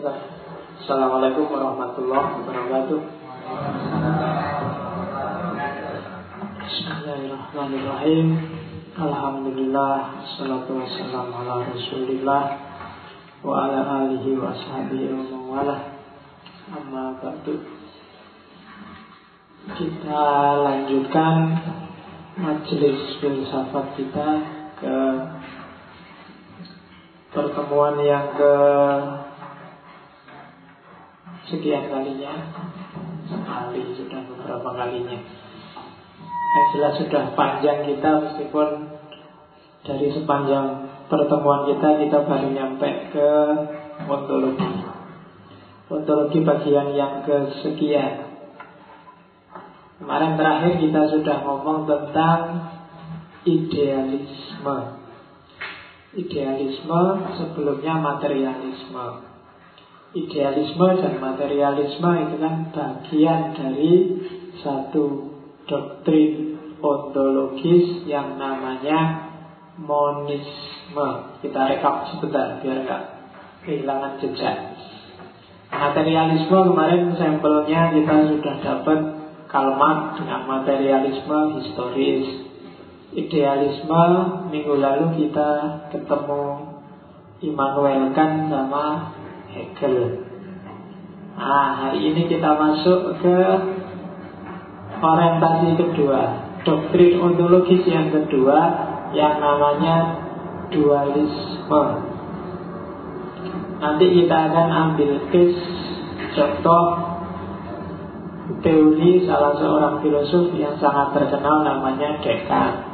[0.00, 3.00] Assalamualaikum warahmatullahi wabarakatuh.
[6.64, 8.26] Bismillahirrahmanirrahim.
[8.96, 12.42] Alhamdulillah, salatu wassalamu ala rasulillah
[13.44, 15.76] wa ala alihi wa ashabihi wa mawala.
[16.72, 17.60] Amma ba'du.
[19.68, 20.24] Kita
[20.64, 21.60] lanjutkan
[22.40, 24.28] majelis filsafat kita
[24.80, 24.96] ke
[27.36, 28.52] pertemuan yang ke
[31.50, 32.32] sekian kalinya
[33.26, 35.18] sekali sudah beberapa kalinya.
[36.50, 38.68] Yang jelas sudah panjang kita meskipun
[39.86, 40.66] dari sepanjang
[41.10, 43.30] pertemuan kita kita baru nyampe ke
[44.06, 44.70] ontologi.
[45.90, 48.30] Ontologi bagian yang kesekian.
[49.98, 52.40] Kemarin terakhir kita sudah ngomong tentang
[53.44, 54.78] idealisme.
[56.10, 57.02] Idealisme
[57.38, 59.29] sebelumnya materialisme
[60.10, 63.92] idealisme dan materialisme itu kan bagian dari
[64.58, 65.30] satu
[65.70, 69.30] doktrin ontologis yang namanya
[69.78, 71.08] monisme.
[71.44, 73.02] Kita rekap sebentar biar nggak
[73.62, 74.56] kehilangan jejak.
[75.70, 79.00] Materialisme kemarin sampelnya kita sudah dapat
[79.46, 82.50] kalmat dengan materialisme historis.
[83.14, 84.02] Idealisme
[84.50, 85.50] minggu lalu kita
[85.94, 86.42] ketemu
[87.42, 89.14] Immanuel Kant sama
[89.50, 90.26] Hegel.
[91.40, 93.38] Hari ini kita masuk ke
[95.00, 96.20] orientasi kedua,
[96.62, 98.58] doktrin ontologis yang kedua
[99.16, 99.96] yang namanya
[100.68, 101.84] dualisme.
[103.80, 105.64] Nanti kita akan ambil case
[106.36, 106.84] contoh
[108.60, 112.84] teori salah seorang filosof yang sangat terkenal namanya Descartes.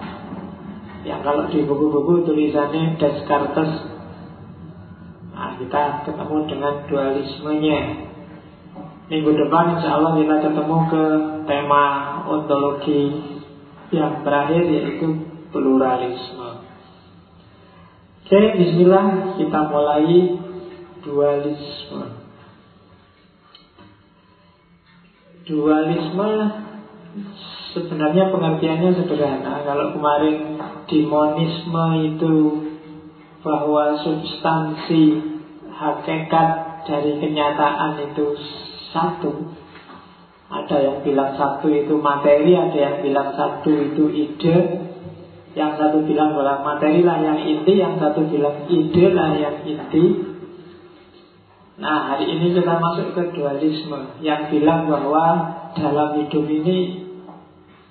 [1.03, 3.96] Yang kalau di buku-buku tulisannya Descartes
[5.57, 7.81] kita ketemu dengan dualismenya.
[9.07, 11.05] Minggu depan insya Allah kita ketemu ke
[11.47, 11.85] tema
[12.27, 13.03] ontologi
[13.95, 15.09] yang terakhir yaitu
[15.55, 16.67] pluralisme.
[18.27, 20.35] Oke, bismillah kita mulai
[21.07, 22.27] dualisme.
[25.47, 26.31] Dualisme
[27.71, 29.63] sebenarnya pengertiannya sederhana.
[29.63, 30.59] Kalau kemarin
[30.91, 32.35] dimonisme itu
[33.47, 35.36] bahwa substansi
[35.77, 36.49] hakikat
[36.89, 38.33] dari kenyataan itu
[38.91, 39.53] satu.
[40.47, 44.57] Ada yang bilang satu itu materi, ada yang bilang satu itu ide,
[45.59, 50.37] yang satu bilang bahwa materi lah yang inti, yang satu bilang ide lah yang inti.
[51.77, 55.25] Nah, hari ini kita masuk ke dualisme yang bilang bahwa
[55.77, 57.05] dalam hidup ini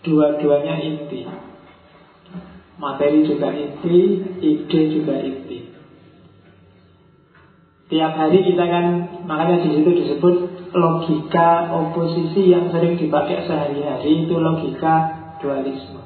[0.02, 1.22] dua-duanya inti.
[2.81, 4.00] Materi juga inti,
[4.41, 5.44] ide juga inti.
[7.85, 8.85] Tiap hari kita kan,
[9.29, 10.35] makanya di situ disebut
[10.73, 16.01] logika oposisi yang sering dipakai sehari-hari itu logika dualisme.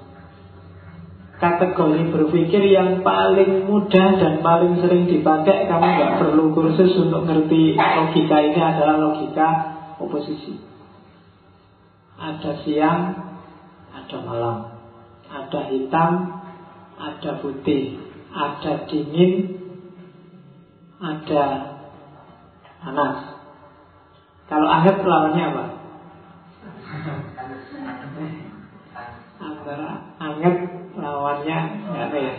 [1.40, 7.80] Kategori berpikir yang paling mudah dan paling sering dipakai Kamu nggak perlu kursus untuk ngerti
[7.80, 9.48] logika ini adalah logika
[10.04, 10.60] oposisi.
[12.20, 13.02] Ada siang,
[13.96, 14.58] ada malam.
[15.32, 16.12] Ada hitam,
[17.00, 18.04] ada putih,
[18.36, 19.59] ada dingin,
[21.00, 21.44] ada
[22.84, 23.18] panas.
[24.52, 25.64] Kalau anget lawannya apa?
[29.40, 29.90] Antara
[30.20, 30.56] anget
[31.00, 32.34] lawannya apa ya?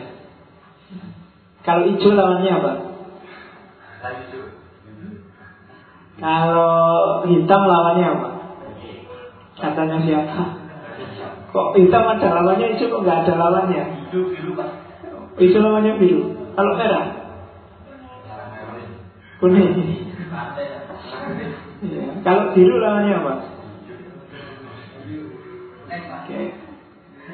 [1.65, 2.73] Kalau hijau lawannya apa?
[6.21, 6.73] Kalau
[7.25, 8.29] hitam lawannya apa?
[9.61, 10.41] Katanya siapa?
[11.51, 13.83] Kok hitam ada lawannya, hijau kok nggak ada lawannya?
[14.05, 14.69] Hijau biru pak.
[15.41, 16.21] Hijau lawannya biru.
[16.59, 17.20] Kalau merah?
[19.41, 19.73] Kuning.
[22.21, 23.35] Kalau biru lawannya apa?
[25.89, 26.41] Oke.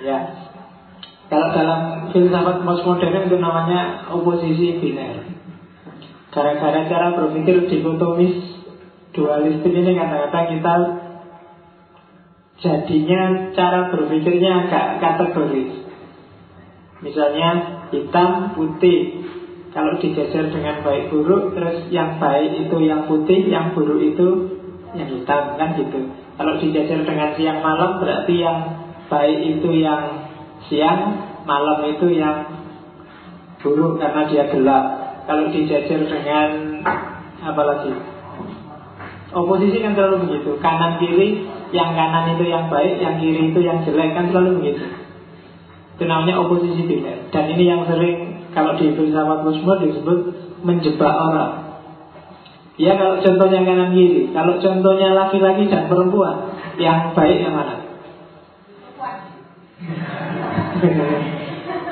[0.07, 0.19] Ya.
[1.27, 1.81] Kalau dalam
[2.15, 5.27] filsafat postmodern itu namanya oposisi biner.
[6.31, 8.55] Gara-gara cara berpikir dikotomis
[9.11, 10.75] dualistik ini kadang-kadang kita
[12.63, 15.91] jadinya cara berpikirnya agak kategoris.
[17.03, 17.49] Misalnya
[17.91, 19.16] hitam, putih.
[19.77, 24.57] Kalau digeser dengan baik buruk, terus yang baik itu yang putih, yang buruk itu
[24.97, 26.17] yang hitam, kan gitu.
[26.41, 28.59] Kalau digeser dengan siang malam, berarti yang
[29.13, 30.33] baik itu yang
[30.73, 32.65] siang, malam itu yang
[33.61, 34.85] buruk karena dia gelap.
[35.29, 36.81] Kalau digeser dengan
[37.45, 37.93] apa lagi?
[39.37, 41.45] Oposisi kan selalu begitu, kanan kiri
[41.77, 44.89] yang kanan itu yang baik, yang kiri itu yang jelek kan selalu begitu.
[46.01, 47.29] Itu namanya oposisi biner.
[47.29, 50.19] Dan ini yang sering kalau di filsafat kosmos disebut
[50.65, 51.77] menjebak orang.
[52.81, 54.33] Ya kalau contohnya kanan kiri.
[54.33, 57.75] Kalau contohnya laki-laki dan perempuan Yang baik yang mana?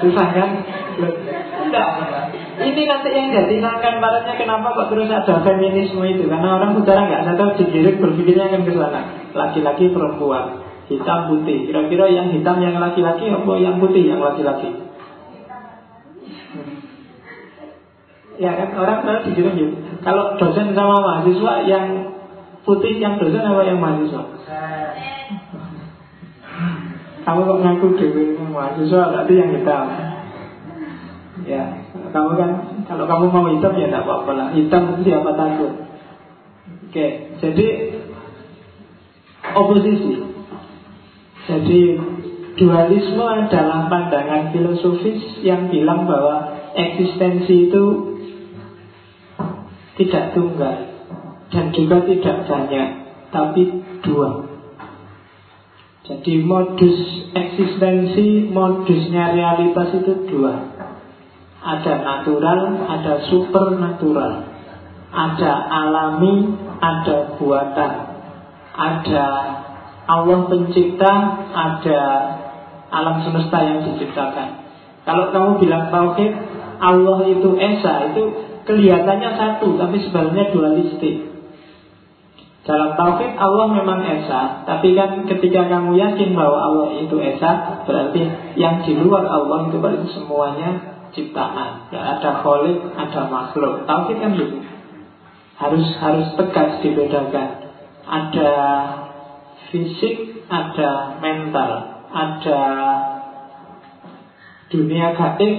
[0.01, 0.51] Susah kan?
[1.65, 1.89] Enggak
[2.69, 6.29] Ini nanti yang jadi sangkan baratnya Kenapa kok terus ada feminisme itu?
[6.29, 9.01] Karena orang sekarang nggak sadar digiring berpikirnya akan ke sana.
[9.33, 10.65] Laki-laki perempuan.
[10.89, 11.65] Hitam putih.
[11.65, 14.94] Kira-kira yang hitam yang laki-laki Apa yang putih yang laki-laki
[18.35, 21.87] Ya kan orang digiring gitu Kalau dosen sama mahasiswa Yang
[22.65, 24.23] putih yang dosen apa yang mahasiswa?
[27.25, 29.85] Kamu kok ngaku dewi mahasiswa berarti yang hitam.
[31.45, 31.63] Ya
[32.13, 32.51] kamu kan
[32.85, 34.49] Kalau kamu mau hitam ya tidak apa-apa lah.
[34.53, 35.73] Hitam siapa takut?
[36.91, 37.07] Oke
[37.41, 37.69] jadi
[39.55, 40.25] Oposisi.
[41.45, 41.81] Jadi
[42.57, 48.14] dualisme adalah pandangan filosofis Yang bilang bahwa eksistensi itu
[49.95, 50.77] tidak tunggal
[51.55, 52.89] dan juga tidak banyak,
[53.31, 53.63] tapi
[54.03, 54.55] dua.
[56.05, 56.99] Jadi modus
[57.33, 60.53] eksistensi, modusnya realitas itu dua.
[61.65, 62.61] Ada natural,
[62.93, 64.53] ada supernatural.
[65.15, 66.53] Ada alami,
[66.83, 67.93] ada buatan.
[68.75, 69.27] Ada
[70.05, 71.13] Allah pencipta,
[71.55, 72.01] ada
[72.93, 74.61] alam semesta yang diciptakan.
[75.09, 76.33] Kalau kamu bilang tauhid,
[76.85, 78.25] Allah itu esa, itu
[78.65, 81.35] kelihatannya satu tapi sebenarnya dualistik.
[82.65, 88.25] Dalam tauhid Allah memang esa, tapi kan ketika kamu yakin bahwa Allah itu esa, berarti
[88.57, 91.93] yang di luar Allah itu berarti semuanya ciptaan.
[91.93, 93.85] Ya, ada kholik, ada makhluk.
[93.85, 94.65] Tauhid kan gitu.
[95.61, 97.69] Harus harus tegas dibedakan.
[98.09, 98.53] Ada
[99.69, 101.71] fisik, ada mental,
[102.17, 102.61] ada
[104.73, 105.53] dunia gaib,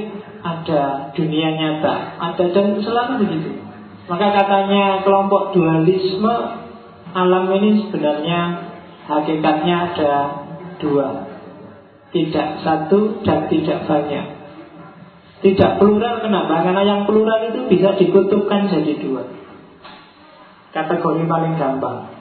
[0.45, 3.51] ada dunia nyata, ada dan selalu begitu.
[4.05, 6.35] Maka katanya kelompok dualisme
[7.17, 8.41] alam ini sebenarnya
[9.09, 10.13] hakikatnya ada
[10.77, 11.25] dua,
[12.13, 14.25] tidak satu dan tidak banyak.
[15.41, 16.61] Tidak plural kenapa?
[16.61, 19.23] Karena yang plural itu bisa dikutupkan jadi dua.
[20.73, 22.13] Kategori paling gampang.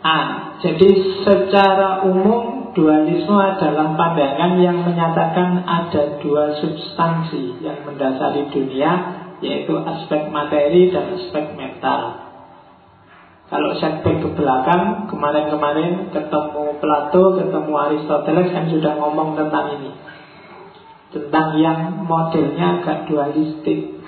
[0.00, 0.18] A.
[0.64, 8.92] Jadi secara umum dualisme adalah pandangan yang menyatakan ada dua substansi yang mendasari dunia,
[9.40, 12.30] yaitu aspek materi dan aspek mental.
[13.50, 19.90] Kalau setback ke belakang, kemarin-kemarin ketemu Plato, ketemu Aristoteles kan sudah ngomong tentang ini.
[21.10, 23.98] Tentang yang modelnya agak dualistik.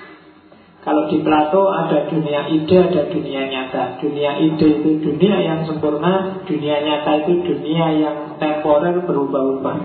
[0.79, 3.99] Kalau di Plato ada dunia ide, ada dunia nyata.
[3.99, 9.77] Dunia ide itu dunia yang sempurna, dunia nyata itu dunia yang temporer berubah-ubah.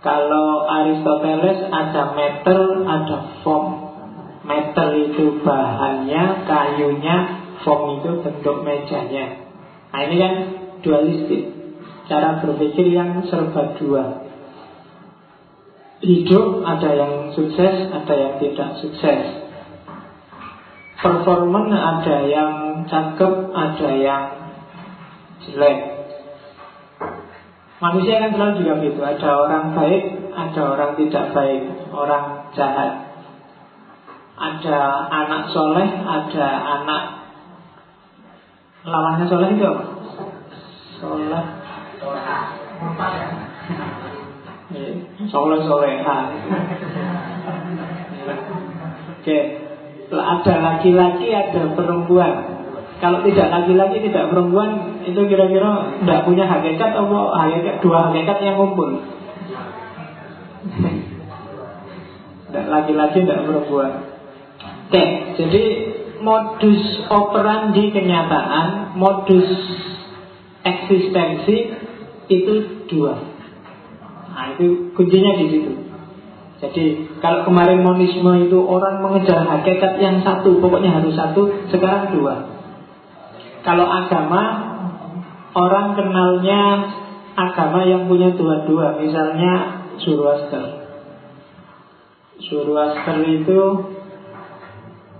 [0.00, 3.92] Kalau Aristoteles ada meter, ada form.
[4.40, 7.16] Meter itu bahannya, kayunya,
[7.60, 9.44] form itu bentuk mejanya.
[9.92, 10.34] Nah ini kan
[10.80, 11.52] dualistik.
[12.08, 14.24] Cara berpikir yang serba dua.
[16.00, 19.40] Hidup ada yang sukses, ada yang tidak sukses
[21.00, 24.24] performan ada yang cakep, ada yang
[25.44, 25.99] jelek.
[27.80, 29.00] Manusia kan selalu juga gitu.
[29.00, 30.02] Ada orang baik,
[30.36, 31.60] ada orang tidak baik,
[31.96, 33.08] orang jahat.
[34.36, 34.78] Ada
[35.08, 37.02] anak soleh, ada anak
[38.84, 39.84] lawannya soleh itu apa?
[41.00, 41.44] Soleh.
[45.32, 46.24] Soleh solehan.
[49.20, 49.38] Oke,
[50.12, 52.59] ada laki-laki, ada perempuan.
[53.00, 58.60] Kalau tidak laki-laki, tidak perempuan, itu kira-kira tidak punya hakikat atau hakikat dua hakikat yang
[58.60, 59.00] kumpul.
[62.44, 63.90] Tidak laki-laki, tidak perempuan.
[64.90, 65.04] Oke,
[65.40, 65.62] jadi
[66.20, 69.48] modus operandi kenyataan, modus
[70.60, 71.56] eksistensi
[72.28, 73.16] itu dua.
[74.28, 75.72] Nah, itu kuncinya di situ.
[76.60, 76.84] Jadi
[77.24, 82.49] kalau kemarin monisme itu orang mengejar hakikat yang satu, pokoknya harus satu, sekarang dua.
[83.60, 84.42] Kalau agama,
[85.52, 86.62] orang kenalnya
[87.36, 90.64] agama yang punya dua-dua, misalnya Zoroaster.
[92.40, 93.60] Zoroaster itu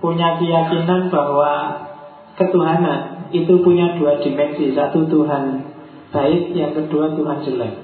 [0.01, 1.53] punya keyakinan bahwa
[2.41, 5.69] ketuhanan itu punya dua dimensi, satu Tuhan
[6.11, 7.75] baik, yang kedua Tuhan jelek.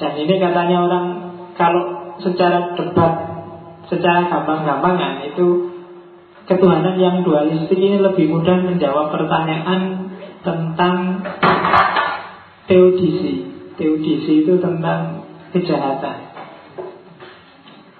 [0.00, 1.06] Dan ini katanya orang
[1.58, 3.12] kalau secara debat
[3.90, 5.69] secara gampang-gampangan itu
[6.50, 10.10] ketuhanan yang dualistik ini lebih mudah menjawab pertanyaan
[10.42, 11.22] tentang
[12.66, 13.46] teodisi.
[13.78, 16.34] Teodisi itu tentang kejahatan.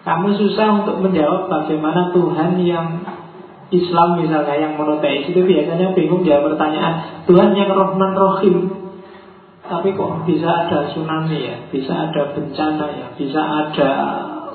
[0.03, 3.07] Kamu susah untuk menjawab bagaimana Tuhan yang
[3.71, 8.57] Islam misalnya yang monoteis itu biasanya bingung jawab pertanyaan Tuhan yang Rahman Rahim
[9.71, 13.91] tapi kok bisa ada tsunami ya Bisa ada bencana ya Bisa ada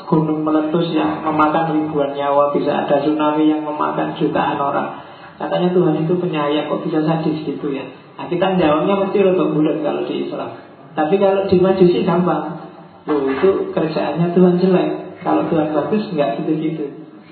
[0.05, 5.01] gunung meletus yang memakan ribuan nyawa Bisa ada tsunami yang memakan jutaan orang.
[5.35, 7.85] Katanya Tuhan itu penyayang Kok bisa sadis gitu ya?
[8.15, 10.49] Nah kita jawabnya mesti rotok bulat kalau di Islam.
[10.95, 12.63] Tapi kalau di majusi gampang.
[13.05, 14.89] Loh itu kerjaannya Tuhan jelek.
[15.21, 16.85] Kalau Tuhan bagus nggak gitu-gitu.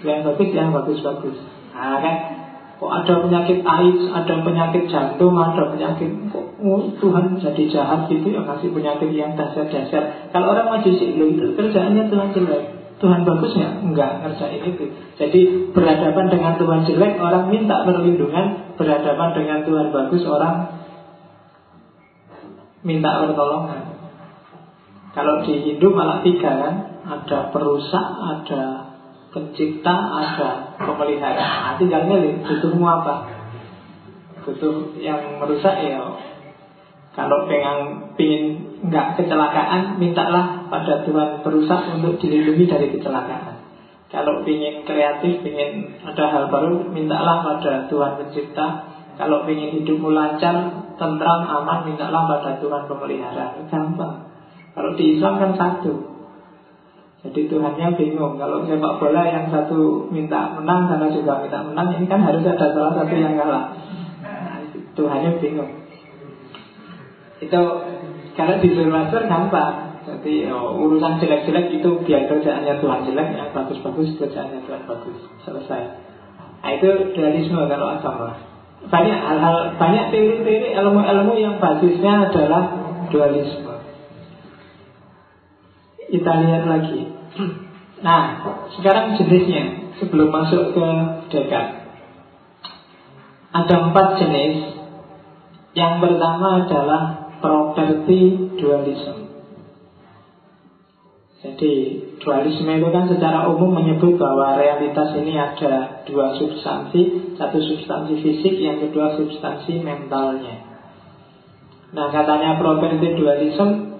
[0.03, 1.37] Yang bagus yang bagus-bagus.
[1.71, 2.15] Nah kan
[2.83, 8.27] Kok ada penyakit AIDS, ada penyakit jantung, ada penyakit kok oh, Tuhan jadi jahat gitu
[8.27, 10.27] yang ngasih penyakit yang dasar-dasar.
[10.35, 12.63] Kalau orang majusi, lo itu kerjaannya Tuhan jelek.
[12.99, 13.71] Tuhan bagus ya?
[13.79, 14.91] Enggak ngerjain itu.
[15.15, 15.39] Jadi
[15.71, 18.75] berhadapan dengan Tuhan jelek, orang minta perlindungan.
[18.75, 20.55] Berhadapan dengan Tuhan bagus, orang
[22.83, 23.95] minta pertolongan.
[25.15, 26.75] Kalau di Hindu malah tiga kan,
[27.07, 28.82] ada perusak, ada
[29.33, 31.41] pencipta ada pemelihara.
[31.41, 33.27] Nah, tinggal milih butuhmu apa?
[34.45, 35.99] Butuh yang merusak ya.
[37.13, 38.45] Kalau pengen pingin
[38.89, 43.65] nggak kecelakaan mintalah pada Tuhan perusak untuk dilindungi dari kecelakaan.
[44.13, 48.93] Kalau ingin kreatif ingin ada hal baru mintalah pada Tuhan pencipta.
[49.13, 53.61] Kalau ingin hidupmu lancar tentram aman mintalah pada Tuhan pemelihara.
[53.69, 54.29] Gampang.
[54.73, 56.12] Kalau di Islam kan satu
[57.23, 58.35] jadi Tuhannya bingung.
[58.35, 62.67] Kalau sepak bola yang satu minta menang Sana juga minta menang Ini kan harus ada
[62.75, 63.71] salah satu yang kalah.
[64.19, 64.59] Nah,
[64.99, 65.71] Tuhannya bingung.
[67.39, 67.61] Itu
[68.35, 70.03] Karena di Zoroaster gampang.
[70.03, 75.19] Jadi oh, urusan jelek-jelek itu Biar kerjaannya Tuhan jelek Yang bagus-bagus kerjaannya Tuhan bagus.
[75.47, 75.81] Selesai.
[76.59, 78.35] Nah itu dualisme kalau agama.
[78.91, 83.79] Banyak hal-hal Banyak teori-teori ilmu-ilmu yang basisnya adalah Dualisme.
[86.11, 87.12] Kita lihat lagi
[88.03, 88.21] Nah,
[88.75, 90.87] sekarang jenisnya sebelum masuk ke
[91.31, 91.87] dekat.
[93.53, 94.55] Ada empat jenis.
[95.73, 97.01] Yang pertama adalah
[97.41, 99.23] property dualism.
[101.43, 101.73] Jadi
[102.23, 108.63] dualisme itu kan secara umum menyebut bahwa realitas ini ada dua substansi, satu substansi fisik,
[108.63, 110.63] yang kedua substansi mentalnya.
[111.91, 113.99] Nah katanya property dualism,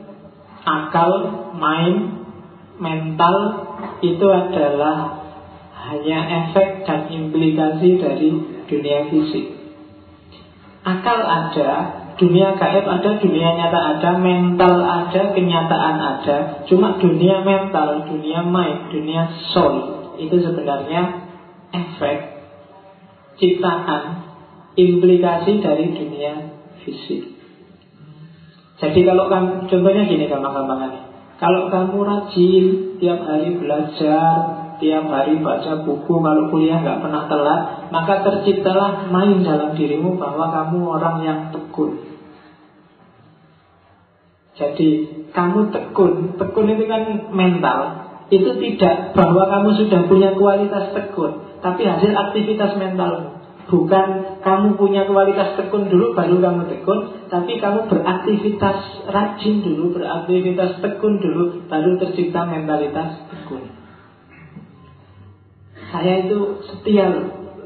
[0.64, 1.12] akal,
[1.60, 2.23] mind,
[2.78, 3.36] mental
[4.02, 5.24] itu adalah
[5.90, 8.30] hanya efek dan implikasi dari
[8.66, 9.46] dunia fisik.
[10.84, 11.72] Akal ada,
[12.20, 16.38] dunia gaib ada, dunia nyata ada, mental ada, kenyataan ada.
[16.68, 21.02] Cuma dunia mental, dunia mind, dunia soul itu sebenarnya
[21.74, 22.18] efek
[23.42, 24.30] ciptaan
[24.78, 26.34] implikasi dari dunia
[26.86, 27.34] fisik.
[28.82, 31.13] Jadi kalau kan contohnya gini gampang-gampangannya.
[31.42, 32.66] Kalau kamu rajin
[33.02, 34.34] tiap hari belajar,
[34.78, 40.50] tiap hari baca buku, kalau kuliah nggak pernah telat, maka terciptalah main dalam dirimu bahwa
[40.54, 42.14] kamu orang yang tekun.
[44.54, 44.90] Jadi
[45.34, 47.80] kamu tekun, tekun itu kan mental.
[48.30, 53.43] Itu tidak bahwa kamu sudah punya kualitas tekun, tapi hasil aktivitas mentalmu.
[53.64, 54.08] Bukan
[54.44, 57.00] kamu punya kualitas tekun dulu baru kamu tekun
[57.32, 63.64] Tapi kamu beraktivitas rajin dulu Beraktivitas tekun dulu Baru tercipta mentalitas tekun.
[65.90, 67.08] Saya itu setia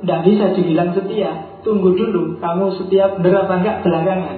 [0.02, 1.62] Tidak bisa dibilang setia.
[1.66, 4.38] Tunggu dulu Kamu setia bener apa enggak belakangan.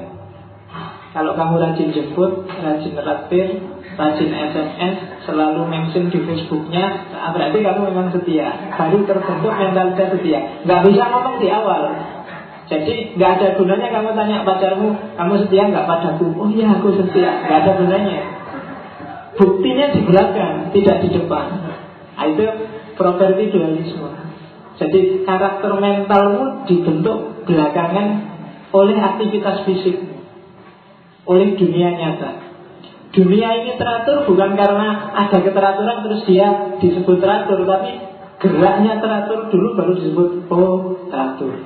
[1.11, 4.95] Kalau kamu rajin jemput Rajin raktir Rajin SMS
[5.27, 11.03] Selalu mention di Facebooknya nah, Berarti kamu memang setia Baru terbentuk mentalitas setia Nggak bisa
[11.11, 11.83] ngomong di awal
[12.69, 16.37] jadi nggak ada gunanya kamu tanya pacarmu, kamu setia nggak padaku?
[16.37, 18.19] Oh iya aku setia, nggak ada gunanya.
[19.41, 21.45] Buktinya di belakang, tidak di depan.
[22.13, 22.45] Nah, itu
[22.93, 24.13] properti dualisme.
[24.77, 28.07] Jadi karakter mentalmu dibentuk belakangan
[28.69, 29.97] oleh aktivitas fisik,
[31.25, 32.48] oleh dunia nyata.
[33.09, 38.05] Dunia ini teratur bukan karena ada keteraturan terus dia disebut teratur, tapi
[38.37, 41.57] geraknya teratur dulu baru disebut oh teratur.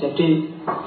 [0.00, 0.28] Jadi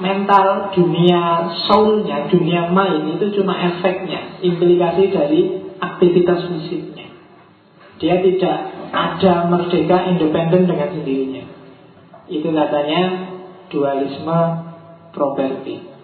[0.02, 5.40] mental dunia soulnya, dunia mind itu cuma efeknya, implikasi dari
[5.80, 7.08] aktivitas fisiknya.
[8.02, 8.58] Dia tidak
[8.92, 11.44] ada merdeka independen dengan sendirinya.
[12.28, 13.02] Itu katanya
[13.70, 14.38] dualisme
[15.14, 15.94] properti.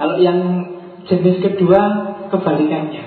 [0.00, 0.40] Kalau yang
[1.10, 1.80] jenis kedua
[2.30, 3.04] kebalikannya.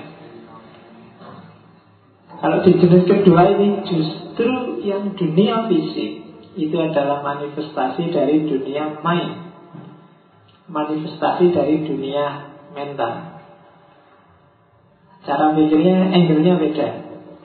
[2.44, 6.20] Kalau di jenis kedua ini justru yang dunia fisik
[6.54, 9.56] itu adalah manifestasi dari dunia mind
[10.64, 13.42] manifestasi dari dunia mental
[15.26, 16.88] cara pikirnya angle-nya beda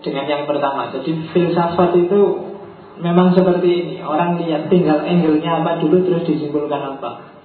[0.06, 2.50] dengan yang pertama jadi filsafat itu
[3.00, 3.96] memang seperti ini.
[4.04, 7.39] Orang lihat tinggal angle-nya apa dulu terus disimpulkan apa.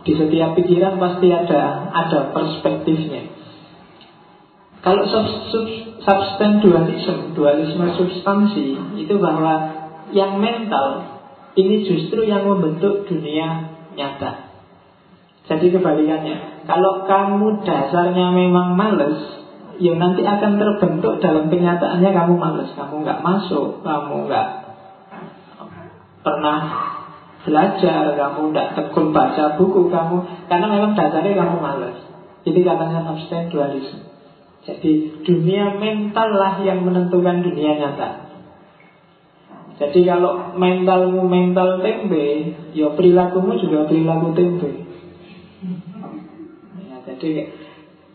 [0.00, 3.36] Di setiap pikiran pasti ada ada perspektifnya.
[4.80, 5.64] Kalau sub, sub,
[6.00, 9.76] substan dualisme, dualisme substansi itu bahwa
[10.16, 11.20] yang mental
[11.52, 14.48] ini justru yang membentuk dunia nyata.
[15.50, 19.18] Jadi kebalikannya, kalau kamu dasarnya memang males,
[19.82, 24.48] ya nanti akan terbentuk dalam kenyataannya kamu males, kamu nggak masuk, kamu nggak
[26.22, 26.60] pernah
[27.44, 30.16] belajar, kamu tidak tekun baca buku kamu,
[30.48, 31.96] karena memang dasarnya kamu malas.
[32.44, 34.10] Jadi katanya abstain dualisme.
[34.60, 38.28] Jadi dunia mental lah yang menentukan dunia nyata.
[39.80, 44.70] Jadi kalau mentalmu mental tempe, ya perilakumu juga perilaku tempe.
[46.84, 47.48] Ya, jadi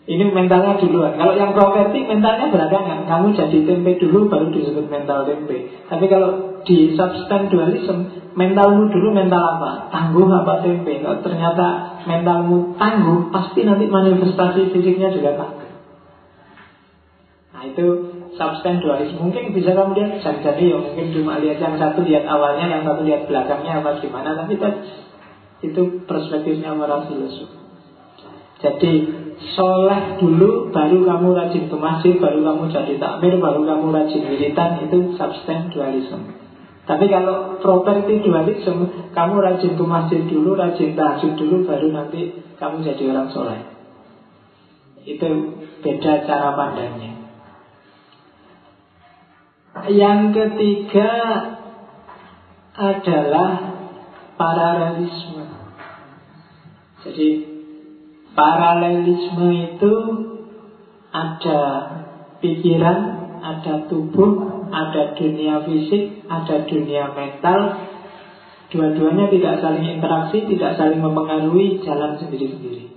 [0.05, 1.17] ini mentalnya duluan.
[1.17, 3.10] Kalau yang properti mentalnya belakangan.
[3.10, 5.74] Kamu jadi tempe dulu baru disebut mental tempe.
[5.89, 9.89] Tapi kalau di substan dualism, mentalmu dulu mental apa?
[9.89, 11.00] Tangguh apa tempe?
[11.00, 15.72] Kalau ternyata mentalmu tangguh, pasti nanti manifestasi fisiknya juga tangguh.
[17.56, 17.86] Nah itu
[18.36, 19.24] substan dualisme.
[19.24, 23.08] Mungkin bisa kamu lihat jadi ya mungkin cuma lihat yang satu lihat awalnya, yang satu
[23.08, 24.36] lihat belakangnya apa gimana.
[24.36, 24.60] Tapi
[25.63, 27.48] itu perspektifnya orang filosof.
[28.60, 28.94] Jadi
[29.56, 34.84] soleh dulu baru kamu rajin ke masjid, baru kamu jadi takmir, baru kamu rajin militan
[34.84, 36.45] itu substan dualisme.
[36.86, 42.86] Tapi kalau properti dualisme, kamu rajin ke masjid dulu, rajin tahajud dulu, baru nanti kamu
[42.86, 43.62] jadi orang soleh.
[45.01, 45.27] Itu
[45.82, 47.13] beda cara pandangnya.
[49.89, 51.12] Yang ketiga
[52.77, 53.50] adalah
[54.38, 55.46] paralelisme.
[57.06, 57.56] Jadi
[58.36, 59.94] Paralelisme itu
[61.15, 61.60] ada
[62.44, 63.00] pikiran,
[63.39, 67.60] ada tubuh, ada dunia fisik, ada dunia mental.
[68.74, 72.96] Dua-duanya tidak saling interaksi, tidak saling mempengaruhi, jalan sendiri-sendiri.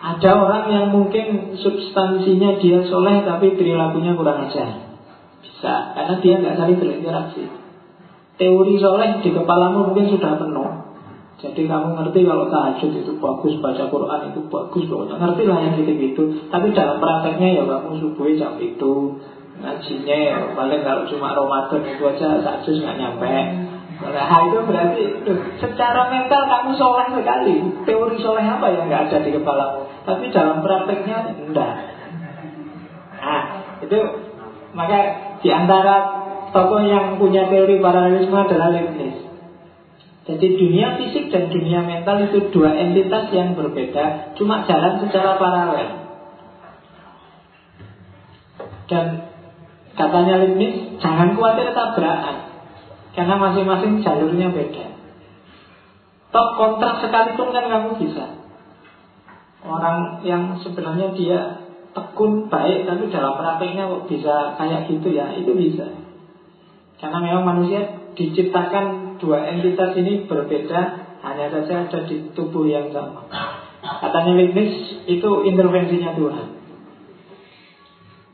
[0.00, 4.96] Ada orang yang mungkin substansinya dia soleh tapi perilakunya kurang ajar.
[5.44, 7.44] Bisa, karena dia nggak saling berinteraksi.
[8.40, 10.90] Teori soleh di kepalamu mungkin sudah penuh.
[11.40, 15.74] Jadi kamu ngerti kalau tahajud itu bagus, baca Quran itu bagus, pokoknya ngerti lah yang
[15.80, 16.22] gitu-gitu.
[16.52, 18.92] Tapi dalam prakteknya ya kamu subuh jam itu,
[19.60, 23.28] ngajinya ya paling kalau cuma Ramadan itu aja satu nggak nyampe.
[24.00, 27.56] Nah itu berarti tuh, secara mental kamu soleh sekali.
[27.84, 29.84] Teori soleh apa yang nggak ada di kepalamu?
[30.08, 31.74] Tapi dalam prakteknya enggak.
[33.20, 33.42] Nah
[33.84, 33.98] itu
[34.72, 34.98] maka
[35.44, 36.20] di antara
[36.56, 39.28] tokoh yang punya teori paralelisme adalah Leibniz.
[40.24, 45.88] Jadi dunia fisik dan dunia mental itu dua entitas yang berbeda, cuma jalan secara paralel.
[48.86, 49.29] Dan
[50.00, 52.36] katanya Leibniz, jangan khawatir tabrakan,
[53.12, 54.96] karena masing-masing jalurnya beda.
[56.32, 58.40] Top kontrak sekalipun kan kamu bisa.
[59.60, 61.38] Orang yang sebenarnya dia
[61.92, 65.84] tekun baik tapi dalam prakteknya bisa kayak gitu ya, itu bisa.
[66.96, 70.80] Karena memang manusia diciptakan dua entitas ini berbeda
[71.20, 73.28] hanya saja ada di tubuh yang sama.
[73.80, 76.59] Katanya Leibniz itu intervensinya Tuhan.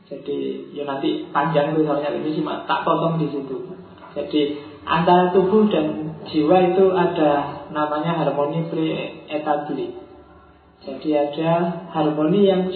[0.07, 3.75] Jadi ya nanti panjang tuh soalnya ini cuma tak potong di situ.
[4.15, 4.41] Jadi
[4.87, 7.31] antara tubuh dan jiwa itu ada
[7.75, 9.99] namanya harmoni pre-etabli.
[10.79, 11.51] Jadi ada
[11.91, 12.71] harmoni yang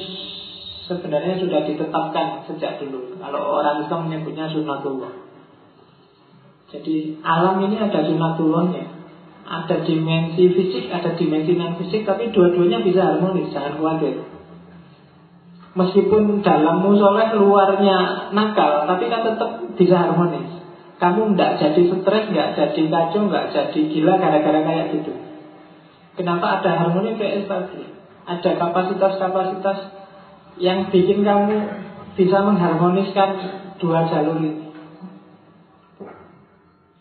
[0.91, 3.15] sebenarnya sudah ditetapkan sejak dulu.
[3.15, 5.31] Kalau orang Islam menyebutnya sunatullah.
[6.71, 9.03] Jadi alam ini ada sunatullahnya
[9.43, 14.30] Ada dimensi fisik, ada dimensi non fisik Tapi dua-duanya bisa harmonis, jangan khawatir
[15.71, 20.59] Meskipun dalammu soleh luarnya nakal Tapi kan tetap bisa harmonis
[20.99, 25.11] Kamu tidak jadi stres, nggak jadi kacau, nggak jadi gila gara-gara kayak gitu
[26.19, 27.87] Kenapa ada harmoni kayak tadi
[28.27, 29.77] Ada kapasitas-kapasitas
[30.59, 31.57] yang bikin kamu
[32.19, 33.29] bisa mengharmoniskan
[33.79, 34.71] dua jalur ini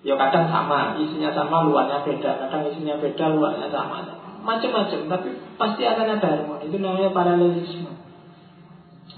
[0.00, 2.40] Ya kadang sama, isinya sama, luarnya beda.
[2.40, 4.00] Kadang isinya beda, luarnya sama.
[4.40, 5.28] Macam-macam, tapi
[5.60, 6.72] pasti akan ada harmoni.
[6.72, 7.92] Itu namanya paralelisme.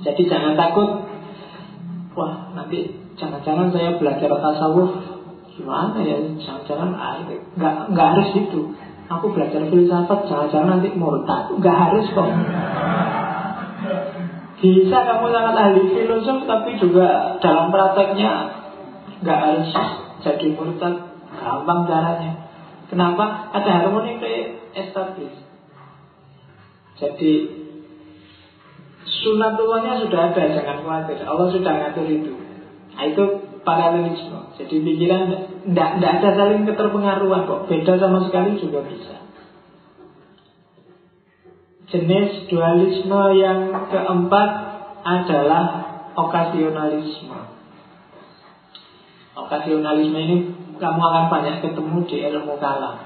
[0.00, 1.04] Jadi jangan takut.
[2.16, 4.90] Wah, nanti jangan-jangan saya belajar tasawuf
[5.52, 6.16] gimana ya?
[6.40, 6.96] Jangan-jangan
[7.60, 8.72] nggak nggak harus itu.
[9.12, 11.52] Aku belajar filsafat, jangan-jangan nanti murtad.
[11.60, 12.28] Nggak harus kok.
[14.62, 18.32] Bisa kamu sangat ahli filosof, tapi juga dalam prakteknya
[19.20, 19.68] nggak harus
[20.24, 22.32] jadi murtad gampang caranya.
[22.88, 23.50] Kenapa?
[23.56, 25.36] Ada harmoni pre-establish.
[27.00, 27.61] Jadi
[29.06, 31.18] sunatullahnya sudah ada, jangan khawatir.
[31.22, 32.32] Allah sudah ngatur itu.
[32.92, 33.24] Nah, itu
[33.62, 34.54] paralelisme.
[34.58, 35.22] Jadi pikiran
[35.66, 37.60] tidak ada saling keterpengaruhan kok.
[37.70, 39.16] Beda sama sekali juga bisa.
[41.92, 44.50] Jenis dualisme yang keempat
[45.02, 45.64] adalah
[46.16, 47.38] okasionalisme.
[49.32, 50.36] Okasionalisme ini
[50.76, 52.96] kamu akan banyak ketemu di ilmu kalam.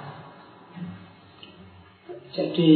[2.36, 2.72] Jadi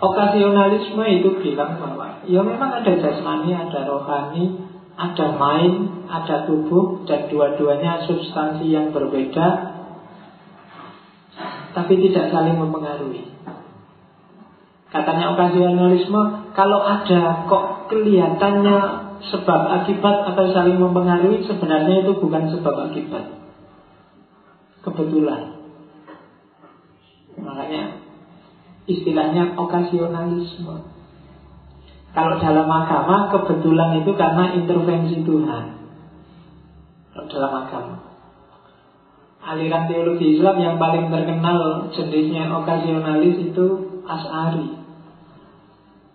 [0.00, 4.58] okasionalisme itu bilang bahwa ya memang ada jasmani, ada rohani,
[4.98, 9.46] ada main, ada tubuh, dan dua-duanya substansi yang berbeda,
[11.70, 13.30] tapi tidak saling mempengaruhi.
[14.88, 18.78] Katanya okasionalisme, kalau ada kok kelihatannya
[19.30, 23.24] sebab akibat atau saling mempengaruhi, sebenarnya itu bukan sebab akibat.
[24.82, 25.60] Kebetulan.
[27.38, 28.02] Makanya
[28.88, 30.97] istilahnya okasionalisme.
[32.16, 35.64] Kalau dalam agama kebetulan itu karena intervensi Tuhan.
[37.12, 37.96] Kalau dalam agama.
[39.48, 43.66] Aliran teologi Islam yang paling terkenal jenisnya okasionalis itu
[44.04, 44.76] As'ari.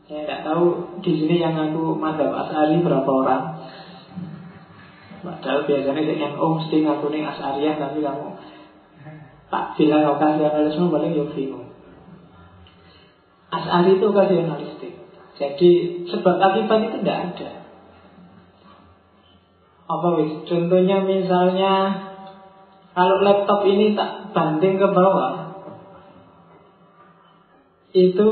[0.06, 0.65] Saya tidak tahu
[1.01, 3.43] di sini yang aku madhab As'ari berapa orang.
[5.23, 8.27] Padahal biasanya dengan om mesti ngaku nih As'ariyah tapi kamu
[9.47, 11.69] tak bilang okasionalisme paling ya bingung.
[13.53, 14.92] As'ari itu okasionalistik.
[15.34, 15.72] Jadi
[16.13, 17.52] sebab akibat itu tidak ada.
[19.89, 20.46] Apa wis?
[20.46, 21.74] Contohnya misalnya
[22.93, 25.58] kalau laptop ini tak banting ke bawah,
[27.93, 28.28] itu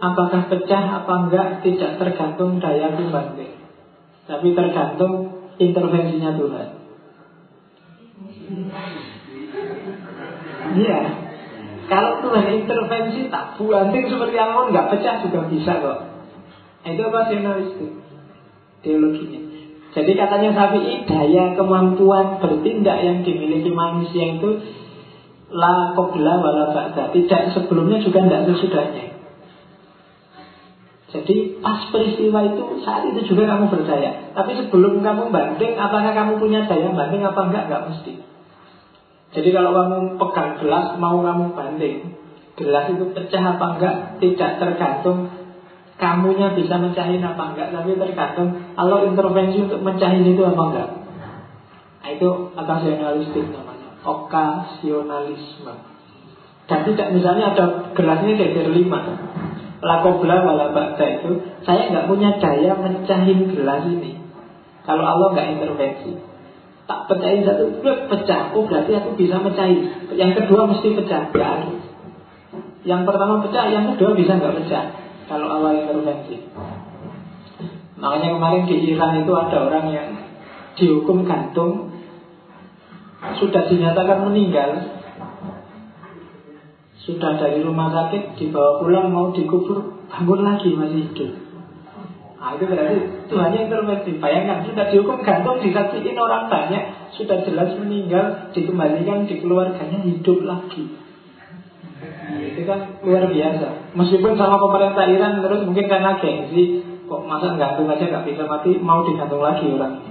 [0.00, 3.52] apakah pecah apa enggak tidak tergantung daya banting,
[4.24, 5.12] tapi tergantung
[5.60, 6.68] intervensinya Tuhan.
[10.76, 11.00] Iya.
[11.86, 15.98] Kalau Tuhan intervensi tak banting seperti angin nggak pecah juga bisa kok.
[16.86, 17.90] Itu rasionalistik
[18.86, 19.40] teologinya.
[19.96, 24.60] Jadi katanya Syafi'i daya kemampuan bertindak yang dimiliki manusia itu
[25.50, 27.10] la qabla wala ba'da.
[27.16, 29.16] Tidak sebelumnya juga tidak sesudahnya.
[31.16, 34.36] Jadi pas peristiwa itu saat itu juga kamu berdaya.
[34.36, 37.62] Tapi sebelum kamu banding, apakah kamu punya daya banding apa enggak?
[37.72, 38.12] Enggak mesti.
[39.32, 42.14] Jadi kalau kamu pegang gelas, mau kamu banding,
[42.60, 43.96] gelas itu pecah apa enggak?
[44.20, 45.45] Tidak tergantung
[45.96, 50.88] kamunya bisa mencahin apa enggak, tapi tergantung kalau intervensi untuk mencahin itu apa enggak.
[52.04, 55.74] Nah, itu okasionalistik namanya, okasionalisme.
[56.66, 57.64] Dan tidak misalnya ada
[57.96, 59.00] gelasnya geger lima,
[59.80, 61.30] lakobla wala bakta itu
[61.64, 64.20] saya nggak punya daya mencahin gelas ini.
[64.84, 66.12] Kalau Allah nggak intervensi.
[66.86, 68.54] Tak pecahin satu pecah.
[68.54, 71.34] Oh berarti aku bisa mencahin yang kedua mesti pecah.
[71.34, 71.50] Ya
[72.86, 76.46] yang pertama pecah yang kedua bisa nggak pecah kalau Allah intervensi
[77.96, 80.08] makanya kemarin di Iran itu ada orang yang
[80.76, 81.90] dihukum gantung
[83.36, 84.70] sudah dinyatakan meninggal
[87.06, 91.32] sudah dari rumah sakit dibawa pulang mau dikubur bangun lagi masih hidup.
[92.36, 92.98] Nah, itu berarti
[93.30, 94.10] Tuhan yang intervensi.
[94.18, 96.84] Bayangkan sudah dihukum gantung disaksikan orang banyak
[97.14, 101.05] sudah jelas meninggal dikembalikan di keluarganya hidup lagi.
[102.26, 103.94] Nah, itu kan luar biasa.
[103.94, 108.76] Meskipun sama pemerintah Iran terus mungkin karena gengsi kok masa gantung aja nggak bisa mati
[108.82, 109.94] mau digantung lagi orang.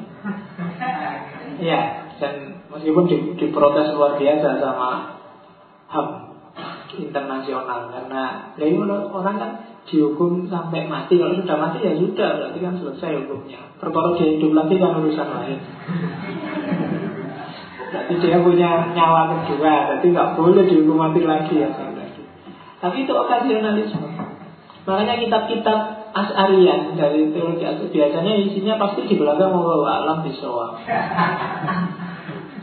[1.56, 5.20] Iya dan meskipun diprotes luar biasa sama
[5.92, 6.08] HAM
[6.96, 8.24] internasional karena
[8.56, 8.66] ya
[9.12, 9.52] orang kan
[9.86, 14.52] dihukum sampai mati kalau sudah mati ya sudah berarti kan selesai hukumnya perkara dia hidup
[14.56, 15.60] lagi kan urusan lain
[17.92, 21.70] berarti dia punya nyawa kedua berarti nggak boleh dihukum mati lagi ya
[22.80, 24.10] tapi itu okasionalisme
[24.86, 25.80] makanya kitab-kitab
[26.16, 30.80] As'arian dari teologi biasanya isinya pasti di belakang mau alam bisawab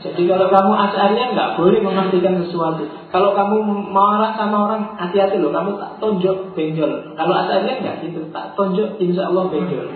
[0.02, 2.82] jadi kalau kamu asarian nggak boleh memastikan sesuatu.
[3.14, 5.54] Kalau kamu marah sama orang, hati-hati loh.
[5.54, 7.14] Kamu tak tonjok benjol.
[7.14, 8.26] Kalau asarian nggak gitu.
[8.34, 9.86] Tak tonjok, insya Allah benjol.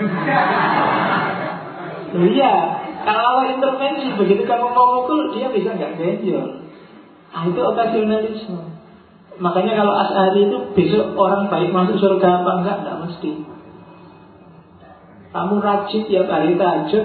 [2.38, 2.54] iya.
[3.02, 6.70] Kalau intervensi, begitu kamu mau mukul, dia bisa nggak benjol.
[7.34, 8.75] Nah, itu okasionalisme.
[9.36, 13.32] Makanya kalau asari itu besok orang baik masuk surga apa enggak, enggak mesti.
[15.36, 17.04] Kamu rajin tiap hari tahajud,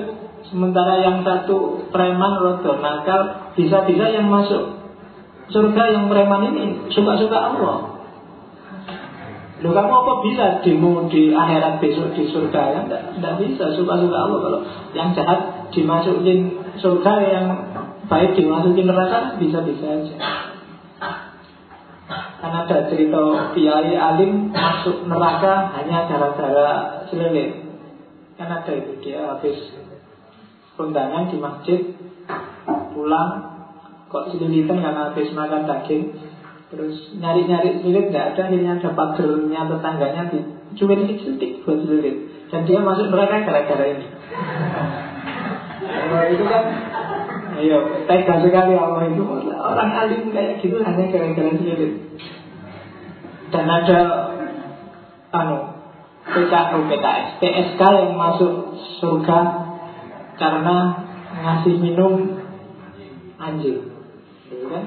[0.50, 4.84] Sementara yang satu preman rodo nakal Bisa-bisa yang masuk
[5.54, 7.78] surga yang preman ini Suka-suka Allah
[9.62, 12.82] Loh kamu apa bisa demo di akhirat besok di surga ya?
[12.90, 14.60] Tidak bisa suka-suka Allah Kalau
[14.98, 17.46] yang jahat dimasukin surga Yang
[18.10, 20.51] baik dimasukin neraka Bisa-bisa aja
[22.42, 23.22] Karena ada cerita
[23.54, 27.70] Kiai Alim masuk neraka Hanya gara-gara selilin
[28.36, 29.58] Kan ada itu dia habis
[30.82, 31.80] undangan di masjid
[32.98, 33.30] pulang
[34.12, 36.04] kok celulitan karena habis makan daging.
[36.72, 40.24] Terus nyari-nyari celulit nggak ada akhirnya ada pagernya tetangganya
[40.80, 42.16] cuma sedikit buat celulit
[42.48, 44.08] dan dia masuk neraka gara-gara ini.
[46.12, 46.91] Oh, itu kan
[47.62, 47.78] Iya,
[48.10, 51.94] tega sekali Allah itu Orang alim kayak gitu hanya gara-gara celulit
[53.54, 54.00] Dan ada
[55.32, 55.72] anu
[56.22, 59.40] PKU PKS PSK yang masuk surga
[60.38, 60.78] karena
[61.42, 62.14] ngasih minum
[63.42, 63.90] anjing.
[64.48, 64.84] Gitu kan?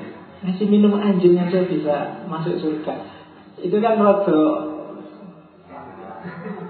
[0.47, 1.97] Ngasih minum anjing aja bisa
[2.31, 2.95] masuk surga.
[3.59, 4.43] Itu kan rodo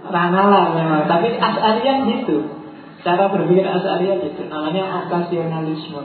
[0.09, 1.05] ranala memang.
[1.11, 2.54] Tapi asarian gitu
[3.05, 6.03] cara berpikir asarian gitu namanya okasionalisme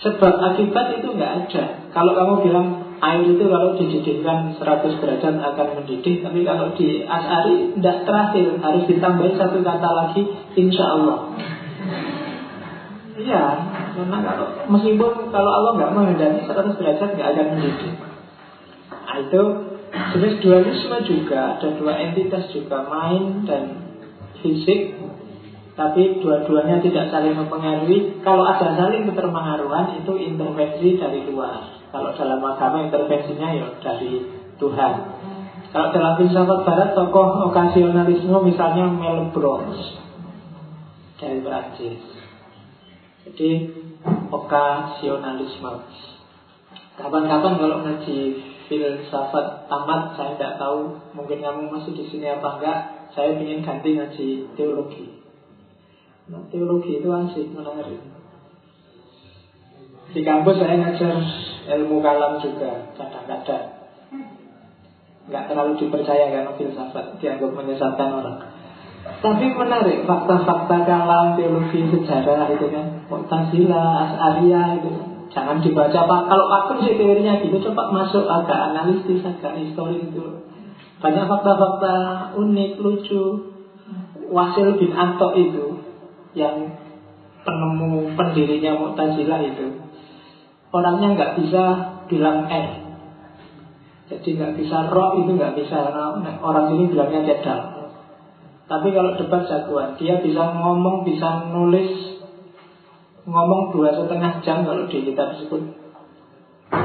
[0.00, 1.64] sebab akibat itu nggak ada.
[1.92, 2.66] Kalau kamu bilang
[3.04, 8.48] air itu kalau dididihkan 100 derajat akan mendidih tapi kalau di asari tidak terakhir.
[8.64, 10.22] Harus ditambahin satu kata lagi
[10.56, 11.36] insya Allah.
[13.20, 13.44] Iya,
[13.92, 17.92] karena kalau meskipun kalau Allah nggak menghendaki 100 derajat nggak akan mendidih.
[18.88, 19.42] Nah, itu
[19.90, 23.64] jenis dualisme juga ada dua entitas juga main dan
[24.40, 24.96] fisik,
[25.80, 28.20] tapi dua-duanya tidak saling mempengaruhi.
[28.20, 31.88] Kalau ada saling keterpengaruhan itu intervensi dari luar.
[31.88, 34.20] Kalau dalam agama intervensinya ya dari
[34.60, 34.94] Tuhan.
[35.72, 39.80] Kalau dalam filsafat barat tokoh okasionalisme misalnya Mel Brooks
[41.16, 42.04] dari Prancis.
[43.24, 43.50] Jadi
[44.28, 45.72] okasionalisme.
[47.00, 48.18] Kapan-kapan kalau ngaji
[48.68, 52.78] filsafat tamat saya tidak tahu mungkin kamu masih di sini apa enggak.
[53.16, 54.28] Saya ingin ganti ngaji
[54.60, 55.19] teologi.
[56.30, 57.98] Nah, teologi itu asik menarik.
[60.14, 61.14] Di kampus saya ngajar
[61.74, 63.66] ilmu kalam juga kadang-kadang.
[65.26, 68.38] Nggak terlalu dipercaya karena filsafat dianggap menyesatkan orang.
[69.00, 74.92] Tapi menarik fakta-fakta kalam teologi sejarah itu kan Mu'tazilah, As'ariyah itu
[75.32, 80.44] Jangan dibaca Pak Kalau akun sih teorinya gitu Coba masuk agak analitis, agak historis itu
[81.00, 81.96] Banyak fakta-fakta
[82.36, 83.24] unik, lucu
[84.28, 85.69] Wasil bin Anto itu
[86.36, 86.78] Yang
[87.42, 89.66] penemu pendirinya Mu'tazilah itu
[90.70, 91.62] Orangnya nggak bisa
[92.06, 92.68] bilang R
[94.10, 95.90] Jadi nggak bisa roh itu nggak bisa.
[96.42, 97.80] Orang ini bilangnya cedal
[98.70, 102.22] tapi kalau debat jagoan, dia bisa ngomong, bisa nulis,
[103.26, 105.74] ngomong dua setengah jam kalau di kitab tersebut,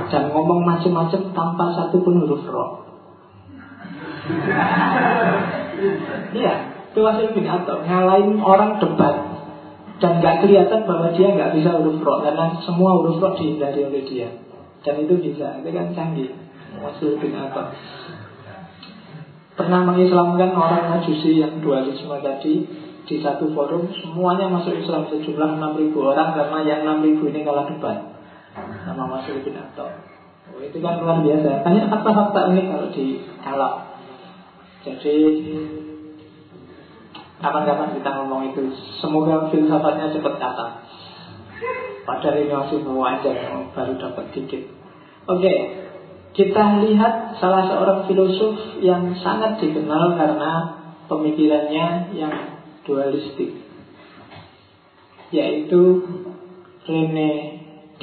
[0.10, 2.90] dan ngomong macam-macam tanpa satu pun huruf roh.
[6.34, 6.54] Iya,
[6.90, 9.35] itu hasil bin atau ngalahin orang debat
[10.04, 14.04] dan gak kelihatan bahwa dia nggak bisa huruf roh karena semua huruf roh dihindari oleh
[14.04, 14.30] dia.
[14.84, 16.30] Dan itu bisa, itu kan canggih.
[16.76, 17.72] Hasil bin atau
[19.56, 22.68] pernah mengislamkan orang majusi yang dualisme tadi
[23.08, 27.98] di satu forum semuanya masuk Islam sejumlah 6.000 orang karena yang 6.000 ini kalah debat
[28.84, 29.88] nama masuk bin Atta
[30.52, 31.64] oh, itu kan luar biasa.
[31.64, 33.74] Banyak fakta-fakta unik kalau di alam
[34.84, 35.16] jadi
[37.46, 38.74] kapan-kapan kita ngomong itu.
[38.98, 40.72] Semoga filsafatnya cepat datang.
[42.06, 43.32] Padahal ini masih aja
[43.74, 44.62] baru dapat dikit
[45.26, 45.58] oke okay.
[46.36, 50.52] Kita lihat salah seorang filosof yang sangat dikenal karena
[51.08, 53.56] pemikirannya yang dualistik
[55.32, 56.04] Yaitu
[56.84, 57.32] Rene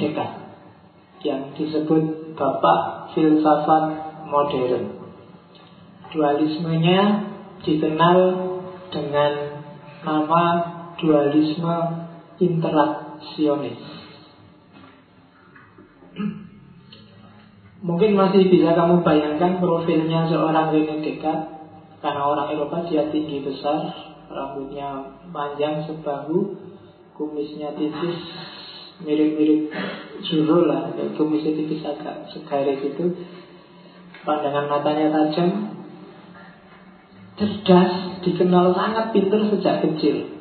[0.01, 0.49] Descartes
[1.21, 3.85] Yang disebut Bapak Filsafat
[4.25, 4.97] Modern.
[6.09, 7.01] Dualismenya
[7.61, 8.17] dikenal
[8.93, 9.33] dengan
[10.05, 10.43] nama
[11.01, 11.77] dualisme
[12.37, 13.81] interaksionis.
[17.83, 21.53] Mungkin masih bisa kamu bayangkan profilnya seorang Rene Descartes.
[22.03, 23.79] Karena orang Eropa dia tinggi besar
[24.27, 26.59] Rambutnya panjang sebahu
[27.15, 28.19] Kumisnya tipis
[29.07, 29.71] Mirip-mirip
[30.27, 33.23] juru lah Kumisnya tipis agak segaris itu
[34.27, 35.49] Pandangan matanya tajam
[37.33, 40.31] Cerdas Dikenal sangat pintar sejak kecil.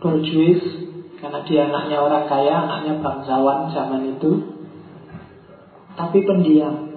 [0.00, 0.60] Berjuis
[1.20, 4.30] karena dia anaknya orang kaya, anaknya bangsawan zaman itu.
[5.94, 6.94] Tapi pendiam.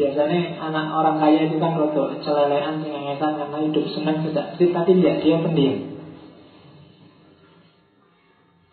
[0.00, 4.96] Biasanya anak orang kaya itu kan rodo celelean, cengengesan Karena hidup senang sejak kecil Tapi
[4.96, 5.76] dia, dia pendiam.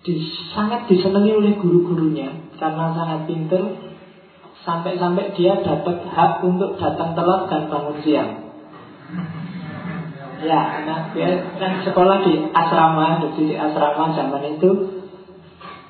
[0.08, 0.14] Di,
[0.56, 3.87] Sangat disenangi oleh guru-gurunya Karena sangat pinter
[4.68, 8.32] Sampai-sampai dia dapat hak untuk datang telat dan bangun siang
[10.38, 14.70] Ya, nah dia kan sekolah di asrama, di asrama zaman itu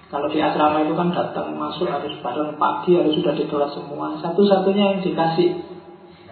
[0.07, 4.15] kalau di asrama itu kan datang masuk harus bareng pagi harus sudah di kelas semua.
[4.23, 5.67] Satu-satunya yang dikasih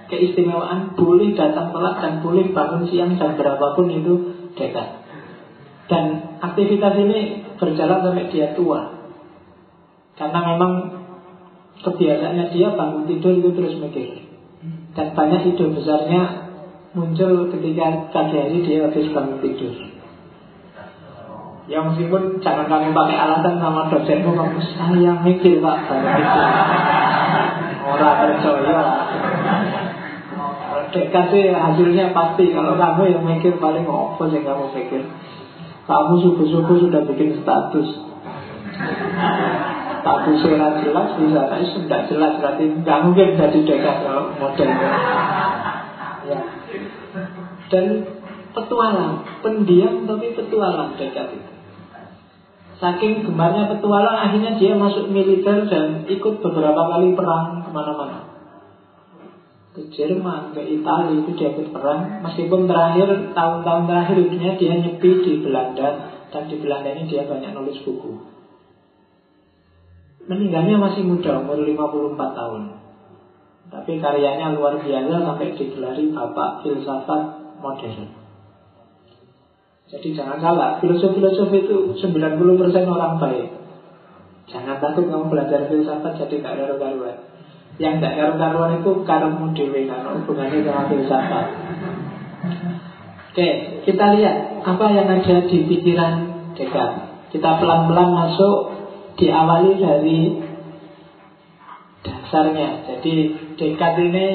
[0.08, 4.14] keistimewaan boleh datang telat dan boleh bangun siang jam berapapun itu
[4.56, 5.04] dekat.
[5.92, 8.96] Dan aktivitas ini berjalan sampai dia tua.
[10.16, 10.95] Karena memang
[11.84, 14.24] kebiasaannya dia bangun tidur itu terus mikir.
[14.96, 16.22] Dan banyak ide besarnya
[16.96, 19.76] muncul ketika pagi hari dia habis bangun tidur.
[21.66, 26.48] Ya meskipun jangan kamu pakai alasan sama dosenmu kamu saya mikir pak bangun tidur.
[27.86, 28.82] Orang percaya.
[30.96, 35.04] Kasih hasilnya pasti Kalau kamu yang mikir paling apa sih kamu pikir
[35.88, 37.88] Kamu subuh-subuh sudah bikin status
[40.06, 42.38] Statusnya jelas bisa Tapi sudah jelas.
[42.38, 44.90] Berarti nggak mungkin jadi dekat kalau modelnya
[46.30, 46.40] ya.
[47.74, 48.06] Dan
[48.54, 51.52] petualang Pendiam tapi petualang dekat itu.
[52.78, 58.30] Saking gemarnya petualang Akhirnya dia masuk militer Dan ikut beberapa kali perang ke mana-mana.
[59.74, 62.22] Ke Jerman, ke Italia itu dia ikut perang.
[62.22, 66.14] Meskipun terakhir tahun-tahun terakhir hidupnya dia nyepi di Belanda.
[66.30, 68.35] Dan di Belanda ini dia banyak nulis buku
[70.26, 72.62] meninggalnya masih muda umur 54 tahun
[73.70, 77.22] tapi karyanya luar biasa sampai digelari bapak filsafat
[77.62, 78.10] modern
[79.86, 82.06] jadi jangan salah filosof-filosof itu 90%
[82.90, 83.48] orang baik
[84.50, 87.18] jangan takut kamu belajar filsafat jadi gak ada karuan
[87.76, 91.46] yang tidak karu-karuan itu karemu dewe karena hubungannya sama filsafat.
[93.36, 93.48] Oke,
[93.84, 96.14] kita lihat apa yang ada di pikiran
[96.56, 96.92] Dekat.
[97.36, 98.75] Kita pelan-pelan masuk
[99.16, 100.20] diawali dari
[102.04, 102.70] dasarnya.
[102.88, 103.16] Jadi
[103.56, 104.28] Dekat ini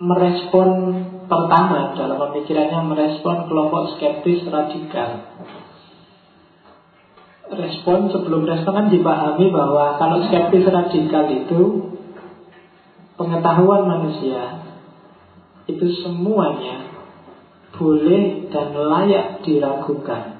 [0.00, 0.68] merespon
[1.28, 5.28] pertama dalam pemikirannya merespon kelompok skeptis radikal
[7.52, 11.62] respon sebelum respon kan dipahami bahwa kalau skeptis radikal itu
[13.20, 14.64] pengetahuan manusia
[15.68, 16.88] itu semuanya
[17.76, 20.31] boleh dan layak diragukan.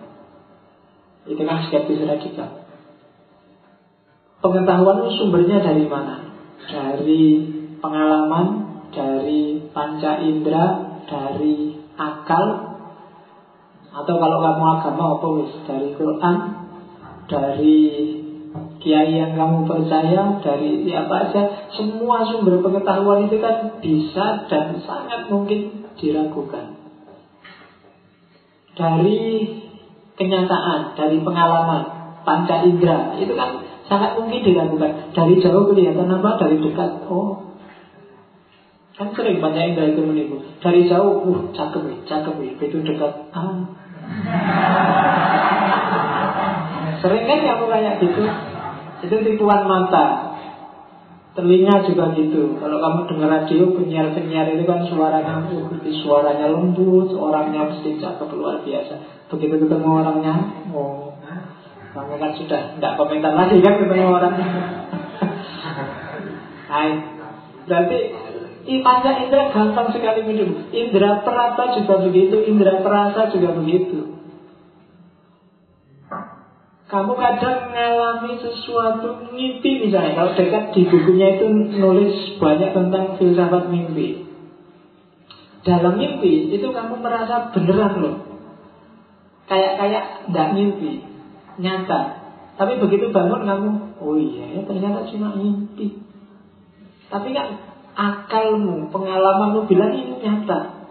[1.27, 2.67] Itu kan skeptis radikal.
[4.43, 6.19] Pengetahuan itu sumbernya dari mana?
[6.67, 7.25] Dari
[7.79, 8.47] pengalaman,
[8.91, 12.45] dari panca indera, dari akal,
[13.93, 15.29] atau kalau kamu agama apa
[15.69, 16.37] dari Quran,
[17.31, 17.81] dari
[18.83, 21.43] kiai yang kamu percaya, dari siapa aja,
[21.79, 26.83] semua sumber pengetahuan itu kan bisa dan sangat mungkin diragukan.
[28.73, 29.21] Dari
[30.23, 31.83] kenyataan, dari pengalaman,
[32.23, 35.11] panca indera, itu kan sangat mungkin diragukan.
[35.11, 37.51] Dari jauh kelihatan apa, dari dekat, oh
[38.93, 40.39] Kan sering panca indera itu menipu.
[40.63, 43.13] Dari jauh, uh, cakep, cakep, itu dekat.
[43.35, 43.67] Ah.
[47.03, 48.23] Sering kan kamu kayak gitu
[49.03, 50.39] Itu tipuan mata
[51.35, 55.67] Telinga juga gitu Kalau kamu dengar radio penyiar-penyiar itu kan suaranya uh,
[56.07, 60.35] Suaranya lembut Orangnya mesti cakep luar biasa Begitu ketemu orangnya
[60.77, 61.13] Oh
[61.93, 64.49] kamu kan sudah tidak komentar lagi kan ketemu orangnya.
[66.73, 66.89] Hai.
[67.69, 67.99] Berarti
[68.81, 74.17] Panca indera gampang sekali minum Indra perasa juga begitu Indra perasa juga begitu.
[76.89, 81.45] Kamu kadang mengalami sesuatu mimpi misalnya Kalau dekat di bukunya itu
[81.81, 84.29] nulis banyak tentang filsafat mimpi.
[85.63, 88.32] Dalam mimpi itu kamu merasa beneran loh
[89.53, 91.05] Kayak-kayak tidak mimpi
[91.61, 92.01] Nyata.
[92.57, 93.71] Tapi begitu bangun kamu
[94.03, 96.03] Oh iya ya ternyata cuma mimpi.
[97.07, 97.49] Tapi kan
[97.93, 100.83] akalmu, pengalamanmu bilang ini nyata.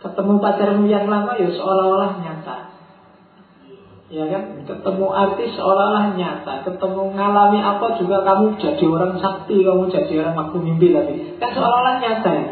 [0.00, 2.56] Ketemu pacarmu yang lama ya seolah-olah nyata.
[4.06, 6.64] Ya kan, ketemu artis seolah-olah nyata.
[6.64, 11.36] Ketemu ngalami apa juga kamu jadi orang sakti Kamu jadi orang waktu mimpi tadi.
[11.42, 12.50] Kan seolah-olah nyata ya.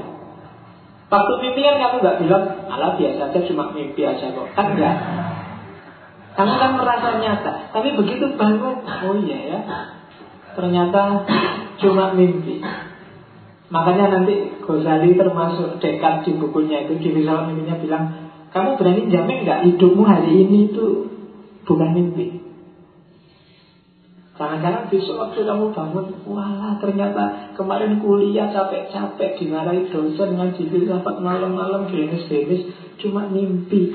[1.09, 4.47] Waktu mimpi kan kamu gak bilang Alah biasa aja cuma mimpi aja kok.
[4.59, 4.97] Kan enggak
[6.35, 9.59] Kamu kan merasa nyata Tapi begitu bangun Oh iya ya
[10.55, 11.27] Ternyata
[11.79, 12.59] cuma mimpi
[13.71, 18.05] Makanya nanti Ghazali termasuk dekat di bukunya itu Di misalnya mimpinya bilang
[18.55, 21.11] Kamu berani jamin nggak hidupmu hari ini itu
[21.67, 22.39] bukan mimpi.
[24.35, 31.87] Jangan-jangan besok waktu kamu bangun, wah ternyata kemarin kuliah capek-capek dimarahi dosen ngaji filsafat malam-malam
[31.91, 33.95] genis-genis cuma mimpi.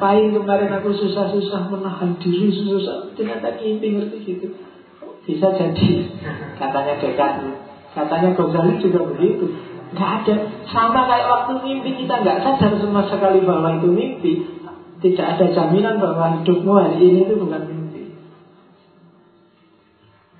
[0.00, 4.48] Ngapain kemarin aku susah-susah menahan diri susah ternyata mimpi ngerti gitu.
[5.28, 6.08] Bisa jadi
[6.60, 7.32] katanya dekat
[7.92, 9.44] Katanya Ghazali juga begitu.
[9.92, 10.34] Gak ada
[10.72, 14.32] sama kayak waktu mimpi kita nggak sadar sama sekali bahwa itu mimpi.
[15.04, 18.02] Tidak ada jaminan bahwa hidupmu hari ini itu bukan mimpi.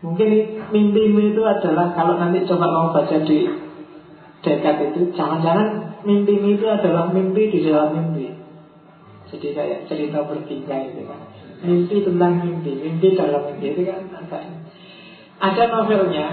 [0.01, 0.29] Mungkin
[0.73, 3.45] mimpimu itu adalah kalau nanti coba mau baca di
[4.41, 8.40] dekat itu, jangan-jangan mimpimu itu adalah mimpi di dalam mimpi.
[9.31, 11.21] Jadi kayak cerita bertiga itu kan.
[11.61, 14.43] Mimpi tentang mimpi, mimpi dalam mimpi itu kan agak
[15.41, 16.27] ada novelnya.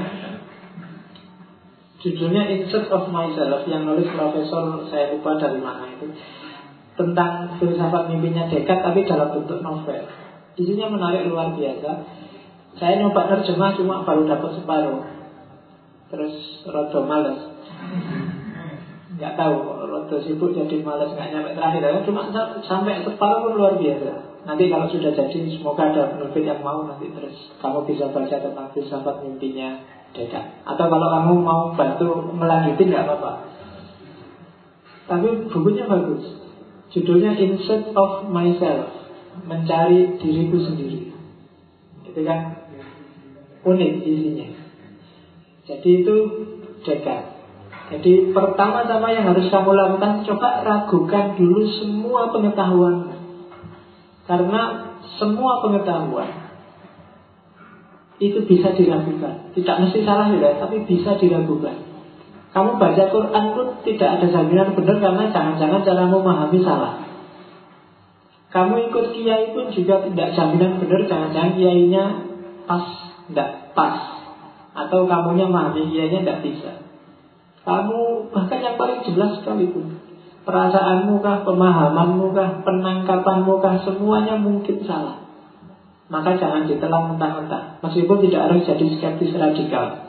[1.97, 6.09] Judulnya In Search of Myself Yang nulis profesor saya lupa dari mana itu.
[6.97, 10.01] Tentang filsafat mimpinya dekat Tapi dalam bentuk novel.
[10.57, 11.91] Isinya menarik luar biasa.
[12.77, 15.01] Saya nyoba terjemah cuma baru dapat separuh.
[16.09, 16.33] Terus
[16.65, 17.39] rodo males.
[19.17, 19.55] Nggak tahu
[20.07, 21.83] rodo sibuk jadi malas nggak nyampe terakhir.
[21.83, 21.99] Ya.
[22.07, 22.31] cuma
[22.63, 24.39] sampai separuh pun luar biasa.
[24.47, 27.35] Nanti kalau sudah jadi semoga ada penerbit yang mau nanti terus.
[27.59, 29.83] Kamu bisa baca tentang filsafat mimpinya
[30.15, 33.31] Dekat atau kalau kamu mau bantu melanjutin nggak apa-apa.
[35.11, 36.23] Tapi bukunya bagus.
[36.95, 38.87] Judulnya In Search of Myself
[39.43, 41.11] mencari diriku sendiri.
[42.07, 42.71] Itu kan
[43.67, 44.47] unik isinya.
[45.67, 46.15] Jadi itu
[46.87, 47.36] dekat
[47.87, 53.15] jadi pertama-tama yang harus kamu lakukan Coba ragukan dulu semua pengetahuan.
[54.27, 56.51] Karena semua pengetahuan
[58.19, 59.55] Itu bisa diragukan.
[59.55, 61.95] Tidak mesti salah juga Tapi bisa diragukan.
[62.51, 66.93] Kamu baca Quran pun tidak ada jaminan benar Karena jangan-jangan cara memahami salah.
[68.51, 72.03] Kamu ikut kiai pun juga tidak jaminan benar Jangan-jangan kiainya
[72.67, 72.83] pas
[73.31, 73.95] Tidak pas.
[74.75, 76.86] Atau kamunya memahami kiainya tidak bisa
[77.67, 79.99] kamu bahkan yang paling jelas sekalipun
[80.47, 85.27] Perasaanmu kah, pemahamanmu kah, penangkapanmu kah Semuanya mungkin salah.
[86.07, 90.07] Maka jangan ditelan mentah-mentah Meskipun tidak harus jadi skeptis radikal.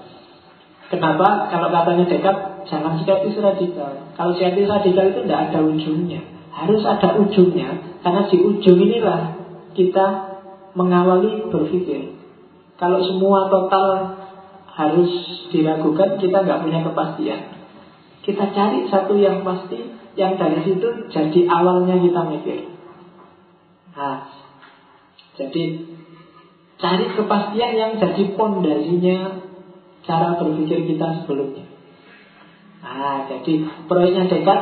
[0.95, 1.51] Kenapa?
[1.51, 2.37] Kalau katanya dekat
[2.71, 4.15] Jangan skeptis radikal.
[4.15, 6.23] Kalau skeptis radikal itu tidak ada ujungnya.
[6.55, 9.23] Harus ada ujungnya Karena di ujung inilah
[9.75, 10.07] Kita
[10.79, 12.15] mengawali berpikir.
[12.79, 14.15] Kalau semua total
[14.79, 15.11] harus
[15.51, 17.41] diragukan kita nggak punya kepastian.
[18.22, 19.83] Kita cari satu yang pasti,
[20.14, 22.59] yang dari situ jadi awalnya kita mikir.
[23.99, 24.31] Nah,
[25.35, 25.62] jadi
[26.79, 29.18] cari kepastian yang jadi pondasinya
[30.07, 31.66] cara berpikir kita sebelumnya.
[32.79, 34.61] Nah, jadi proyeknya dekat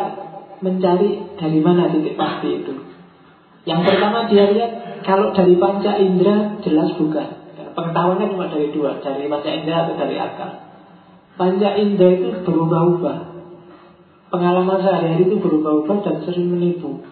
[0.64, 2.72] mencari dari mana titik pasti itu.
[3.68, 7.45] Yang pertama dia lihat kalau dari panca indera jelas bukan.
[7.76, 10.50] Pengetahuannya cuma dari dua, dari panca indera atau dari akal.
[11.36, 13.18] Panca indera itu berubah-ubah.
[14.32, 17.04] Pengalaman sehari-hari itu berubah-ubah dan sering menipu.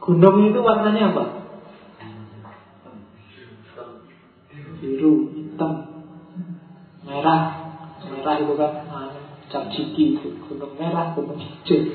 [0.00, 1.24] Gunung itu warnanya apa?
[4.80, 5.72] Biru, hitam,
[7.04, 7.42] merah.
[8.08, 8.72] Merah itu kan
[9.52, 10.28] cap ciki itu.
[10.48, 11.92] Gunung merah, gunung hijau.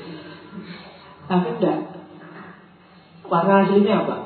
[1.26, 1.78] Tapi enggak.
[3.26, 4.16] Warna aslinya apa?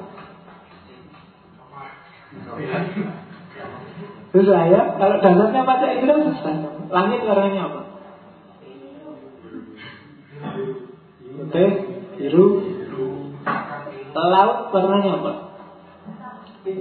[4.29, 6.57] Terus saya, kalau dasarnya pada indra susah.
[6.93, 7.81] Langit warnanya apa?
[11.39, 11.71] Putih,
[12.21, 12.47] biru.
[14.13, 15.33] Laut warnanya apa?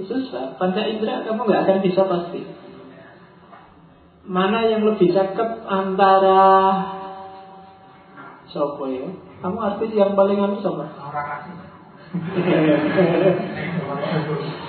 [0.04, 0.60] Susah.
[0.60, 2.44] Panca indera kamu nggak akan bisa pasti.
[4.28, 6.44] Mana yang lebih cakep antara
[8.52, 9.08] Sopo ya?
[9.40, 10.84] Kamu artis yang paling anu sama?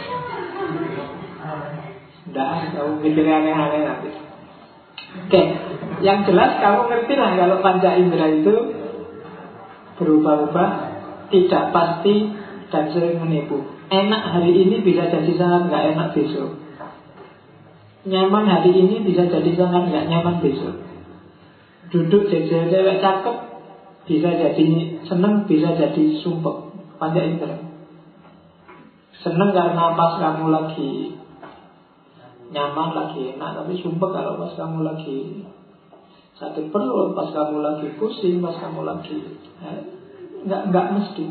[2.30, 4.10] Tidak, kamu mikirnya aneh-aneh nanti.
[5.10, 5.42] Oke,
[6.06, 8.54] yang jelas kamu ngerti lah kalau panca indera itu
[9.98, 10.70] berubah-ubah,
[11.34, 12.30] tidak pasti
[12.70, 13.66] dan sering menipu.
[13.90, 16.62] Enak hari ini bisa jadi sangat nggak enak besok.
[18.06, 20.78] Nyaman hari ini bisa jadi sangat nggak nyaman besok.
[21.90, 23.36] Duduk jadi cewek cakep
[24.06, 24.66] bisa jadi
[25.10, 26.70] seneng, bisa jadi sumpah.
[27.02, 27.58] Panca indera.
[29.26, 31.19] Seneng karena pas kamu lagi
[32.50, 33.52] nyaman lagi enak.
[33.64, 35.46] Tapi sumpah kalau pas kamu lagi
[36.40, 39.18] sakit perut pas kamu lagi pusing pas kamu lagi
[39.66, 39.80] eh,
[40.48, 41.26] nggak nggak mesti.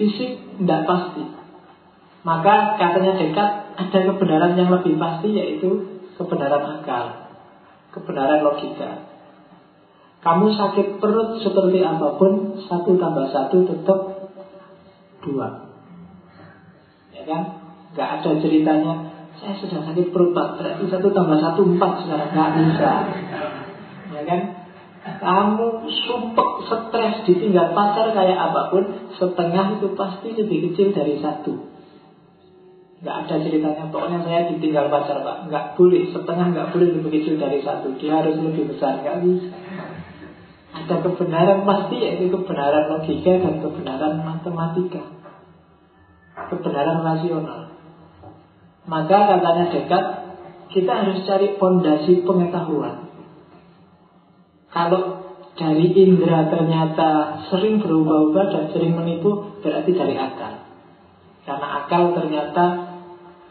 [0.00, 1.24] Fisik nggak pasti.
[2.22, 7.22] Maka katanya dekat ada kebenaran yang lebih pasti yaitu kebenaran akal
[7.92, 9.12] kebenaran logika.
[10.22, 14.00] Kamu sakit perut seperti apa pun satu tambah satu tetap
[15.20, 15.66] dua.
[17.12, 17.42] Ya kan?
[17.92, 19.11] Nggak ada ceritanya
[19.42, 20.62] saya sudah sakit perut pak.
[20.62, 22.90] Berarti satu tambah satu empat sekarang Nggak bisa.
[24.14, 24.40] Ya kan?
[25.02, 28.84] Kamu sumpek stres ditinggal pacar kayak apa pun
[29.18, 31.58] Setengah itu pasti lebih kecil dari satu.
[33.02, 33.90] Nggak ada ceritanya.
[33.90, 35.50] Pokoknya saya ditinggal pacar pak.
[35.50, 37.98] Nggak boleh, setengah nggak boleh lebih kecil dari satu.
[37.98, 39.50] Dia harus lebih besar, nggak bisa.
[40.72, 45.02] Ada kebenaran pasti yaitu kebenaran logika dan kebenaran matematika.
[46.46, 47.71] Kebenaran rasional
[48.86, 50.04] maka katanya dekat
[50.72, 53.12] kita harus cari pondasi pengetahuan.
[54.72, 55.22] Kalau
[55.52, 60.64] dari indera ternyata sering berubah-ubah dan sering menipu, berarti dari akal.
[61.44, 62.64] Karena akal ternyata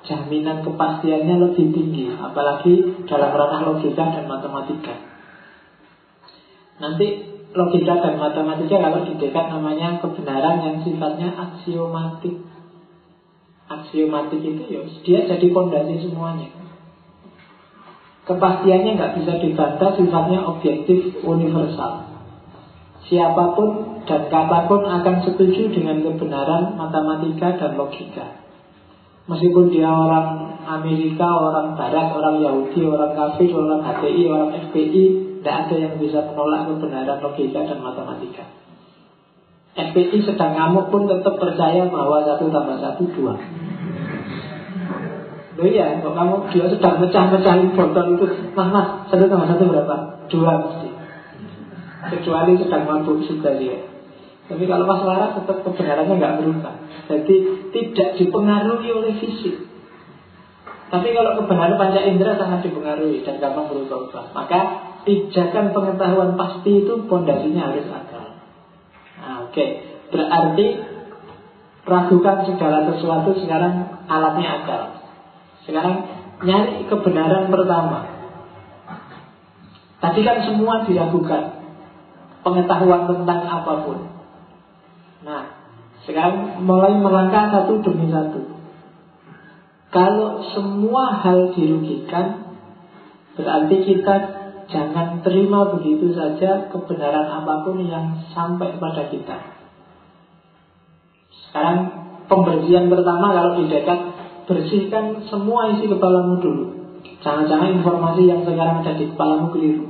[0.01, 4.97] jaminan kepastiannya lebih tinggi, apalagi dalam ranah logika dan matematika.
[6.82, 7.07] Nanti
[7.53, 12.50] logika dan matematika kalau di dekat namanya kebenaran yang sifatnya aksiomatik.
[13.72, 16.51] Aksiomatik itu ya dia jadi pondasi semuanya.
[18.28, 22.11] Kepastiannya nggak bisa dibantah, sifatnya objektif universal.
[23.07, 23.69] Siapa pun
[24.05, 28.43] dan kapan pun akan setuju dengan kebenaran matematika dan logika.
[29.26, 35.03] Meskipun dia orang Amerika, orang Barat, orang Yahudi, orang kafir, orang HTI, orang FPI,
[35.41, 38.61] tidak ada yang bisa menolak kebenaran logika dan matematika.
[39.72, 43.39] FPI sedang ngamuk pun tetap percaya bahwa satu tambah satu dua.
[45.55, 48.26] Loh iya, kok kamu dia sedang mecah-mecahin botol itu?
[48.51, 49.95] Mas, mas, satu tambah satu berapa?
[50.28, 50.89] Dua mesti.
[52.01, 53.78] Kecuali sedang mabuk sudah dia
[54.49, 56.74] Tapi kalau pas waras tetap kebenarannya nggak berubah.
[57.07, 57.36] Jadi
[57.72, 59.69] tidak dipengaruhi oleh fisik.
[60.91, 64.36] Tapi kalau kebenaran panca indera sangat dipengaruhi Dan gampang berubah-ubah.
[64.36, 64.59] Maka
[65.07, 68.11] pijakan pengetahuan pasti itu pondasinya harus Nah
[69.51, 69.65] oke.
[70.11, 70.65] Berarti
[71.81, 75.01] Ragukan segala sesuatu sekarang alatnya akal
[75.65, 76.09] sekarang
[76.41, 78.09] nyari kebenaran pertama.
[80.01, 81.61] Tadi kan semua diragukan.
[82.41, 83.97] Pengetahuan tentang apa pun.
[85.21, 85.45] Nah,
[86.09, 88.41] sekarang mulai melangkah satu demi satu.
[89.93, 92.57] Kalau semua hal dirugikan,
[93.37, 94.15] berarti kita
[94.72, 99.38] jangan terima begitu saja kebenaran apa pun yang sampai pada kita.
[101.30, 101.80] Sekarang
[102.32, 103.99] pembersihan pertama kalau di dekat
[104.47, 106.65] bersihkan semua isi kepalamu dulu.
[107.22, 109.86] Jangan-jangan informasi yang sekarang ada di kepalamu keliru.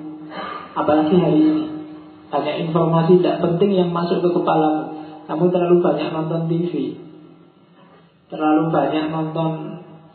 [0.75, 1.65] Apalagi hari ini.
[2.31, 5.03] Banyak informasi tidak penting yang masuk ke kepalamu.
[5.27, 6.99] Kamu terlalu banyak nonton TV.
[8.31, 9.51] Terlalu banyak nonton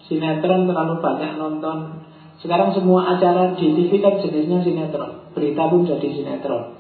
[0.09, 1.96] sinetron, terlalu banyak nonton
[2.45, 5.33] sekarang semua acara di TV kan jenisnya sinetron.
[5.33, 6.77] Berita pun jadi sinetron.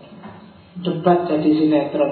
[0.85, 2.11] Debat jadi sinetron.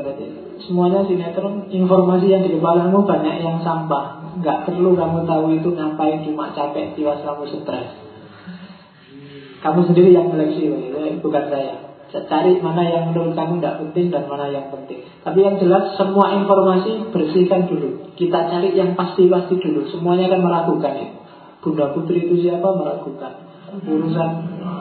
[0.64, 1.68] Semuanya sinetron.
[1.68, 6.98] Informasi yang di kepalamu banyak yang sampah nggak perlu kamu tahu itu ngapain cuma capek
[6.98, 7.88] tiwas kamu stres
[9.62, 10.74] kamu sendiri yang seleksi
[11.22, 11.74] bukan saya
[12.14, 16.34] cari mana yang menurut kamu tidak penting dan mana yang penting tapi yang jelas semua
[16.34, 21.16] informasi bersihkan dulu kita cari yang pasti-pasti dulu semuanya kan meragukan itu
[21.64, 22.68] Bunda Putri itu siapa?
[22.68, 23.32] Meragukan.
[23.74, 24.30] Urusan.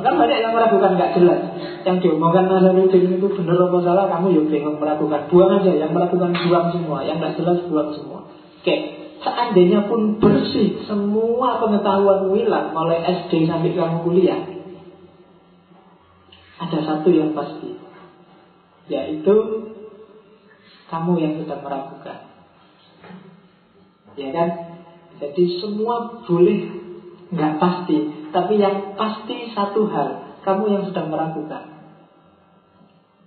[0.03, 1.39] Kan banyak yang meragukan nggak jelas.
[1.87, 5.31] Yang diomongkan Nazarudin itu benar apa salah kamu yuk bingung meragukan.
[5.31, 7.07] Buang aja yang meragukan buang semua.
[7.07, 8.19] Yang nggak jelas buang semua.
[8.59, 14.43] Oke Seandainya pun bersih semua pengetahuan hilang mulai SD sampai kamu kuliah,
[16.59, 17.79] ada satu yang pasti,
[18.91, 19.35] yaitu
[20.91, 22.19] kamu yang sedang meragukan.
[24.19, 24.49] Ya kan?
[25.21, 26.59] Jadi semua boleh
[27.33, 27.97] nggak pasti,
[28.29, 31.73] tapi yang pasti satu hal, kamu yang sedang meragukan.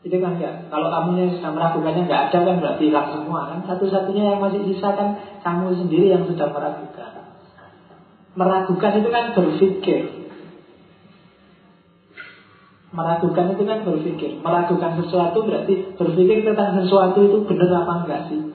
[0.07, 0.71] Itu kan enggak.
[0.71, 3.59] Kalau kamu yang sudah meragukannya enggak ada kan berarti hilang semua kan.
[3.67, 7.11] Satu-satunya yang masih sisa kan kamu sendiri yang sudah meragukan.
[8.39, 10.01] Meragukan itu kan berpikir.
[12.95, 14.31] Meragukan itu kan berpikir.
[14.39, 18.46] Meragukan sesuatu berarti berpikir tentang sesuatu itu benar apa enggak sih?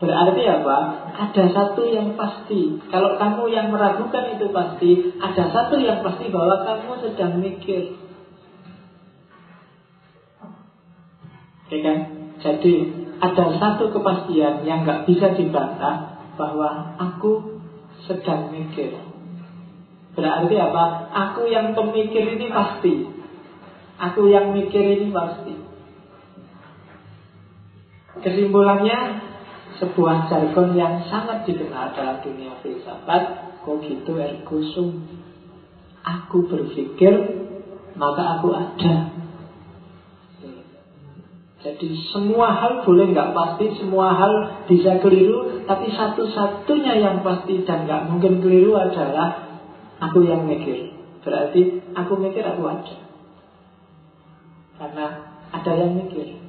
[0.00, 0.76] Berarti apa?
[1.12, 2.80] Ada satu yang pasti.
[2.88, 8.00] Kalau kamu yang meragukan itu pasti, ada satu yang pasti bahwa kamu sedang mikir.
[11.68, 11.98] Ya kan?
[12.40, 12.72] Jadi
[13.20, 17.60] ada satu kepastian yang nggak bisa dibantah bahwa aku
[18.08, 18.96] sedang mikir.
[20.16, 21.12] Berarti apa?
[21.12, 23.04] Aku yang pemikir ini pasti.
[24.00, 25.54] Aku yang mikir ini pasti.
[28.24, 29.29] Kesimpulannya
[29.80, 35.08] sebuah jargon yang sangat dikenal dalam dunia filsafat cogito ergo sum.
[36.00, 37.12] Aku berpikir
[37.96, 38.94] maka aku ada.
[41.60, 47.84] Jadi semua hal boleh nggak pasti, semua hal bisa keliru, tapi satu-satunya yang pasti dan
[47.84, 49.60] nggak mungkin keliru adalah
[50.00, 50.96] aku yang mikir.
[51.20, 52.96] Berarti aku mikir aku ada.
[54.80, 55.06] Karena
[55.52, 56.40] ada yang mikir.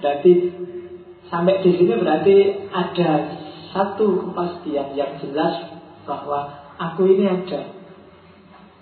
[0.00, 0.32] Berarti
[1.28, 2.36] sampai di sini berarti
[2.72, 3.10] ada
[3.74, 7.74] satu kepastian yang jelas bahwa aku ini ada.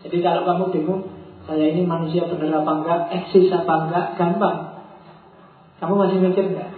[0.02, 1.02] Jadi kalau kamu bingung,
[1.46, 4.58] saya ini manusia benar apa enggak, eksis apa enggak, gampang.
[5.78, 6.70] Kamu masih mikir nggak?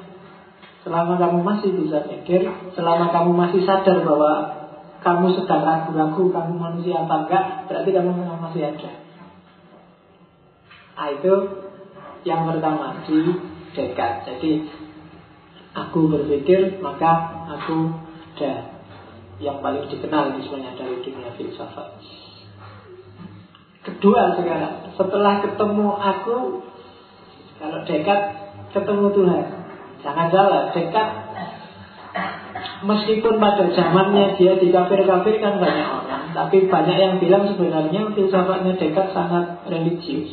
[0.85, 2.45] Selama kamu masih bisa mikir,
[2.77, 4.33] selama kamu masih sadar bahwa
[5.01, 8.91] kamu sedang ragu-ragu, kamu manusia apa enggak, berarti kamu memang masih ada.
[10.95, 11.33] Nah, itu
[12.25, 13.19] yang pertama di
[13.75, 14.13] dekat.
[14.25, 14.51] Jadi
[15.75, 17.91] aku berpikir maka aku
[18.35, 18.75] ada
[19.43, 21.99] yang paling dikenal misalnya dari dunia filsafat.
[23.85, 26.39] Kedua sekarang, setelah ketemu aku,
[27.61, 28.21] kalau dekat
[28.73, 29.45] ketemu Tuhan.
[30.05, 31.09] Jangan salah, dekat
[32.85, 39.65] Meskipun pada zamannya dia dikafir-kafirkan banyak orang Tapi banyak yang bilang sebenarnya filsafatnya dekat sangat
[39.65, 40.29] religius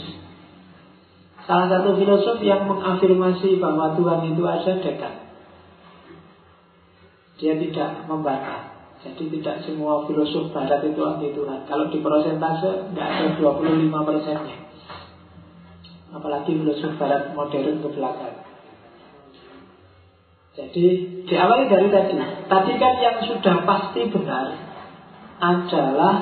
[1.48, 5.20] Salah satu filosof yang mengafirmasi bahwa Tuhan itu ada dekat
[7.42, 8.70] Dia tidak membantah
[9.02, 14.58] Jadi tidak semua filosof barat itu anti Tuhan Kalau di persentase nggak ada 25 persennya
[16.14, 18.52] Apalagi filosof barat modern ke belakang
[20.52, 20.86] jadi
[21.32, 22.14] diawali dari tadi.
[22.52, 24.52] Tadi kan yang sudah pasti benar
[25.39, 26.16] adalah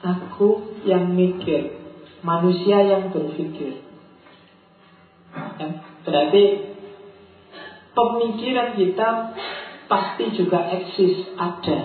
[0.00, 1.74] aku yang mikir,
[2.22, 3.82] manusia yang berpikir.
[5.58, 5.68] Ya,
[6.06, 6.44] berarti
[7.92, 9.08] pemikiran kita
[9.86, 11.80] pasti juga eksis, ada.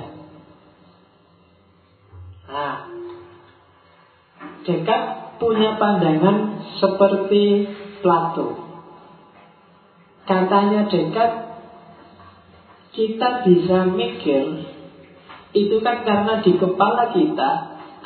[2.51, 2.75] Nah,
[4.61, 5.01] Dekat
[5.41, 7.65] punya pandangan seperti
[8.01, 8.69] Plato.
[10.25, 11.31] Katanya dekat
[12.93, 14.69] Kita bisa mikir
[15.53, 17.49] Itu kan karena di kepala kita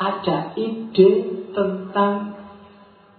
[0.00, 1.10] Ada ide
[1.52, 2.36] tentang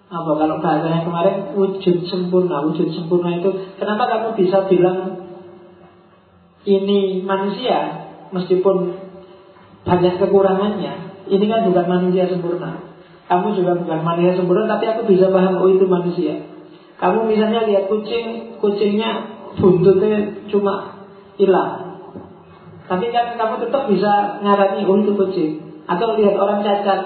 [0.08, 5.27] apa kalau bahasanya kemarin wujud sempurna wujud sempurna itu kenapa kamu bisa bilang
[6.68, 9.00] ini manusia meskipun
[9.88, 10.94] banyak kekurangannya
[11.32, 12.84] ini kan bukan manusia sempurna
[13.32, 16.44] kamu juga bukan manusia sempurna tapi aku bisa paham oh itu manusia
[17.00, 20.98] kamu misalnya lihat kucing kucingnya buntutnya cuma
[21.38, 21.98] hilang.
[22.88, 25.84] Tapi kan kamu tetap bisa ngarani oh kucing.
[25.88, 27.00] Atau lihat orang cacat,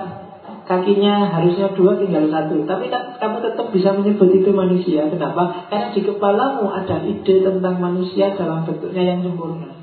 [0.71, 2.63] kakinya harusnya dua tinggal satu.
[2.63, 5.11] Tapi kan kamu tetap bisa menyebut itu manusia.
[5.11, 5.67] Kenapa?
[5.67, 9.75] Karena di kepalamu ada ide tentang manusia dalam bentuknya yang sempurna.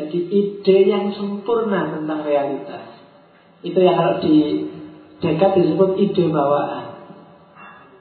[0.00, 2.96] Jadi ide yang sempurna tentang realitas.
[3.60, 4.64] Itu yang kalau di
[5.20, 6.96] dekat disebut ide bawaan.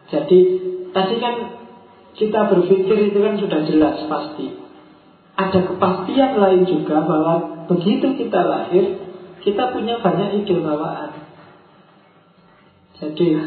[0.07, 0.39] Jadi
[0.95, 1.35] tadi kan
[2.15, 4.55] kita berpikir itu kan sudah jelas pasti.
[5.35, 9.04] Ada kepastian lain juga bahwa begitu kita lahir,
[9.45, 11.21] kita punya banyak ide bawaan.
[12.97, 13.37] Jadi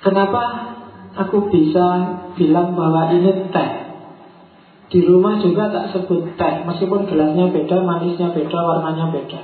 [0.00, 0.42] kenapa
[1.12, 1.86] aku bisa
[2.32, 3.70] bilang bahwa ini teh?
[4.92, 9.40] Di rumah juga tak sebut teh, meskipun gelasnya beda, manisnya beda, warnanya beda.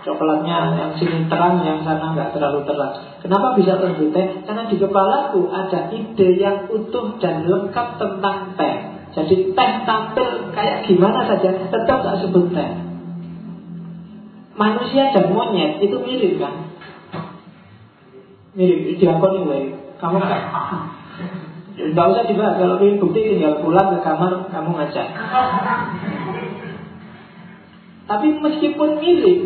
[0.00, 3.20] Coklatnya yang sini terang, yang sana nggak terlalu terang.
[3.20, 4.28] Kenapa bisa terbit teh?
[4.48, 8.89] Karena di kepalaku ada ide yang utuh dan lengkap tentang teh.
[9.10, 12.70] Jadi teh tampil kayak gimana saja, tetap tak sebut teh.
[14.54, 16.70] Manusia dan monyet itu mirip kan?
[18.54, 19.60] Mirip, diakoni gue.
[19.98, 20.42] Kamu kan?
[21.80, 25.08] Tidak usah dibahas, kalau ingin bukti tinggal pulang ke kamar, kamu ngajak.
[28.04, 29.40] Tapi meskipun mirip,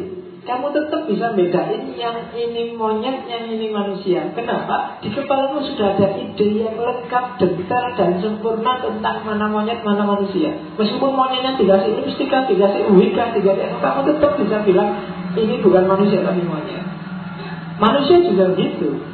[0.44, 4.28] kamu tetap bisa bedain yang ini monyet, yang ini manusia.
[4.36, 5.00] Kenapa?
[5.00, 10.52] Di kepalamu sudah ada ide yang lengkap, detail, dan sempurna tentang mana monyet, mana manusia.
[10.76, 14.90] Meskipun monyetnya dikasih lipstika, dikasih wika, dikasih kamu tetap bisa bilang
[15.32, 16.84] ini bukan manusia tapi monyet.
[17.80, 19.13] Manusia juga begitu.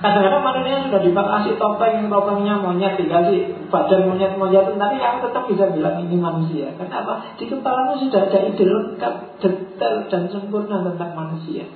[0.00, 6.00] Kadang-kadang manusia sudah dikasih topeng, topengnya monyet, dikasih badan monyet-monyet, tapi kamu tetap bisa bilang
[6.08, 6.72] ini manusia.
[6.72, 7.36] Kenapa?
[7.36, 11.68] Di kepalamu sudah ada ide lengkap, detail, dan sempurna tentang manusia.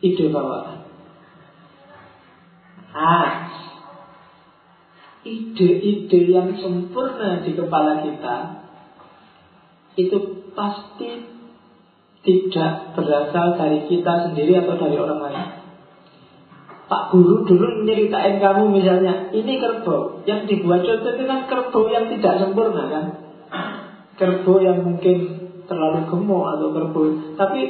[0.00, 0.88] Ide bawaan.
[2.96, 3.52] Ah,
[5.20, 8.36] ide-ide yang sempurna di kepala kita
[10.00, 11.28] itu pasti
[12.24, 15.59] tidak berasal dari kita sendiri atau dari orang lain.
[16.90, 22.10] Pak Guru dulu nyeritain kamu misalnya Ini kerbau Yang dibuat contoh itu kan kerbau yang
[22.10, 23.04] tidak sempurna kan?
[24.18, 25.16] Kerbau yang mungkin
[25.70, 27.08] terlalu gemuk atau kerbau.
[27.38, 27.60] Tapi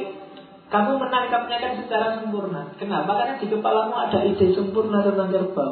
[0.73, 2.73] kamu menangkapnya kan secara sempurna.
[2.81, 3.13] Kenapa?
[3.13, 5.71] Karena di kepalamu ada ide sempurna tentang kerbau.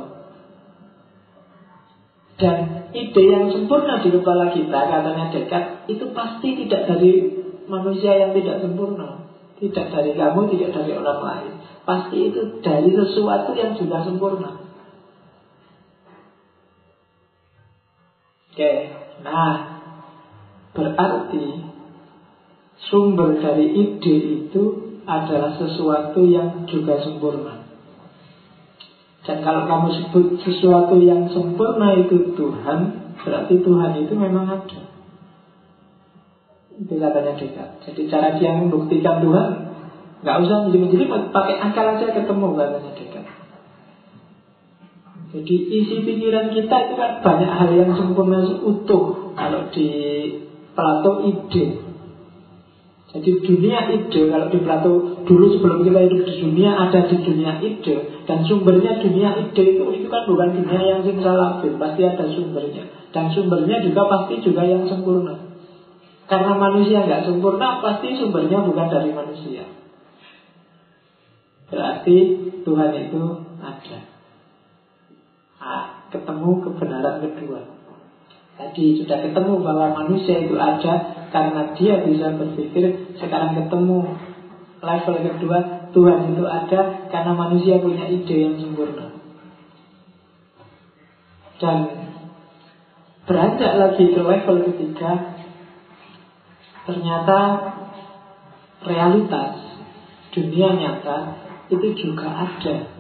[2.38, 7.28] Dan ide yang sempurna di kepala kita Katanya dekat Itu pasti tidak dari
[7.66, 9.26] manusia yang tidak sempurna.
[9.60, 11.59] Tidak dari kamu, tidak dari orang lain
[11.90, 14.52] Pasti itu dari sesuatu yang sudah sempurna.
[18.54, 18.74] Oke,
[19.26, 19.80] nah
[20.70, 21.66] Berarti
[22.80, 24.16] Sumber dari ide
[24.46, 24.64] itu
[25.10, 27.66] adalah sesuatu yang juga sempurna.
[29.26, 34.82] Dan kalau kamu sebut sesuatu yang sempurna itu Tuhan Berarti Tuhan itu memang ada.
[36.80, 37.84] Itu katanya Descartes.
[37.84, 39.69] Jadi cara dia membuktikan Tuhan
[40.20, 43.40] nggak usah menjadi pakai akal aja ketemu katanya Descartes.
[45.30, 49.88] Jadi isi pikiran kita itu kan banyak hal yang sempurna utuh kalau di
[50.74, 51.66] Plato ide.
[53.14, 54.92] Jadi dunia ide kalau di Plato
[55.30, 59.84] dulu sebelum kita hidup di dunia ada di dunia ide dan sumbernya dunia ide itu
[60.02, 64.90] itu kan bukan dunia yang simsalabim pasti ada sumbernya dan sumbernya juga pasti juga yang
[64.90, 65.46] sempurna.
[66.26, 69.66] Karena manusia nggak sempurna pasti sumbernya bukan dari manusia.
[71.70, 72.18] Berarti
[72.66, 73.24] Tuhan itu
[73.62, 74.00] ada
[76.10, 77.62] ketemu kebenaran kedua.
[78.60, 83.16] Tadi sudah ketemu bahwa manusia itu ada karena dia bisa berpikir.
[83.16, 84.20] Sekarang ketemu
[84.84, 85.58] level kedua,
[85.96, 89.16] Tuhan itu ada karena manusia punya ide yang sempurna.
[91.60, 91.78] Dan
[93.28, 95.12] beranjak lagi ke level ketiga,
[96.88, 97.40] ternyata
[98.84, 99.52] realitas
[100.32, 103.00] dunia nyata itu juga ada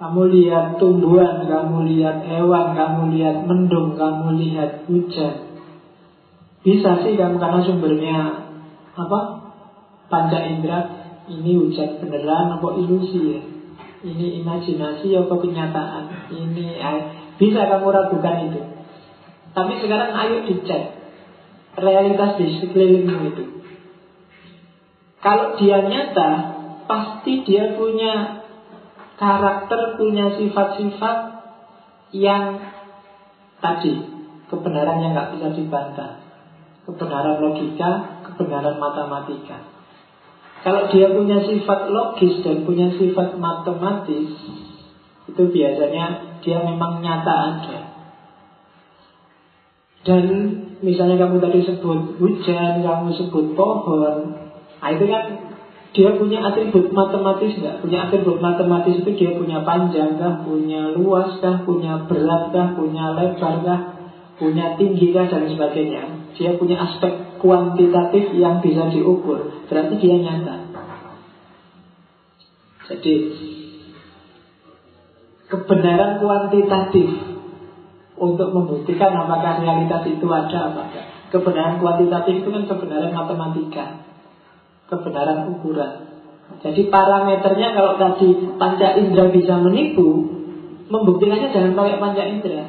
[0.00, 5.60] Kamu lihat tumbuhan, kamu lihat hewan, kamu lihat mendung, kamu lihat hujan.
[6.64, 8.18] Bisa sih kamu karena sumbernya
[8.96, 9.18] apa?
[10.08, 10.88] Panca indera
[11.28, 13.40] ini hujan beneran apa ilusi ya?
[14.00, 16.32] Ini imajinasi apa kenyataan?
[16.32, 16.80] Ini
[17.36, 18.60] bisa kamu ragukan itu.
[19.52, 20.96] Tapi sekarang ayo dicek
[21.76, 23.59] realitas di sekelilingmu itu.
[25.20, 26.30] Kalau dia nyata,
[26.88, 28.40] pasti dia punya
[29.20, 31.16] karakter punya sifat-sifat
[32.16, 32.56] yang
[33.60, 34.00] tadi
[34.48, 36.24] kebenaran yang nggak bisa dibantah,
[36.88, 39.60] kebenaran logika, kebenaran matematika.
[40.60, 44.32] Kalau dia punya sifat logis dan punya sifat matematis,
[45.28, 47.78] itu biasanya dia memang nyata ada.
[50.00, 50.24] Dan
[50.80, 54.49] misalnya kamu tadi sebut hujan, kamu sebut pohon,
[54.80, 55.22] nah itu kan
[55.90, 57.82] dia punya atribut matematis nggak?
[57.82, 63.10] Punya atribut matematis itu dia punya panjang kah, punya luas kah, punya berat kah, punya
[63.10, 63.80] lebar kah,
[64.38, 66.30] punya tinggi kah dan sebagainya.
[66.38, 69.66] Dia punya aspek kuantitatif yang bisa diukur.
[69.66, 70.56] Berarti dia nyata.
[72.86, 73.14] Jadi
[75.50, 77.10] kebenaran kuantitatif
[78.14, 81.06] untuk membuktikan apakah realitas itu ada apa enggak.
[81.34, 84.09] Kebenaran kuantitatif itu kan kebenaran matematika
[84.90, 86.10] kebenaran ukuran.
[86.60, 90.26] Jadi parameternya kalau tadi panca indera bisa menipu,
[90.90, 92.66] membuktikannya jangan pakai panca indera,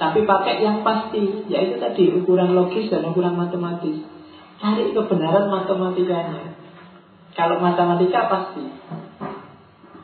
[0.00, 4.02] tapi pakai yang pasti, yaitu tadi ukuran logis dan ukuran matematis.
[4.58, 6.56] Cari kebenaran matematikanya.
[7.36, 8.64] Kalau matematika pasti.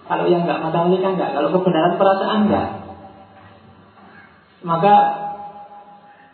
[0.05, 1.31] Kalau yang nggak matematika nggak.
[1.33, 2.69] Kalau kebenaran perasaan nggak.
[4.61, 4.95] Maka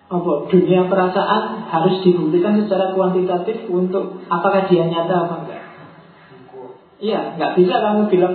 [0.07, 5.63] apa dunia perasaan harus dibuktikan secara kuantitatif untuk apakah dia nyata apa enggak.
[7.03, 8.35] Iya, nggak bisa kamu bilang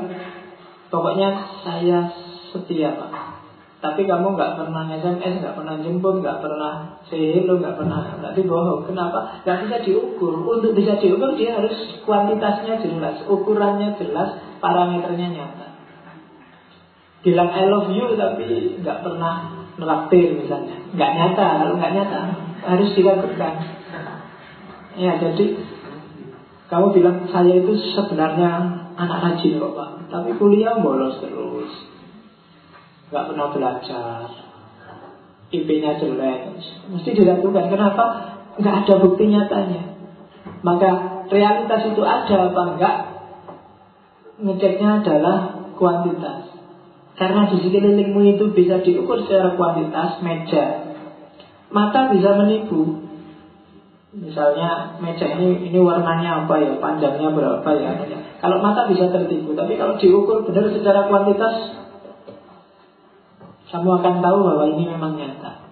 [0.92, 1.30] pokoknya
[1.64, 2.12] saya
[2.52, 3.12] setia pak.
[3.82, 8.46] Tapi kamu nggak pernah SMS, nggak pernah jemput, nggak pernah say hello, nggak pernah nanti
[8.46, 8.86] bohong.
[8.86, 9.42] Kenapa?
[9.42, 10.38] Nggak bisa diukur.
[10.46, 11.74] Untuk bisa diukur dia harus
[12.06, 15.68] kuantitasnya jelas, ukurannya jelas, parameternya nyata.
[17.26, 20.78] Bilang I love you tapi nggak pernah melaktir misalnya.
[20.94, 22.20] Nggak nyata kalau nggak nyata
[22.62, 23.54] harus dilakukan.
[24.94, 25.46] Ya jadi
[26.70, 28.50] kamu bilang saya itu sebenarnya
[28.94, 29.90] anak rajin kok pak.
[30.14, 31.74] Tapi kuliah bolos terus.
[33.10, 34.30] Nggak pernah belajar.
[35.52, 36.62] IP-nya jelek.
[36.94, 37.74] Mesti dilakukan.
[37.74, 38.06] Kenapa?
[38.62, 39.84] Nggak ada bukti nyatanya.
[40.62, 42.96] Maka realitas itu ada apa enggak
[44.42, 45.38] ngeceknya adalah
[45.78, 46.41] kuantitas
[47.22, 50.90] karena di sekelilingmu itu bisa diukur secara kuantitas meja.
[51.70, 52.98] Mata bisa menipu.
[54.18, 57.94] Misalnya meja ini ini warnanya apa ya, panjangnya berapa ya.
[58.42, 61.78] Kalau mata bisa tertipu, tapi kalau diukur benar secara kuantitas,
[63.70, 65.70] kamu akan tahu bahwa ini memang nyata.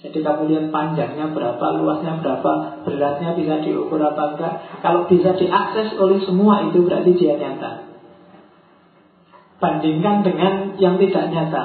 [0.00, 4.54] Jadi kamu lihat panjangnya berapa, luasnya berapa, beratnya bisa diukur apa enggak.
[4.80, 7.87] Kalau bisa diakses oleh semua itu berarti dia nyata.
[9.58, 11.64] Bandingkan dengan yang tidak nyata.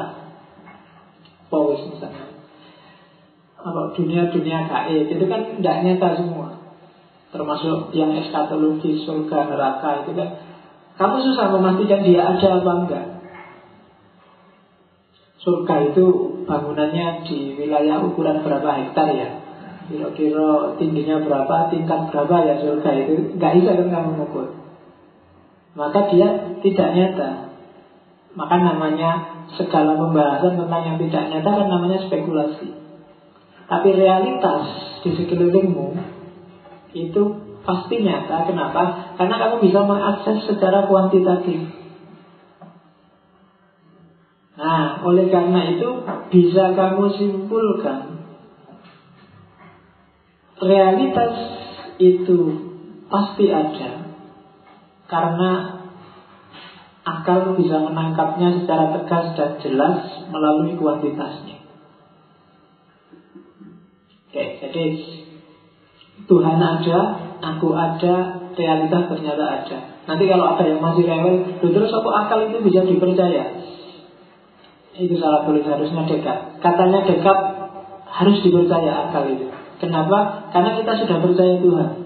[1.54, 2.34] Powis misalnya.
[3.64, 6.48] Apa dunia-dunia gaib Itu kan tidak nyata semua.
[7.30, 10.30] Termasuk yang eskatologi Surga, neraka itu kan.
[10.94, 13.06] Kamu susah memastikan dia ada apa enggak.
[15.42, 16.06] Surga itu
[16.46, 19.30] bangunannya di wilayah ukuran berapa hektar ya?
[19.84, 23.36] Kira-kira tingginya berapa, tingkat berapa ya surga itu?
[23.36, 24.48] Nggak bisa kan kamu mengukur
[25.76, 27.53] Maka dia tidak nyata
[28.34, 29.12] Maka namanya
[29.54, 32.74] segala pembahasan tentang yang tidak nyata kan namanya spekulasi.
[33.70, 34.64] Tapi realitas
[35.06, 35.88] di sekelilingmu
[36.98, 37.22] itu
[37.62, 38.50] pasti nyata.
[38.50, 39.14] Kenapa?
[39.16, 41.62] Karena kamu bisa mengakses secara kuantitatif.
[44.54, 45.90] Nah, oleh karena itu
[46.30, 48.14] bisa kamu simpulkan
[50.64, 51.34] realitas
[52.00, 52.40] itu
[53.12, 53.92] pasti ada
[55.12, 55.83] karena
[57.04, 59.96] akal bisa menangkapnya secara tegas dan jelas
[60.32, 61.60] melalui kuantitasnya.
[64.32, 64.86] Oke, jadi
[66.26, 67.00] Tuhan ada,
[67.44, 68.16] aku ada,
[68.56, 69.78] realitas ternyata ada.
[70.04, 73.52] Nanti kalau ada yang masih rewel, terus apa akal itu bisa dipercaya?
[74.94, 76.62] Itu salah tulis harusnya dekat.
[76.62, 77.38] Katanya dekat
[78.08, 79.50] harus dipercaya akal itu.
[79.82, 80.50] Kenapa?
[80.56, 82.03] Karena kita sudah percaya Tuhan.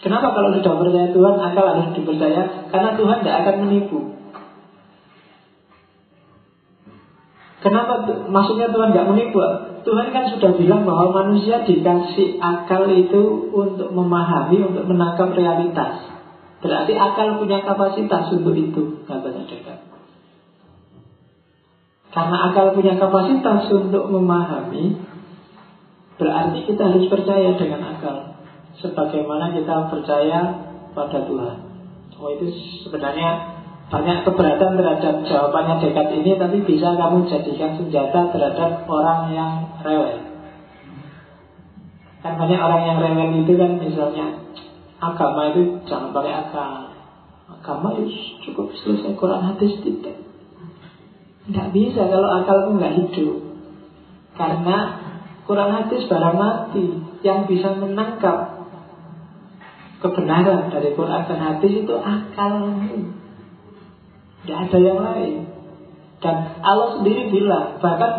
[0.00, 2.42] Kenapa kalau sudah percaya Tuhan, akal harus dipercaya?
[2.72, 3.98] Karena Tuhan tidak akan menipu.
[7.60, 8.08] Kenapa?
[8.32, 9.36] Maksudnya Tuhan tidak menipu.
[9.84, 16.08] Tuhan kan sudah bilang bahwa manusia dikasih akal itu untuk memahami, untuk menangkap realitas.
[16.64, 19.84] Berarti akal punya kapasitas untuk itu, katanya dekat.
[22.10, 24.96] Karena akal punya kapasitas untuk memahami,
[26.20, 28.29] Berarti kita harus percaya dengan akal
[28.78, 30.40] Sebagaimana kita percaya
[30.94, 31.56] pada Tuhan.
[32.20, 32.46] Oh itu
[32.86, 33.58] sebenarnya
[33.90, 39.52] banyak keberatan terhadap jawabannya dekat ini Tapi bisa kamu jadikan senjata terhadap orang yang
[39.82, 40.20] rewel.
[42.22, 44.26] Kan banyak orang yang rewel itu kan misalnya
[45.00, 46.92] Agama itu jangan pakai akal.
[47.48, 48.12] Agama itu
[48.44, 50.20] cukup selesai Quran hadis tidak.
[51.48, 53.38] Tidak bisa kalau akal itu nggak hidup.
[54.36, 54.76] Karena
[55.48, 56.86] Quran hadis barang mati
[57.24, 58.49] yang bisa menangkap
[60.00, 63.12] kebenaran dari Quran dan hadis itu akalmu.
[64.42, 65.44] Tidak ada yang lain.
[66.20, 68.12] Dan Allah sendiri bilang, bahkan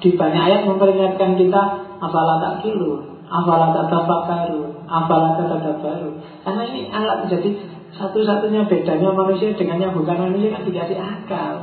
[0.00, 1.62] di banyak ayat memperingatkan kita,
[2.00, 6.10] apalah tak kilu, apalah tak tafakaru, apalah tak baru.
[6.44, 7.50] Karena ini alat jadi
[7.92, 11.54] satu-satunya bedanya manusia dengan yang bukan manusia kan dikasih akal.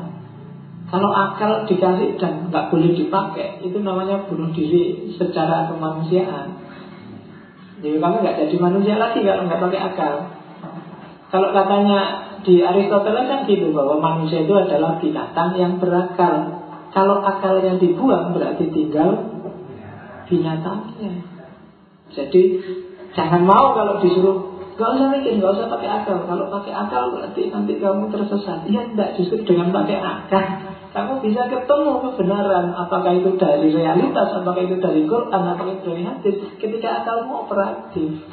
[0.89, 6.68] Kalau akal dikasih dan nggak boleh dipakai, itu namanya bunuh diri secara kemanusiaan.
[7.79, 10.13] Jadi kamu nggak jadi manusia lagi kalau nggak pakai akal.
[11.29, 11.99] Kalau katanya
[12.43, 16.65] di Aristoteles kan gitu bahwa manusia itu adalah binatang yang berakal.
[16.89, 19.39] Kalau akalnya dibuang berarti tinggal
[20.25, 21.23] binatangnya.
[22.09, 22.41] Jadi
[23.13, 26.23] jangan mau kalau disuruh Gak usah mikir, gak usah pakai akal.
[26.23, 28.63] Kalau pakai akal berarti nanti kamu tersesat.
[28.63, 29.19] Iya, enggak.
[29.19, 35.05] Justru dengan pakai akal kamu bisa ketemu kebenaran apakah itu dari realitas, apakah itu dari
[35.05, 38.25] Quran, apakah itu dari hadis ketika akalmu operatif.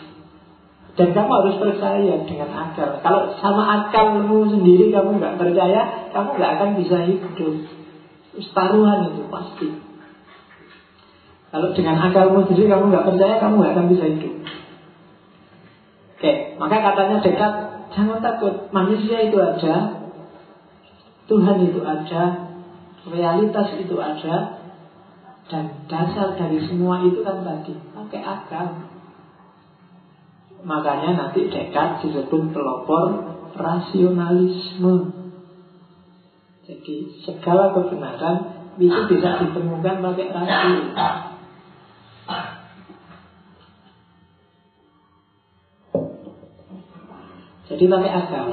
[0.97, 3.05] Dan kamu harus percaya dengan akal.
[3.05, 7.55] Kalau sama akalmu sendiri kamu nggak percaya, kamu nggak akan bisa hidup.
[8.57, 9.69] Taruhan itu pasti.
[11.53, 14.35] Kalau dengan akalmu sendiri kamu nggak percaya, kamu nggak akan bisa hidup.
[16.17, 17.53] Oke, maka katanya dekat,
[17.93, 18.73] jangan takut.
[18.73, 20.01] Manusia itu ada,
[21.29, 22.46] Tuhan itu ada,
[23.07, 24.67] realitas itu ada
[25.47, 28.67] dan dasar dari semua itu kan tadi pakai akal.
[30.67, 35.23] Makanya nanti dekat disebut pelopor rasionalisme.
[36.67, 38.37] Jadi segala kebenaran
[38.75, 40.83] itu bisa ditemukan pakai rasio.
[47.71, 48.47] Jadi pakai akal.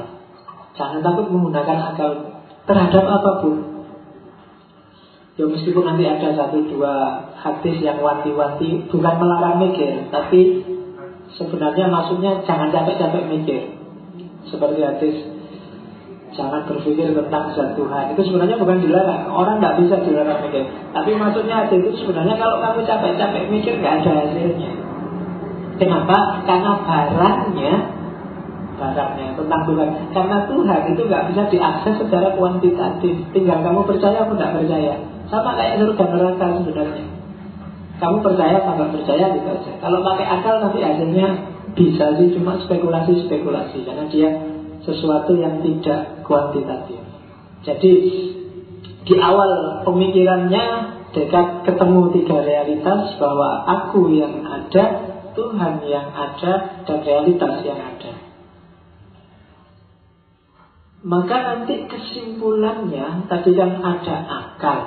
[0.78, 2.10] Jangan takut menggunakan akal
[2.70, 3.73] terhadap apa pun.
[5.34, 10.62] Ya meskipun nanti ada satu dua hadis yang wanti-wanti Bukan melarang mikir Tapi
[11.34, 13.74] sebenarnya maksudnya jangan capek-capek mikir.
[14.46, 15.16] Seperti hadis
[16.38, 20.70] Jangan berpikir tentang zat Tuhan Itu sebenarnya bukan dilarang Orang nggak bisa dilarang mikir.
[20.94, 24.70] Tapi maksudnya hadis itu sebenarnya kalau kamu capek-capek mikir nggak ada hasilnya.
[25.82, 26.46] Kenapa?
[26.46, 27.74] Karena barangnya
[28.78, 29.88] barangnya tentang Tuhan.
[30.14, 33.14] Karena Tuhan itu nggak bisa diakses secara kuantitatif.
[33.34, 37.06] Tinggal kamu percaya atau tidak percaya sama kayak surga neraka sebenarnya.
[37.94, 39.72] Kamu percaya nggak percaya gitu aja.
[39.78, 41.28] Kalau pakai akal nanti hasilnya
[41.74, 44.30] bisa sih cuma spekulasi-spekulasi karena dia
[44.84, 47.00] sesuatu yang tidak kuantitatif.
[47.64, 47.92] Jadi
[49.04, 50.66] di awal pemikirannya
[51.14, 54.84] dekat ketemu tiga realitas bahwa aku yang ada,
[55.32, 58.12] Tuhan yang ada, dan realitas yang ada.
[61.04, 64.78] Maka nanti kesimpulannya tadi kan ada akal,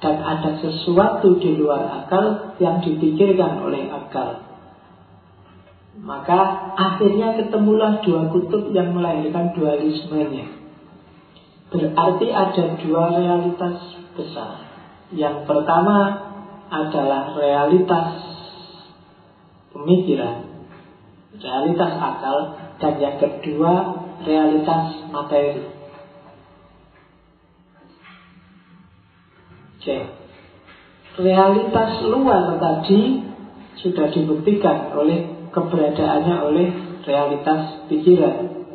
[0.00, 4.44] dan ada sesuatu di luar akal yang dipikirkan oleh akal.
[5.96, 6.40] Maka
[6.76, 10.52] akhirnya ketemulah dua kutub yang melahirkan dualismenya.
[11.72, 13.76] Berarti ada dua realitas
[14.12, 14.60] besar.
[15.16, 16.28] Yang pertama
[16.68, 18.20] adalah realitas
[19.72, 20.66] pemikiran,
[21.40, 22.38] realitas akal,
[22.76, 23.72] dan yang kedua
[24.26, 25.75] realitas materi.
[29.86, 30.02] Oke.
[31.22, 33.22] Realitas luar tadi
[33.78, 36.68] sudah dibuktikan oleh keberadaannya oleh
[37.06, 38.66] realitas pikiran.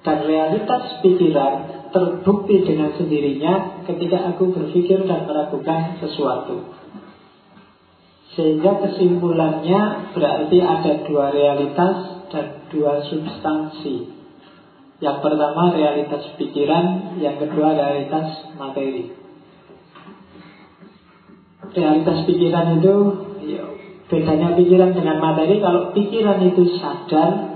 [0.00, 1.54] Dan realitas pikiran
[1.92, 6.72] terbukti dengan sendirinya ketika aku berpikir dan meragukan sesuatu.
[8.32, 11.96] Sehingga kesimpulannya berarti ada dua realitas
[12.32, 14.08] dan dua substansi.
[15.04, 19.25] Yang pertama realitas pikiran, yang kedua realitas materi.
[21.76, 22.94] Realitas pikiran itu
[23.44, 23.68] ya,
[24.08, 25.60] bedanya pikiran dengan materi.
[25.60, 27.52] Kalau pikiran itu sadar,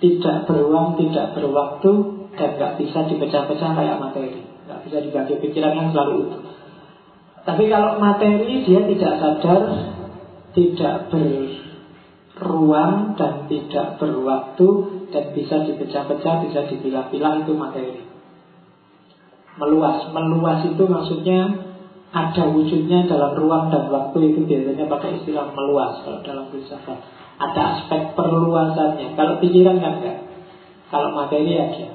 [0.00, 1.92] tidak beruang, tidak berwaktu,
[2.32, 4.40] dan nggak bisa dipecah-pecah kayak materi.
[4.64, 6.42] Nggak bisa dibagi pikiran yang selalu utuh.
[7.44, 9.62] Tapi kalau materi dia tidak sadar,
[10.56, 14.68] tidak berruang dan tidak berwaktu
[15.12, 18.00] dan bisa dipecah-pecah, bisa dipilah-pilah itu materi.
[19.60, 21.65] Meluas, meluas itu maksudnya
[22.16, 26.96] ada wujudnya dalam ruang dan waktu itu biasanya pakai istilah meluas kalau dalam filsafat.
[27.36, 29.12] Ada aspek perluasannya.
[29.12, 30.24] Kalau pikiran kan enggak.
[30.88, 31.92] Kalau materi ada.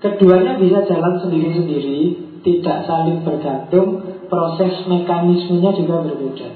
[0.00, 2.00] Keduanya bisa jalan sendiri-sendiri,
[2.40, 4.00] tidak saling bergantung,
[4.32, 6.48] proses mekanismenya juga berbeda.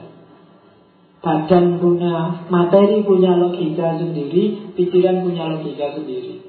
[1.20, 6.40] Badan punya, materi punya logika sendiri, pikiran punya logika sendiri.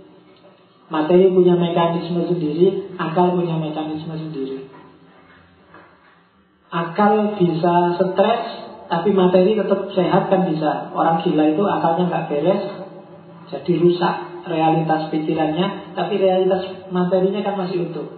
[0.87, 4.72] Materi punya mekanisme sendiri, akal punya mekanisme sendiri.
[6.73, 8.43] Akal bisa stres,
[8.89, 10.89] tapi materi tetap sehat kan bisa.
[10.89, 12.63] Orang gila itu akalnya nggak beres,
[13.53, 14.15] jadi rusak
[14.49, 18.17] realitas pikirannya, tapi realitas materinya kan masih utuh.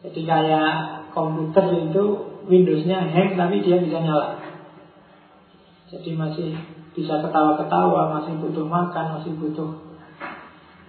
[0.00, 0.72] Jadi kayak
[1.12, 2.04] komputer itu
[2.46, 4.38] Windowsnya hang tapi dia bisa nyala.
[5.90, 6.54] Jadi masih
[6.94, 9.86] bisa ketawa-ketawa, masih butuh makan, masih butuh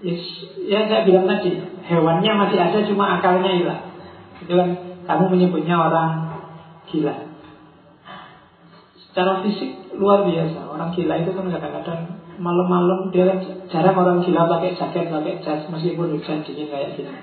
[0.06, 1.58] ya saya bilang tadi
[1.90, 3.84] hewannya masih ada cuma akalnya hilang.
[4.46, 4.70] Itu kan
[5.08, 6.12] kamu menyebutnya orang
[6.92, 7.16] gila.
[9.00, 10.68] Secara fisik luar biasa.
[10.68, 12.00] Orang gila itu kan kadang-kadang
[12.38, 13.40] malam-malam dia kan
[13.72, 17.16] jarang orang gila pakai jaket, pakai jas meskipun hujan dingin kayak gini.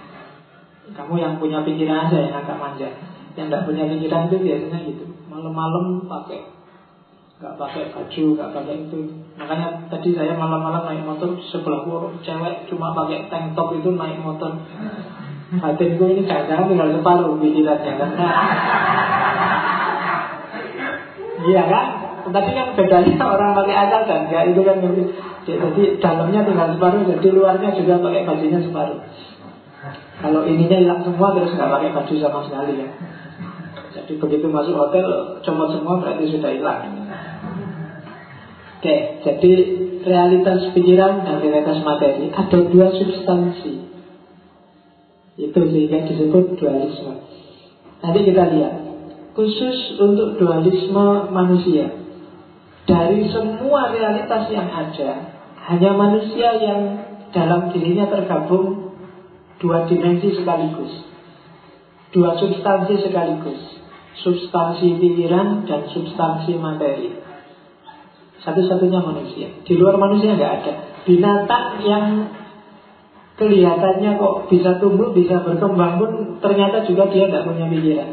[0.96, 2.88] Kamu yang punya pikiran aja yang agak manja.
[3.36, 5.04] Yang tidak punya pikiran itu biasanya gitu.
[5.28, 6.40] Malam-malam pakai
[7.34, 9.00] nggak pakai baju, nggak pakai itu.
[9.36, 11.84] Makanya tadi saya malam-malam naik motor sebelah
[12.24, 14.56] cewek cuma pakai tank top itu naik motor.
[15.60, 18.26] Hatinku ini jangan-jangan tinggal separuh pikirannya karena
[21.44, 21.86] Iya kan?
[22.24, 25.02] Tapi yang bedanya orang pakai akal dan enggak itu kan ngerti.
[25.44, 29.00] Jadi dalamnya tinggal separuh, jadi luarnya juga pakai bajunya separuh.
[30.24, 32.88] Kalau ininya hilang semua terus nggak pakai baju sama sekali ya.
[33.92, 36.80] Jadi begitu masuk hotel cuma semua berarti sudah hilang.
[38.80, 39.52] Oke, jadi
[40.04, 43.83] realitas pikiran dan realitas materi ada dua substansi.
[45.34, 47.14] Itu sehingga disebut dualisme.
[48.04, 48.74] Nanti kita lihat
[49.34, 51.90] khusus untuk dualisme manusia.
[52.84, 55.10] Dari semua realitas yang ada,
[55.72, 56.80] hanya manusia yang
[57.34, 58.94] dalam dirinya tergabung
[59.58, 60.92] dua dimensi sekaligus.
[62.14, 63.60] Dua substansi sekaligus.
[64.22, 67.10] Substansi pikiran dan substansi materi.
[68.44, 69.48] Satu-satunya manusia.
[69.66, 70.72] Di luar manusia nggak ada.
[71.02, 72.06] Binatang yang
[73.34, 78.10] kelihatannya kok bisa tumbuh, bisa berkembang pun ternyata juga dia nggak punya pikiran.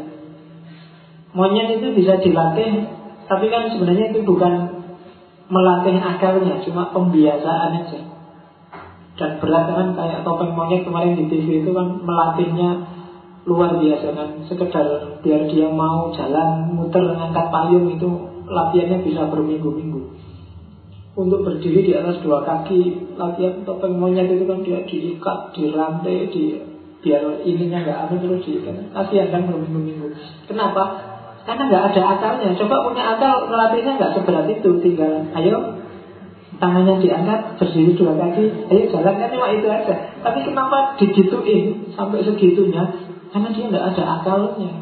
[1.32, 2.90] Monyet itu bisa dilatih,
[3.30, 4.82] tapi kan sebenarnya itu bukan
[5.48, 8.00] melatih akalnya, cuma pembiasaan aja.
[9.12, 12.84] Dan berat kan kayak topeng monyet kemarin di TV itu kan melatihnya
[13.44, 14.28] luar biasa kan.
[14.48, 18.08] Sekedar biar dia mau jalan muter ngangkat payung itu
[18.48, 19.91] latihannya bisa berminggu-minggu.
[21.12, 26.56] Untuk berdiri di atas dua kaki, latihan topeng monyet itu kan dia diikat, dirantai, di
[27.04, 28.96] biar ininya nggak apa terus diikat.
[28.96, 30.08] Kasihan kan berminggu-minggu.
[30.48, 31.12] Kenapa?
[31.44, 32.56] Karena nggak ada akalnya.
[32.56, 34.70] Coba punya akal melatihnya nggak seberat itu.
[34.80, 35.84] Tinggal ayo
[36.56, 39.94] tangannya diangkat berdiri dua kaki, ayo jalannya cuma itu aja.
[40.22, 42.88] Tapi kenapa digituin sampai segitunya?
[43.34, 44.72] Karena dia nggak ada akalnya.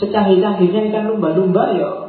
[0.00, 2.01] Secanggih-canggihnya ikan lumba-lumba ya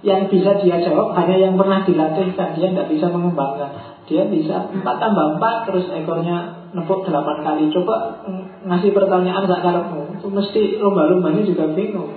[0.00, 3.70] yang bisa dia jawab hanya yang pernah dilatihkan dia tidak bisa mengembangkan
[4.08, 8.24] dia bisa empat tambah empat terus ekornya nepuk delapan kali coba
[8.64, 12.16] ngasih pertanyaan gak karepmu itu mesti lumba-lumbanya juga bingung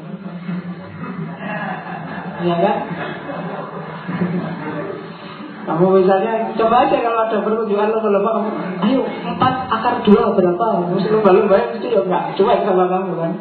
[2.44, 2.78] ya kan?
[5.64, 8.50] Kamu misalnya coba aja kalau ada pertunjukan lomba-lomba kamu,
[8.84, 10.92] ayo empat akar dua berapa?
[10.92, 13.32] Mesti lumba-lumba mesti ya enggak cuek sama kamu kan.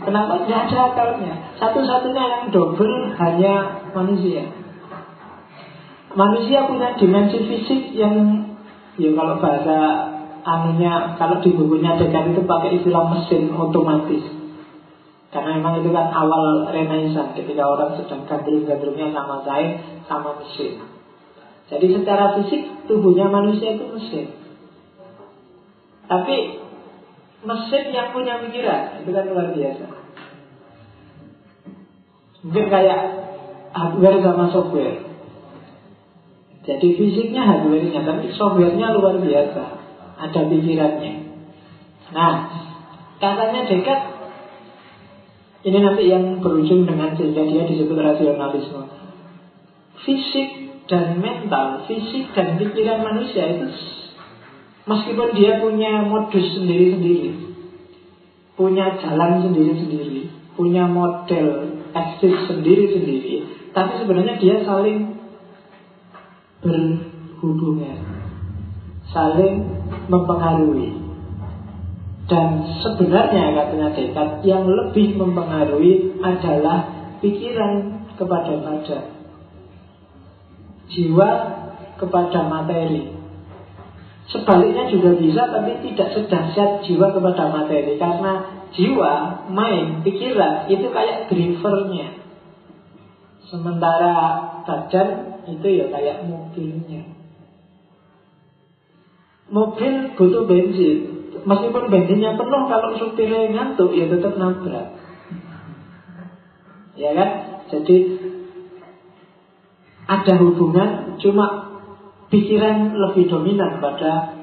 [0.00, 1.32] Kenapa tidak ada akalnya?
[1.60, 4.48] Satu-satunya yang double hanya manusia.
[6.16, 8.16] Manusia punya dimensi fisik yang
[8.96, 9.78] ya kalau bahasa
[10.42, 14.24] anunya kalau di bukunya Dekan itu pakai istilah mesin otomatis.
[15.30, 19.78] Karena memang itu kan awal renaissance ketika orang sedang gandrung-gandrungnya sama saya
[20.10, 20.82] sama mesin.
[21.70, 24.26] Jadi secara fisik tubuhnya manusia itu mesin.
[26.10, 26.36] Tapi
[27.40, 29.86] mesin yang punya pikiran itu kan luar biasa.
[32.40, 33.00] Mungkin kayak
[33.72, 34.98] hardware sama software.
[36.60, 39.64] Jadi fisiknya hardware-nya, tapi software-nya luar biasa.
[40.20, 41.14] Ada pikirannya.
[42.12, 42.34] Nah,
[43.16, 44.00] katanya dekat
[45.60, 48.84] ini nanti yang berujung dengan sehingga dia disebut rasionalisme.
[50.04, 50.48] Fisik
[50.88, 53.68] dan mental, fisik dan pikiran manusia itu
[54.88, 57.30] meskipun dia punya modus sendiri-sendiri,
[58.56, 63.34] punya jalan sendiri-sendiri, punya model eksis sendiri-sendiri,
[63.72, 65.16] tapi sebenarnya dia saling
[66.60, 67.98] berhubungan,
[69.10, 69.54] saling
[70.08, 71.00] mempengaruhi.
[72.30, 76.86] Dan sebenarnya katanya Dekat yang lebih mempengaruhi adalah
[77.18, 79.04] pikiran kepada badan,
[80.94, 81.30] jiwa
[81.98, 83.19] kepada materi.
[84.30, 89.14] Sebaliknya juga bisa, tapi tidak sedahsyat jiwa kepada materi karena jiwa,
[89.50, 92.22] main, pikiran itu kayak drivernya.
[93.50, 94.14] Sementara
[94.62, 97.10] badan itu ya kayak mobilnya.
[99.50, 100.98] Mobil butuh bensin.
[101.42, 104.94] Meskipun bensinnya penuh, kalau supirnya ngantuk, ya tetap nabrak.
[106.94, 107.30] Ya kan?
[107.66, 107.96] Jadi
[110.06, 111.69] ada hubungan, cuma
[112.30, 114.40] pikiran lebih dominan pada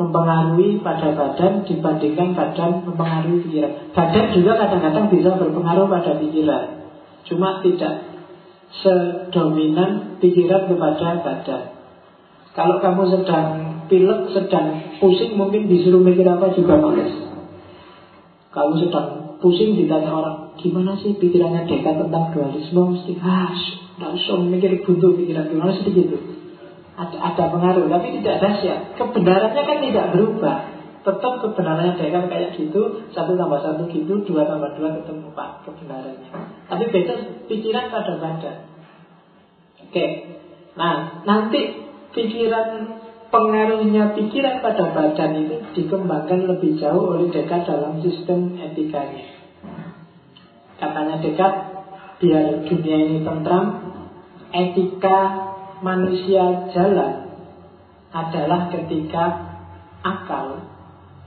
[0.00, 3.92] mempengaruhi pada badan dibandingkan badan mempengaruhi pikiran.
[3.92, 6.64] Badan juga kadang-kadang bisa berpengaruh pada pikiran.
[7.28, 8.08] Cuma tidak
[8.80, 11.62] sedominan pikiran kepada badan.
[12.56, 13.46] Kalau kamu sedang
[13.86, 17.12] pilek, sedang pusing, mungkin disuruh mikir apa juga males.
[18.50, 22.98] Kamu sedang pusing ditanya orang, gimana sih pikirannya dekat tentang dualisme?
[22.98, 23.54] Mesti, ah,
[24.10, 26.39] usah mikir buntu pikiran, gimana sih gitu.
[27.00, 28.80] Ada, ada pengaruh, tapi tidak dahsyat.
[29.00, 30.56] Kebenarannya kan tidak berubah.
[31.00, 36.28] Tetap kebenarannya dekat kayak gitu, satu tambah satu gitu, dua tambah dua ketemu pak kebenarannya.
[36.68, 37.14] Tapi beda
[37.48, 38.56] pikiran pada badan.
[39.80, 40.04] Oke.
[40.76, 43.00] Nah, nanti pikiran
[43.32, 49.24] pengaruhnya pikiran pada badan itu dikembangkan lebih jauh oleh Dekat dalam sistem etikanya.
[50.76, 51.52] Katanya Dekat,
[52.20, 53.66] biar dunia ini tentram,
[54.52, 55.49] etika
[55.80, 57.30] manusia jalan
[58.10, 59.24] adalah ketika
[60.00, 60.64] akal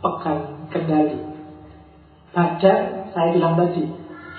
[0.04, 1.20] pegang kendali.
[2.34, 3.86] Badan, saya bilang tadi,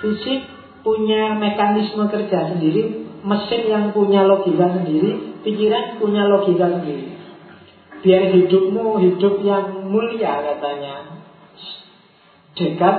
[0.03, 0.45] fisik
[0.83, 7.15] punya mekanisme kerja sendiri, mesin yang punya logika sendiri, pikiran punya logika sendiri.
[8.03, 11.17] Biar hidupmu hidup yang mulia katanya.
[12.53, 12.97] Dekat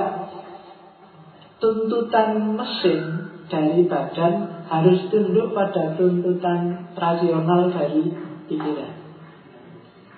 [1.63, 3.01] tuntutan mesin
[3.47, 8.11] dari badan harus tunduk pada tuntutan rasional dari
[8.51, 8.93] pikiran.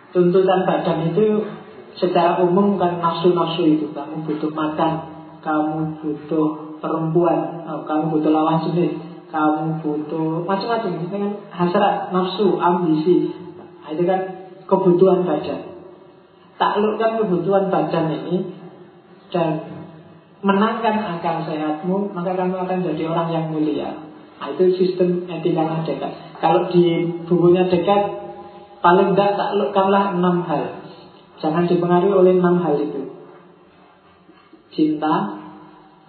[0.09, 1.45] Tuntutan badan itu
[1.97, 3.85] secara umum kan nafsu-nafsu itu.
[3.93, 4.93] Kamu butuh makan,
[5.45, 8.97] kamu butuh perempuan, oh, kamu butuh lawan jenis,
[9.29, 13.29] kamu butuh macam-macam dengan hasrat, nafsu, ambisi.
[13.85, 14.19] Nah, itu kan
[14.65, 15.77] kebutuhan badan.
[16.57, 18.35] Taklukkan kebutuhan badan ini
[19.29, 19.61] dan
[20.41, 24.08] menangkan akal sehatmu, maka kamu akan jadi orang yang mulia.
[24.39, 26.11] Nah, itu sistem etika dekat.
[26.39, 28.01] Kalau di bukunya dekat,
[28.79, 30.79] paling tidak taklukkanlah enam hal.
[31.43, 33.19] Jangan dipengaruhi oleh enam hal itu.
[34.71, 35.43] Cinta,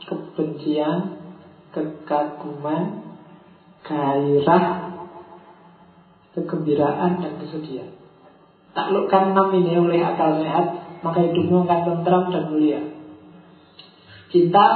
[0.06, 1.18] kebencian,
[1.74, 3.14] kekaguman,
[3.82, 4.64] gairah,
[6.38, 7.90] kegembiraan dan kesedihan.
[8.70, 10.66] Taklukkan enam ini oleh akal sehat,
[11.02, 12.80] maka hidupmu akan tentram dan mulia.
[14.30, 14.66] Cinta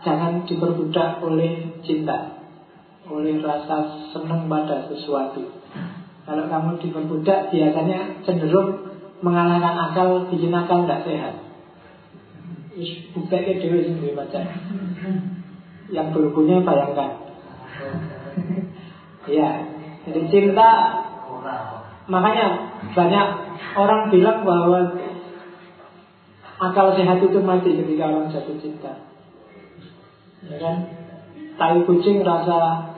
[0.00, 2.41] jangan diperbudak oleh cinta,
[3.10, 5.42] oleh rasa senang pada sesuatu.
[6.22, 11.34] Kalau kamu diperbudak, biasanya cenderung mengalahkan akal, bikin akal tidak sehat.
[13.12, 14.40] Buktinya dewi sendiri baca
[15.92, 17.10] Yang berhubungnya bayangkan.
[19.28, 19.50] Ya
[20.08, 20.70] Jadi cinta
[22.08, 22.46] Makanya
[22.96, 23.26] banyak
[23.76, 24.96] orang bilang bahwa
[26.62, 28.94] Akal sehat itu mati ketika orang jatuh cinta.
[30.46, 30.76] Ya kan?
[31.58, 32.91] Tai kucing rasa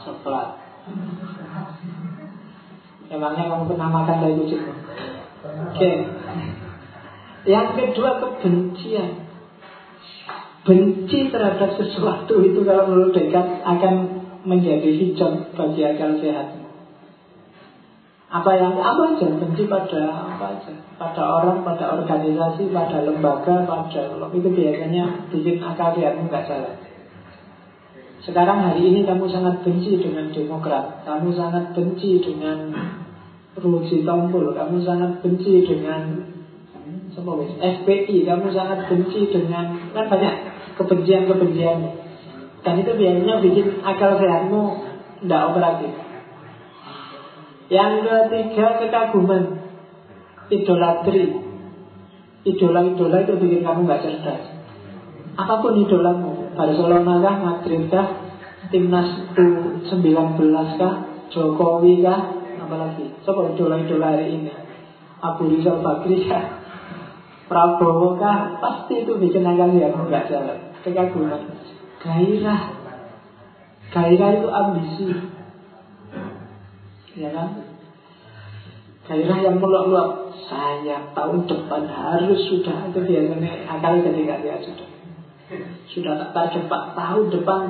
[0.00, 0.60] coklat
[3.10, 4.62] Emangnya kamu pernah makan tai kucing?
[5.42, 5.92] Oke.
[7.42, 9.26] Yang kedua kebencian.
[10.62, 13.94] Benci terhadap sesuatu itu kalau menurut dekat akan
[14.46, 16.54] menjadi hijau bagi akal sehat.
[18.30, 24.02] Apa yang apa aja benci pada apa aja, pada orang, pada organisasi, pada lembaga, pada
[24.30, 26.89] itu biasanya bikin akal sehatmu nggak jalan.
[28.20, 32.68] Sekarang hari ini kamu sangat benci dengan Demokrat, kamu sangat benci dengan
[33.56, 36.20] Ruji Tompul, kamu sangat benci dengan
[37.60, 40.34] FPI, kamu sangat benci dengan kan banyak
[40.76, 41.78] kebencian-kebencian.
[42.60, 44.62] Dan itu biasanya bikin akal sehatmu
[45.24, 45.92] tidak operatif.
[47.72, 49.44] Yang ketiga kekaguman,
[50.52, 51.40] idolatri.
[52.40, 54.42] Idola-idola itu bikin kamu nggak cerdas.
[55.36, 58.08] Apa pun idolamu, Barcelona kah, Madrid kah,
[58.70, 60.38] timnas U19
[60.78, 60.94] kah,
[61.30, 62.20] Jokowi kah,
[62.58, 63.14] apalagi.
[63.22, 64.52] Coba idola-idola hari ini.
[65.20, 66.60] Abu Rizal Bakri kah,
[67.46, 68.62] Prabowo kah?
[68.62, 71.50] Pasti itu bikin akal ya nggak jalan kekaguman.
[71.98, 72.62] Gairah.
[73.90, 75.06] Gairah itu ambisi.
[77.18, 77.66] Ya kan?
[79.10, 82.86] Gairah yang meluap-luap saya tahun depan harus sudah.
[82.94, 84.89] Itu biasanya akal ketika dia sudah
[85.90, 87.62] sudah tak terjebak tahun depan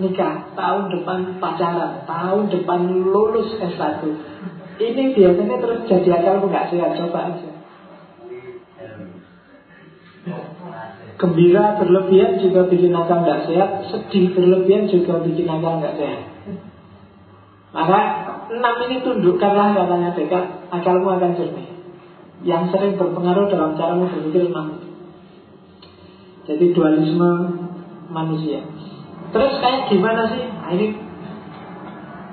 [0.00, 4.00] nikah tahun depan pacaran tahun depan lulus S1
[4.80, 6.72] ini biasanya terus jadi akal nggak?
[6.72, 7.50] Sehat coba aja.
[11.20, 13.92] Gembira berlebihan juga bikin akal nggak sehat.
[13.92, 16.22] Sedih berlebihan juga bikin akal nggak sehat.
[17.76, 18.00] Maka
[18.50, 21.68] enam ini tundukkanlah katanya dekat Akalmu akan jernih.
[22.40, 24.79] Yang sering berpengaruh dalam caramu berpikir enam
[26.50, 27.30] Jadi dualisme
[28.10, 28.66] manusia.
[29.30, 30.42] Terus kayak gimana sih?
[30.50, 30.86] Nah, ini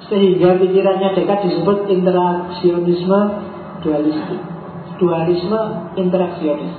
[0.10, 3.20] sehingga pikirannya dekat disebut interaksionisme
[3.86, 4.42] dualistik.
[4.98, 6.74] Dualisme interaksionis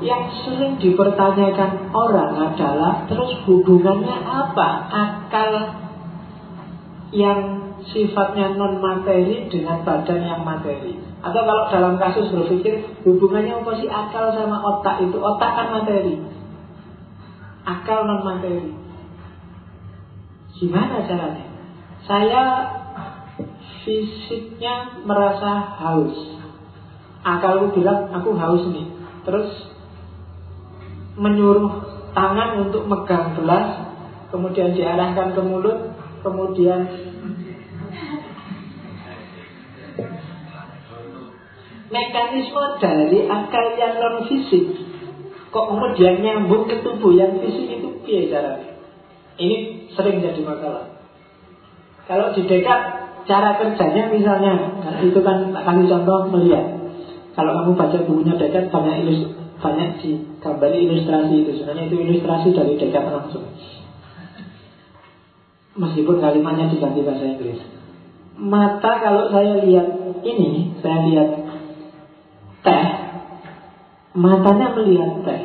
[0.00, 4.68] yang sering dipertanyakan orang adalah terus hubungannya apa?
[4.88, 5.52] Akal
[7.12, 7.40] yang
[7.92, 10.96] sifatnya non materi dengan badan yang materi.
[11.20, 13.92] Atau kalau dalam kasus berpikir hubungannya apa sih?
[13.92, 15.20] Akal sama otak itu.
[15.20, 16.39] Otak kan materi
[17.64, 18.72] akal non materi.
[20.60, 21.46] Gimana caranya?
[22.04, 22.42] Saya
[23.84, 26.16] fisiknya merasa haus.
[27.20, 28.88] Akalku bilang aku haus nih.
[29.24, 29.48] Terus
[31.20, 31.84] menyuruh
[32.16, 33.92] tangan untuk megang gelas,
[34.32, 35.92] kemudian diarahkan ke mulut,
[36.24, 36.88] kemudian
[41.90, 44.89] mekanisme dari akal yang non fisik
[45.50, 47.88] kok kemudian nyambung ke tubuh yang fisik itu?
[48.00, 48.62] Biasa
[49.38, 49.56] Ini
[49.94, 50.98] sering jadi masalah.
[52.06, 52.80] Kalau di dekat
[53.26, 56.78] cara kerjanya misalnya, nah itu kan kami contoh melihat.
[57.34, 59.20] Kalau kamu baca bukunya dekat banyak ilus
[59.60, 61.50] banyak digambari ilustrasi itu.
[61.60, 63.46] Sebenarnya itu ilustrasi dari dekat langsung.
[65.78, 67.60] Meskipun kalimatnya diganti bahasa Inggris.
[68.40, 69.88] Mata kalau saya lihat
[70.24, 71.28] ini saya lihat
[72.64, 72.84] teh
[74.16, 75.42] matanya melihat teh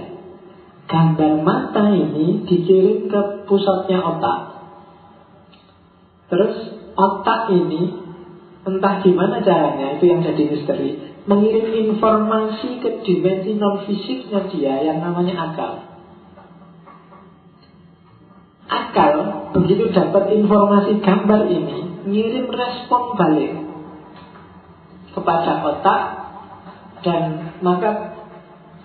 [0.86, 4.40] gambar mata ini dikirim ke pusatnya otak
[6.30, 6.56] terus
[6.98, 8.02] otak ini
[8.66, 15.02] entah gimana caranya itu yang jadi misteri mengirim informasi ke dimensi non fisiknya dia yang
[15.02, 15.74] namanya akal.
[18.70, 19.14] Akal
[19.58, 23.54] begitu dapat informasi gambar ini, ngirim respon balik
[25.18, 26.02] kepada otak
[27.02, 27.22] dan
[27.62, 28.22] maka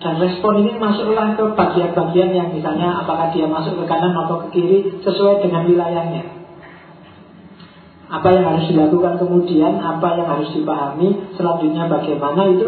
[0.01, 4.57] dan respon ini masuklah ke bagian-bagian yang misalnya apakah dia masuk ke kanan atau ke
[4.57, 6.41] kiri sesuai dengan wilayahnya.
[8.09, 12.67] Apa yang harus dilakukan kemudian, apa yang harus dipahami, selanjutnya bagaimana itu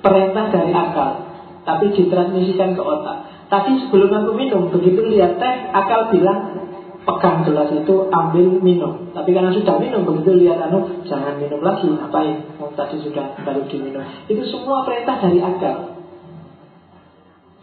[0.00, 1.28] perintah dari akal.
[1.62, 3.46] Tapi ditransmisikan ke otak.
[3.46, 6.66] Tadi sebelum aku minum, begitu lihat teh, akal bilang
[7.06, 9.12] pegang gelas itu ambil minum.
[9.14, 12.58] Tapi karena sudah minum, begitu lihat anu jangan minum lagi, ngapain?
[12.58, 14.02] Oh, tadi sudah baru diminum.
[14.26, 15.95] Itu semua perintah dari akal,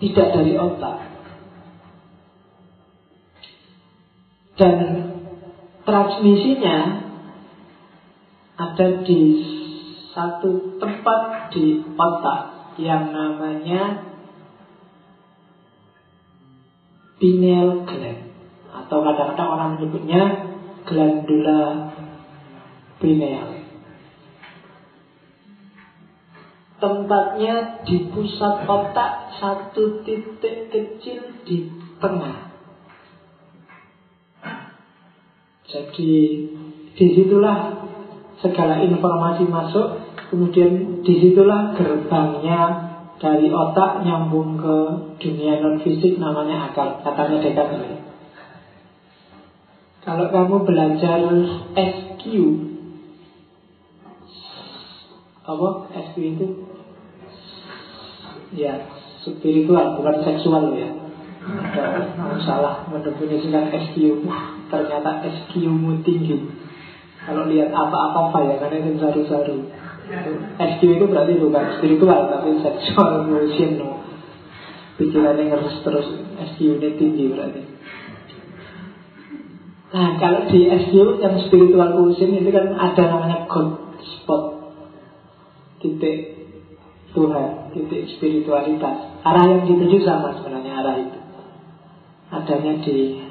[0.03, 0.97] tidak dari otak.
[4.59, 4.77] Dan
[5.88, 6.77] transmisinya
[8.59, 9.21] ada di
[10.11, 14.11] satu tempat di otak yang namanya
[17.17, 18.27] pineal gland
[18.73, 20.23] atau kadang-kadang orang menyebutnya
[20.84, 21.61] glandula
[22.99, 23.52] pineal.
[26.84, 31.72] Tempatnya di pusat otak satu titik kecil di
[32.03, 32.51] tengah.
[35.64, 36.14] Jadi
[36.91, 37.88] di situlah
[38.43, 39.95] segala informasi masuk,
[40.27, 44.76] kemudian di situlah gerbangnya dari otak nyambung ke
[45.23, 48.03] dunia non fisik namanya akal, katanya Descartes.
[50.03, 51.31] Kalau kamu belajar
[51.80, 52.23] SQ,
[55.47, 56.72] apa SQ itu?
[58.53, 58.73] Ya,
[59.25, 60.89] spiritual, bukan seksual ya.
[61.43, 62.05] Ada
[62.45, 64.23] salah mendefinisikan SQ.
[64.69, 66.38] Ternyata SQ-mu tinggi.
[67.23, 69.57] Kalau lihat apa-apa bayangannya itu saru-saru.
[70.59, 74.03] SQ itu berarti bukan spiritual tapi seksual emotion no.
[74.99, 76.07] Pikirannya ngerus terus
[76.53, 77.61] SQ ini tinggi berarti.
[79.93, 80.93] Nah kalau di SQ
[81.23, 84.43] yang spiritual emotion itu kan ada namanya God spot
[85.80, 86.42] titik
[87.14, 89.22] Tuhan, titik spiritualitas.
[89.22, 91.19] Arah yang dituju sama sebenarnya arah itu.
[92.34, 93.22] Adanya di,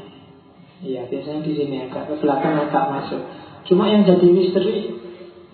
[0.87, 3.23] ya biasanya di sini agak ke belakang agak masuk.
[3.67, 5.03] Cuma yang jadi misteri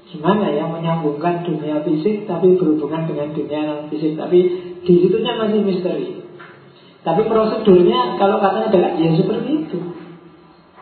[0.09, 4.39] Gimana ya menyambungkan dunia fisik tapi berhubungan dengan dunia non fisik Tapi
[4.81, 6.25] di situnya masih misteri
[7.05, 9.79] Tapi prosedurnya kalau katanya adalah ya seperti itu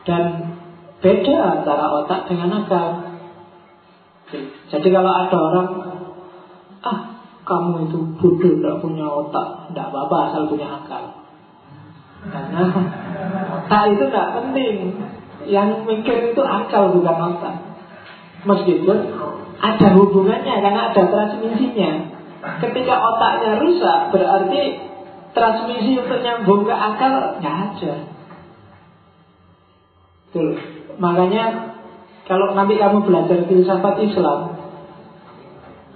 [0.07, 0.23] Dan
[1.03, 3.19] beda antara otak dengan akal
[4.71, 5.69] Jadi kalau ada orang
[6.87, 7.16] Ah
[7.47, 11.05] kamu itu bodoh tidak punya otak Tidak apa-apa asal punya akal
[12.27, 12.61] Karena
[13.63, 14.75] otak itu tidak penting
[15.47, 17.55] Yang mikir itu akal bukan otak
[18.47, 18.99] Meskipun
[19.57, 21.93] ada hubungannya karena ada transmisinya.
[22.63, 24.63] Ketika otaknya rusak berarti
[25.35, 27.95] transmisi untuk nyambung ke akal nggak ada.
[30.31, 30.55] Tuh.
[31.03, 31.75] Makanya
[32.31, 34.56] kalau nanti kamu belajar filsafat Islam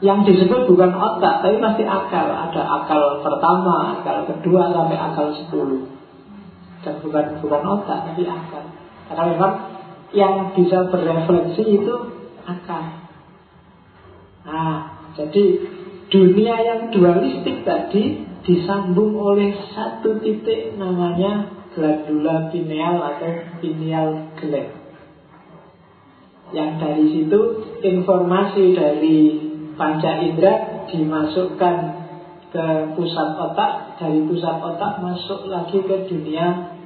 [0.00, 2.26] yang disebut bukan otak tapi pasti akal.
[2.32, 5.84] Ada akal pertama, akal kedua sampai akal sepuluh.
[6.80, 8.64] Dan bukan bukan otak tapi akal.
[9.12, 9.54] Karena memang
[10.16, 11.94] yang bisa berefleksi itu
[12.48, 12.84] akal.
[14.48, 15.44] Nah, jadi
[16.08, 24.80] dunia yang dualistik tadi disambung oleh satu titik namanya glandula pineal atau pineal gland.
[26.50, 27.40] Yang dari situ
[27.84, 29.49] informasi dari
[29.80, 31.74] panca indera dimasukkan
[32.52, 36.76] ke pusat otak, dari pusat otak masuk lagi ke dunia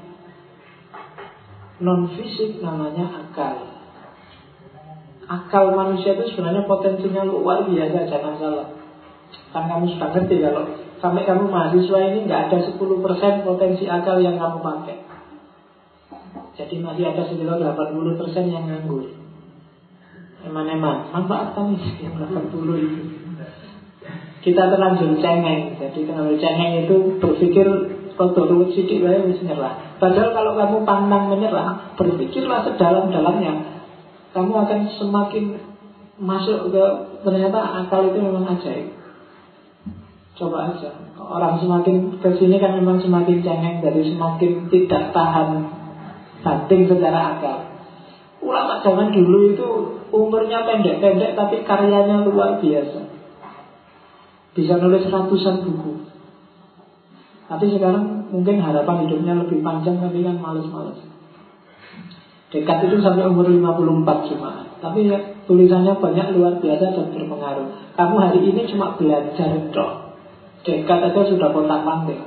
[1.82, 3.74] non fisik namanya akal.
[5.26, 8.68] Akal manusia itu sebenarnya potensinya luar biasa jangan salah.
[9.50, 10.62] Kan kamu sudah ngerti kalau
[11.02, 12.78] sampai kamu mahasiswa ini nggak ada 10%
[13.42, 14.98] potensi akal yang kamu pakai.
[16.54, 19.23] Jadi masih ada sekitar 80% yang nganggur
[20.44, 23.00] eman-eman manfaatkan yang 80 itu
[24.44, 27.66] kita terlanjur cengeng jadi terlanjur cengeng itu berpikir
[28.14, 33.74] kalau ruwet sidik saya nyerah padahal kalau kamu pandang menyerah berpikirlah sedalam-dalamnya
[34.34, 35.44] kamu akan semakin
[36.18, 36.84] masuk ke
[37.22, 38.90] ternyata akal itu memang ajaib.
[40.34, 40.90] Coba aja.
[41.14, 45.70] Orang semakin ke sini kan memang semakin cengeng jadi semakin tidak tahan
[46.42, 47.58] banting secara akal.
[48.42, 49.70] Ulama zaman dulu itu
[50.14, 53.00] umurnya pendek-pendek tapi karyanya luar biasa.
[54.54, 55.92] Bisa nulis ratusan buku.
[57.50, 61.02] Tapi sekarang mungkin harapan hidupnya lebih panjang tapi kan males-males.
[62.54, 65.18] Dekat itu sampai umur 54 cuma Tapi ya,
[65.50, 67.66] tulisannya banyak luar biasa dan berpengaruh
[67.98, 69.92] Kamu hari ini cuma belajar dok
[70.62, 72.22] Dekat aja sudah kontak pantai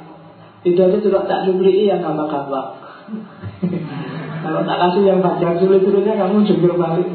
[0.68, 2.76] Itu aja sudah tak jumlih yang gampang-gampang
[4.44, 7.08] Kalau tak kasih yang baca sulit-sulitnya kamu jujur balik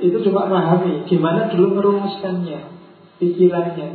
[0.00, 2.60] Itu cuma memahami Gimana dulu merumuskannya
[3.20, 3.88] Pikirannya.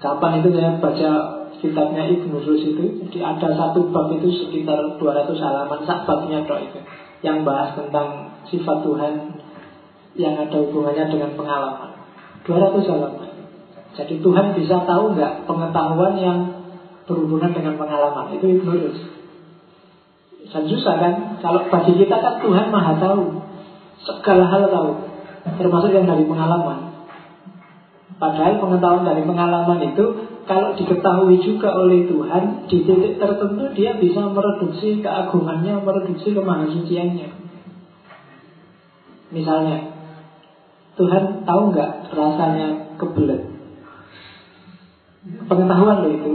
[0.00, 1.10] Kapan itu saya baca
[1.60, 6.80] kitabnya Ibnu Rus itu Jadi ada satu bab itu sekitar 200 halaman Sak babnya itu
[7.20, 9.12] Yang bahas tentang sifat Tuhan
[10.16, 11.90] Yang ada hubungannya dengan pengalaman.
[12.48, 13.30] 200 halaman.
[13.92, 16.38] Jadi Tuhan bisa tahu nggak pengetahuan yang
[17.04, 18.32] berhubungan dengan pengalaman?
[18.34, 19.00] Itu Ibnu Rus
[20.48, 21.12] Dan susah kan
[21.44, 23.41] Kalau bagi kita kan Tuhan maha tahu
[24.02, 24.90] Segala hal tahu
[25.58, 26.92] Termasuk yang dari pengalaman
[28.22, 30.04] Padahal pengetahuan dari pengalaman itu
[30.46, 37.28] kalau diketahui juga oleh Tuhan di titik tertentu dia bisa mereduksi keagungannya, mereduksi kemahasuciannya.
[39.34, 39.78] Misalnya,
[40.94, 43.42] Tuhan tahu nggak rasanya kebelet?
[45.50, 46.32] Pengetahuan loh itu,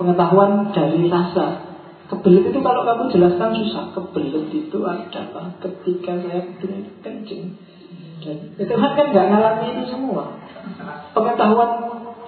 [0.00, 1.73] pengetahuan dari rasa.
[2.04, 3.84] Kebelet itu kalau kamu jelaskan susah.
[3.96, 6.40] Kebelet itu adalah ketika saya
[7.00, 7.56] kencing.
[8.20, 10.36] Dan Tuhan kan nggak ngalami itu semua.
[11.16, 11.70] Pengetahuan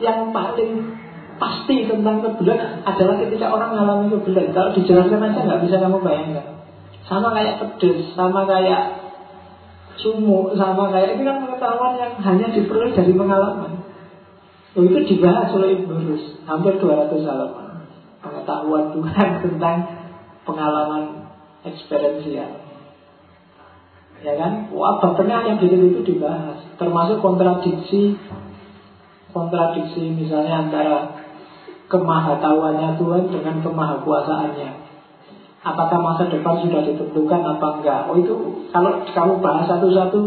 [0.01, 0.97] yang paling
[1.36, 4.57] pasti tentang kebelet adalah ketika orang mengalami kebelet.
[4.57, 6.47] Kalau dijelaskan aja nggak bisa kamu bayangkan.
[7.05, 9.07] Sama kayak pedes, sama kayak
[9.97, 13.85] sumuk sama kayak ini kan pengetahuan yang hanya diperoleh dari pengalaman.
[14.77, 17.65] Itu dibahas oleh Ibnu Rus hampir 200 halaman
[18.27, 19.78] pengetahuan Tuhan tentang
[20.43, 21.31] pengalaman
[21.62, 22.66] eksperiensial.
[24.24, 24.73] Ya kan?
[24.73, 28.16] Wah, tengah yang di itu dibahas, termasuk kontradiksi
[29.36, 30.97] kontradiksi misalnya antara
[31.93, 34.70] kemahatauannya Tuhan dengan kemahakuasaannya.
[35.61, 38.01] Apakah masa depan sudah ditentukan apa enggak?
[38.09, 38.35] Oh itu
[38.73, 40.20] kalau kamu bahas satu-satu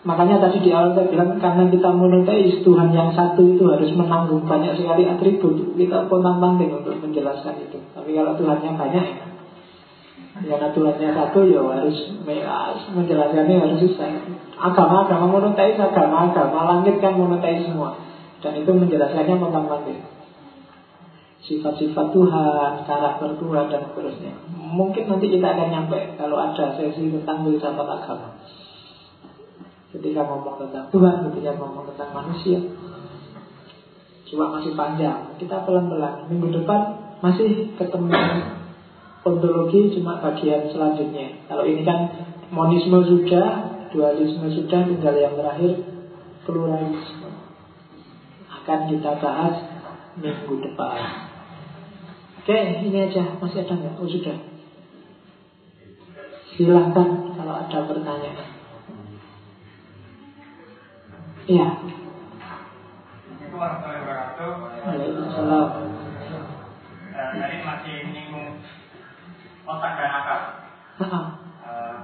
[0.00, 4.48] Makanya tadi di awal saya bilang karena kita monoteis Tuhan yang satu itu harus menanggung
[4.48, 5.76] banyak sekali atribut.
[5.76, 7.76] Kita pun panting untuk menjelaskan itu.
[7.92, 9.18] Tapi kalau Tuhannya banyak ya
[10.40, 12.16] Karena Tuhannya satu ya harus
[12.96, 14.08] menjelaskannya harus susah
[14.56, 18.00] Agama-agama monoteis, agama-agama langit kan monoteis semua.
[18.40, 20.00] Dan itu menjelaskannya pontang panting
[21.44, 24.32] Sifat-sifat Tuhan, karakter Tuhan dan seterusnya.
[24.48, 28.40] Mungkin nanti kita akan nyampe kalau ada sesi tentang filsafat agama
[29.90, 32.58] Ketika ngomong tentang Tuhan, ketika ngomong tentang manusia
[34.30, 35.34] Cuma masih panjang.
[35.42, 36.30] Kita pelan-pelan.
[36.30, 38.14] Minggu depan masih ketemu
[39.26, 41.44] ontologi cuma bagian selanjutnya.
[41.50, 41.98] Kalau ini kan
[42.54, 45.82] monisme sudah Dualisme sudah Tinggal yang terakhir
[46.46, 47.30] Pluralisme.
[48.46, 49.66] Akan kita bahas
[50.14, 51.26] minggu depan.
[52.38, 53.34] Oke, ini aja.
[53.42, 53.94] Masih ada nggak?
[53.98, 54.38] Oh sudah.
[56.54, 58.59] Silahkan kalau ada pertanyaan
[61.48, 61.68] Iya.
[63.60, 65.68] Waalaikumsalam.
[67.10, 68.64] Eh, tadi masih menyinggung
[69.68, 70.40] otak dan akal.
[71.60, 71.96] Uh,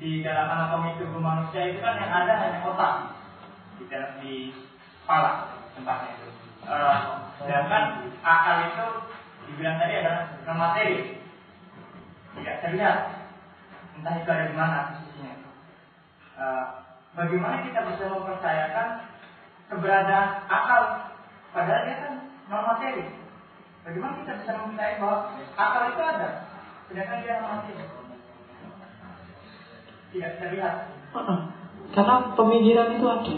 [0.00, 2.92] di dalam anatomi tubuh manusia itu kan yang ada hanya otak
[3.80, 4.52] di dalam di
[5.04, 5.32] kepala
[5.76, 6.28] tempatnya itu.
[6.68, 6.98] Uh,
[7.40, 8.86] sedangkan akal itu
[9.48, 10.20] dibilang tadi adalah
[10.56, 10.96] materi,
[12.36, 12.98] tidak terlihat.
[13.96, 15.34] Entah itu ada di mana posisinya.
[16.38, 16.64] Uh,
[17.18, 18.88] Bagaimana kita bisa mempercayakan
[19.66, 20.82] keberadaan akal
[21.50, 22.14] padahal dia kan
[22.46, 23.10] non materi.
[23.82, 26.28] Bagaimana kita bisa mempercayai bahwa akal itu ada
[26.86, 27.84] sedangkan dia non materi?
[30.14, 30.74] Tidak terlihat.
[31.98, 33.36] Karena pemikiran itu ada.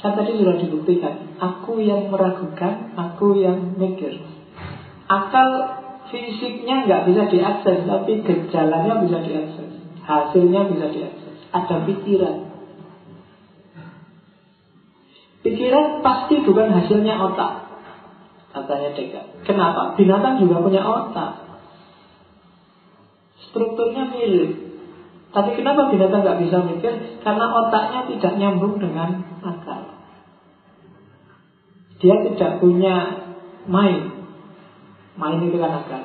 [0.00, 4.16] Kan tadi sudah dibuktikan Aku yang meragukan Aku yang mikir
[5.04, 5.48] Akal
[6.08, 9.70] fisiknya nggak bisa diakses Tapi gejalanya bisa diakses
[10.00, 12.49] Hasilnya bisa diakses Ada pikiran
[15.40, 17.52] Pikiran pasti bukan hasilnya otak.
[18.50, 19.22] Katanya Deka.
[19.48, 19.96] Kenapa?
[19.96, 21.48] Binatang juga punya otak.
[23.48, 24.50] Strukturnya mirip.
[25.30, 27.22] Tapi kenapa binatang nggak bisa mikir?
[27.22, 29.96] Karena otaknya tidak nyambung dengan akal.
[32.02, 32.96] Dia tidak punya
[33.70, 34.26] main.
[35.14, 36.02] Main itu kan akal.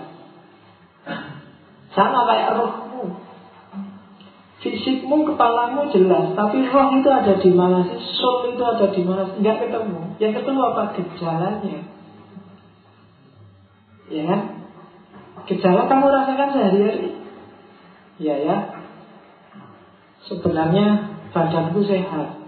[1.98, 2.85] Sama kayak roh
[4.66, 8.02] Fisikmu, kepalamu jelas, tapi roh itu ada di mana sih?
[8.18, 9.38] Soul itu ada di mana sih?
[9.38, 10.18] Enggak ketemu.
[10.18, 10.82] Yang ketemu apa?
[10.98, 11.80] Gejalanya.
[14.10, 14.42] Ya kan?
[15.46, 17.14] Gejala kamu rasakan sehari-hari.
[18.18, 18.58] Ya ya.
[20.26, 22.42] Sebenarnya badanku sehat.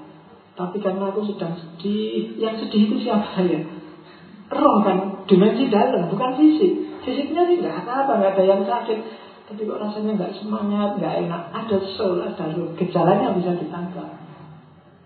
[0.58, 3.62] Tapi karena aku sedang sedih, yang sedih itu siapa ya?
[4.50, 7.06] Roh kan, dimensi dalam, bukan fisik.
[7.06, 9.27] Fisiknya nggak apa-apa, nggak ada yang sakit.
[9.48, 11.42] Tapi kok rasanya nggak semangat, nggak enak.
[11.56, 12.76] Ada soul, ada roh.
[12.76, 14.12] Gejalanya bisa ditangkap.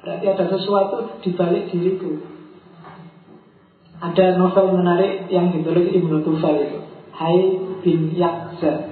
[0.01, 2.17] Berarti ada sesuatu di balik diriku.
[4.01, 6.79] Ada novel menarik yang ditulis Ibnu Tufel itu.
[7.13, 7.37] Hai
[7.85, 8.89] bin Yakza.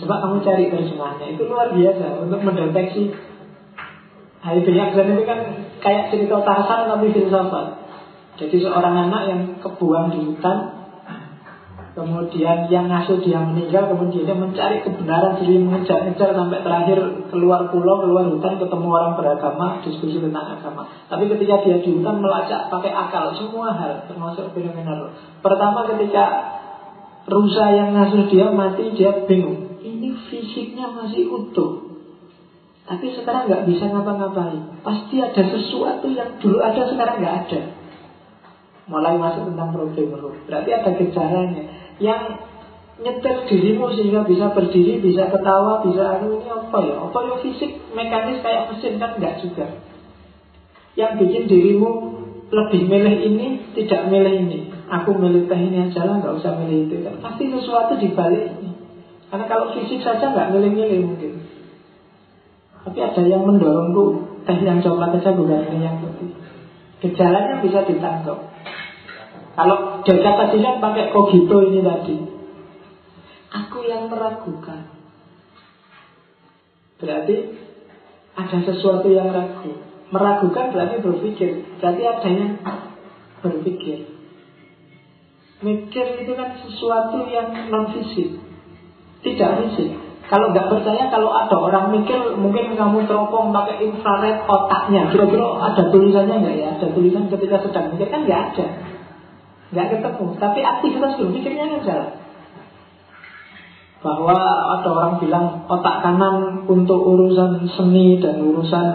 [0.00, 1.36] Coba kamu cari terjemahnya.
[1.36, 3.12] Itu luar biasa untuk mendeteksi
[4.40, 5.40] Hai bin Yakza itu kan
[5.84, 7.66] kayak cerita Tarsan tapi filsafat.
[8.40, 10.75] Jadi seorang anak yang kebuang di hutan
[11.96, 16.98] Kemudian yang ngasuh dia meninggal Kemudian dia mencari kebenaran Jadi mengejar-ngejar sampai terakhir
[17.32, 20.84] Keluar pulau, keluar hutan, ketemu orang beragama Diskusi tentang agama.
[21.08, 23.32] Tapi ketika dia di hutan melacak pakai akal.
[23.40, 25.08] Semua hal termasuk fenomena
[25.40, 26.24] Pertama ketika
[27.24, 29.80] rusa yang ngasuh dia mati Dia bingung.
[29.80, 31.96] Ini fisiknya masih utuh.
[32.86, 34.84] Tapi sekarang nggak bisa ngapa-ngapain.
[34.84, 37.60] Pasti ada sesuatu yang dulu ada sekarang nggak ada.
[38.86, 40.34] Mulai masuk tentang problem roh.
[40.46, 42.40] Berarti ada gejalanya yang
[42.96, 46.96] nyetir dirimu sehingga bisa berdiri, bisa ketawa, bisa anu ini apa ya?
[47.04, 49.66] Apa ya fisik mekanis kayak mesin kan enggak juga.
[50.96, 51.90] Yang bikin dirimu
[52.48, 53.46] lebih milih ini,
[53.76, 54.58] tidak milih ini.
[54.86, 56.96] Aku milih teh ini aja lah, nggak usah milih itu.
[57.04, 58.70] Kan pasti sesuatu di balik ini.
[59.28, 61.32] Karena kalau fisik saja nggak milih-milih mungkin.
[62.86, 66.32] Tapi ada yang mendorongku teh yang coklat aja bukan ini yang putih.
[67.02, 68.55] Gejalanya bisa ditangkap.
[69.56, 72.16] Kalau Descartes tadi kan pakai kogito ini tadi.
[73.56, 74.92] Aku yang meragukan.
[77.00, 77.36] Berarti
[78.36, 79.80] ada sesuatu yang ragu.
[80.12, 81.80] Meragukan berarti berpikir.
[81.80, 82.52] Berarti ada yang
[83.40, 84.12] berpikir.
[85.64, 88.36] Mikir itu kan sesuatu yang non fisik,
[89.24, 89.88] tidak fisik.
[90.28, 95.08] Kalau nggak percaya, kalau ada orang mikir, mungkin kamu teropong pakai infrared otaknya.
[95.08, 96.66] Kira-kira ada tulisannya nggak ya?
[96.76, 98.66] Ada tulisan ketika sedang mikir kan nggak ada,
[99.70, 100.26] nggak ketemu.
[100.38, 102.10] Tapi aktivitas berpikirnya kan jalan.
[104.04, 104.38] Bahwa
[104.78, 108.86] ada orang bilang otak kanan untuk urusan seni dan urusan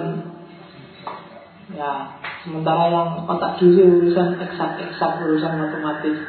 [1.75, 6.19] ya sementara yang otak kiri urusan eksak-eksak urusan matematis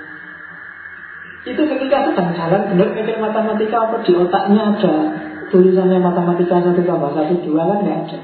[1.43, 4.95] itu ketika sedang jalan benar mikir matematika apa di otaknya ada
[5.51, 8.21] tulisannya matematika satu tambah satu dua kan nggak ada.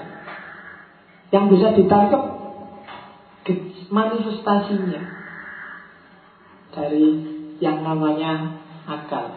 [1.34, 2.22] Yang bisa ditangkap
[3.90, 5.17] manifestasinya
[6.72, 7.06] dari
[7.58, 9.34] yang namanya akal.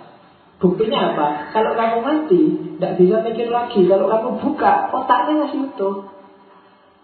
[0.61, 1.27] Buktinya apa?
[1.57, 2.41] Kalau kamu mati,
[2.77, 3.81] tidak bisa mikir lagi.
[3.89, 6.05] Kalau kamu buka, otaknya masih utuh.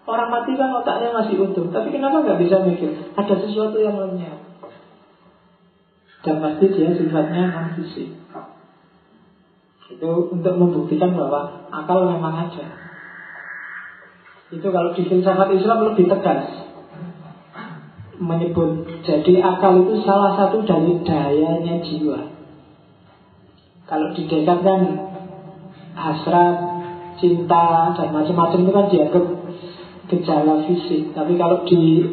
[0.06, 1.66] Orang mati kan otaknya masih utuh.
[1.74, 3.12] Tapi kenapa nggak bisa mikir?
[3.18, 4.48] Ada sesuatu yang lenyap.
[6.18, 8.10] Dan pasti dia sifatnya fisik
[9.86, 12.66] Itu untuk membuktikan bahwa akal memang ada
[14.50, 16.67] Itu kalau di filsafat Islam lebih tegas
[18.18, 22.20] Menyebut Jadi akal itu salah satu dari dayanya jiwa
[23.88, 24.80] Kalau di Descartes kan
[25.98, 26.56] Hasrat,
[27.18, 29.24] cinta, dan macam-macam itu kan dianggap
[30.06, 32.06] gejala fisik Tapi kalau di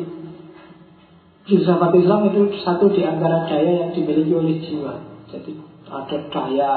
[1.45, 4.97] Filsafat Islam itu satu di antara daya yang dimiliki oleh jiwa.
[5.29, 5.53] Jadi
[5.85, 6.73] ada daya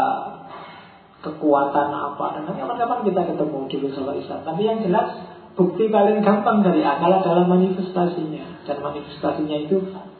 [1.24, 4.40] kekuatan apa dan kapan-kapan kita ketemu di filsafat Islam.
[4.44, 5.08] Tapi yang jelas
[5.56, 9.76] bukti paling gampang dari akal adalah manifestasinya dan manifestasinya itu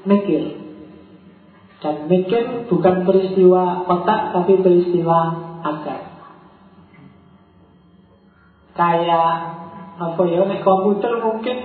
[0.09, 0.57] mikir.
[1.79, 5.19] Dan mikir bukan peristiwa otak tapi peristiwa
[5.63, 6.01] akal.
[8.75, 9.31] Kayak
[9.99, 11.59] apa ya, komputer mungkin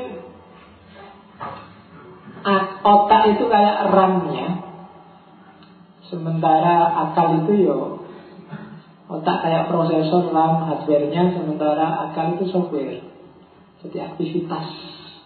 [2.83, 4.47] otak itu kayak RAM-nya.
[6.11, 8.05] Sementara akal itu yo
[9.09, 13.01] otak kayak prosesor RAM hardware-nya, sementara akal itu software.
[13.81, 14.67] Jadi aktivitas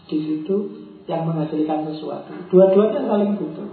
[0.07, 2.31] di situ yang menghasilkan sesuatu.
[2.51, 3.69] Dua-duanya saling butuh.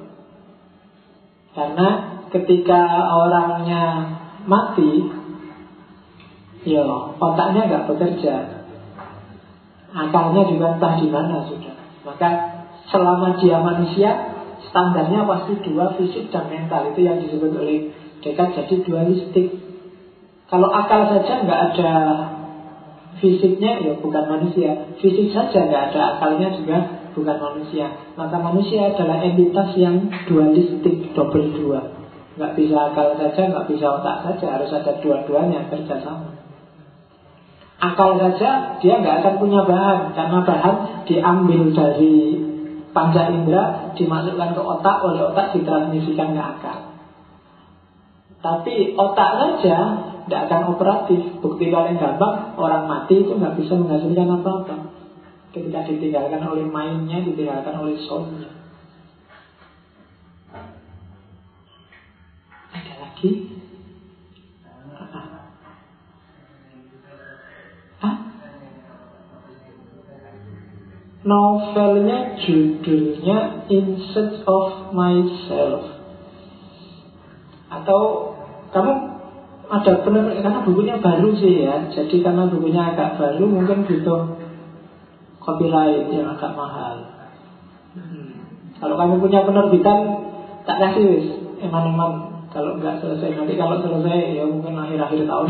[1.54, 1.88] Karena
[2.30, 2.80] ketika
[3.14, 3.82] orangnya
[4.46, 5.10] mati,
[6.66, 6.82] ya
[7.18, 8.34] otaknya nggak bekerja,
[9.94, 11.76] akalnya juga entah di mana sudah.
[12.06, 12.28] Maka
[12.90, 14.10] selama dia manusia
[14.70, 17.94] standarnya pasti dua fisik dan mental itu yang disebut oleh
[18.24, 19.46] Descartes jadi dualistik
[20.48, 21.92] kalau akal saja nggak ada
[23.20, 26.78] fisiknya ya bukan manusia fisik saja nggak ada akalnya juga
[27.14, 27.86] bukan manusia
[28.18, 31.80] maka manusia adalah entitas yang dualistik double dua
[32.34, 36.34] nggak bisa akal saja nggak bisa otak saja harus ada dua-duanya kerjasama
[37.78, 40.76] akal saja dia nggak akan punya bahan karena bahan
[41.06, 42.44] diambil dari
[42.94, 46.78] panca indera dimasukkan ke otak, oleh otak ditransmisikan ke akal.
[48.38, 49.76] Tapi otak saja
[50.24, 51.20] tidak akan operatif.
[51.42, 54.93] Bukti paling gampang, orang mati itu nggak bisa menghasilkan apa-apa.
[55.54, 58.50] Ketika ditinggalkan oleh mainnya, ditinggalkan oleh soulnya.
[62.74, 63.54] Ada lagi?
[71.24, 76.04] Novelnya judulnya In Search of Myself
[77.72, 78.00] Atau
[78.76, 78.92] kamu
[79.64, 84.43] ada benar karena bukunya baru sih ya Jadi karena bukunya agak baru mungkin butuh
[85.44, 86.96] copyright yang agak mahal
[87.94, 88.32] hmm.
[88.74, 89.98] Kalau kamu punya penerbitan
[90.66, 95.48] tak kasih eman-eman kalau nggak selesai nanti kalau selesai ya mungkin akhir-akhir tahun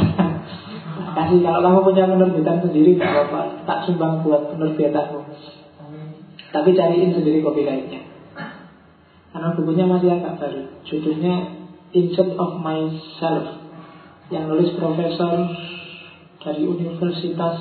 [1.18, 5.24] kasih kalau kamu punya penerbitan sendiri tak apa-apa tak sumbang buat penerbitanmu
[6.54, 8.06] tapi cariin sendiri kopi lainnya.
[9.34, 10.62] Karena bukunya masih agak baru.
[10.86, 13.58] Judulnya Insert of Myself.
[14.30, 15.50] Yang nulis profesor
[16.46, 17.58] dari Universitas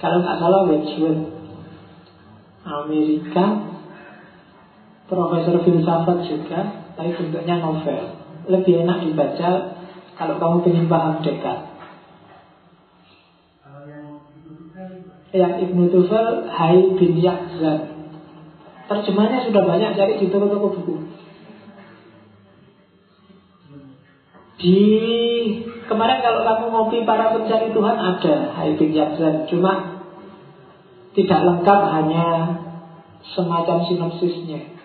[0.00, 1.40] kalau nggak salah Wedgwood
[2.64, 3.44] Amerika
[5.10, 6.60] Profesor filsafat juga
[6.94, 8.22] Tapi bentuknya novel.
[8.46, 9.50] Lebih enak dibaca
[10.14, 11.58] Kalau kamu ingin paham dekat.
[15.30, 17.80] Yang Ibnu Tufel Hai bin Yakzan
[18.90, 20.94] Terjemahnya sudah banyak cari di toko-toko buku.
[24.58, 24.82] Di
[25.86, 29.89] kemarin kalau kamu ngopi para pencari Tuhan ada Hai bin Yakzan Cuma
[31.16, 32.26] tidak lengkap hanya
[33.34, 34.78] semacam sinopsisnya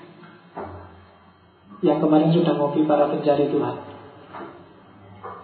[1.83, 3.75] Yang kemarin sudah ngopi para pencari Tuhan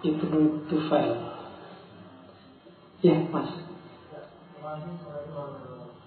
[0.02, 1.32] Ibnu Tufel
[3.02, 3.50] Ya, Mas.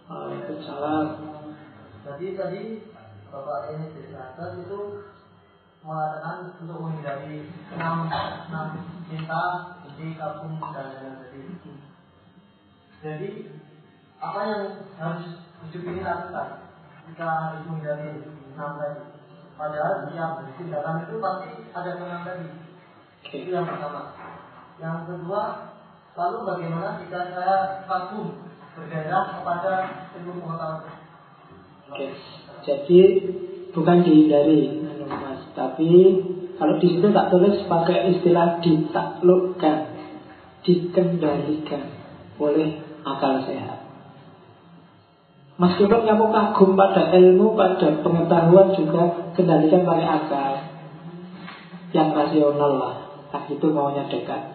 [0.08, 1.08] Waalaikumsalam.
[2.08, 2.62] Jadi tadi
[3.28, 5.12] Bapak ini cerita itu
[5.84, 8.68] mengatakan untuk menghindari enam enam
[9.12, 11.60] cinta, benci, kagum dan lain-lain.
[13.04, 13.30] Jadi
[14.26, 14.64] apa yang
[14.98, 15.26] harus
[15.70, 16.48] hidup ini lakukan?
[17.06, 18.26] Kita harus menghindari
[18.58, 19.04] enam tadi.
[19.56, 22.48] Padahal setiap tindakan itu pasti ada enam tadi.
[23.30, 24.18] Itu yang pertama.
[24.82, 25.42] Yang kedua,
[26.18, 27.56] lalu bagaimana jika saya
[27.88, 28.44] kagum
[28.76, 29.72] bergairah kepada
[30.20, 31.00] ilmu pengetahuan?
[31.86, 32.08] Oke,
[32.66, 33.00] jadi
[33.72, 35.92] bukan dihindari, mas, tapi
[36.58, 39.78] kalau di situ tak tulis pakai istilah ditaklukkan,
[40.66, 41.84] dikendalikan
[42.42, 43.85] oleh akal sehat.
[45.56, 50.52] Meskipun kamu kagum pada ilmu, pada pengetahuan juga kendalikan pakai akal
[51.96, 52.96] yang rasional lah.
[53.32, 54.52] Nah, itu maunya dekat.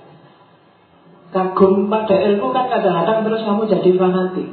[1.32, 4.48] Kagum pada ilmu kan kadang-kadang terus kamu jadi fanatik.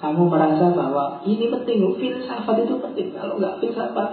[0.00, 3.12] Kamu merasa bahwa ini penting, filsafat itu penting.
[3.12, 4.08] Kalau nggak filsafat,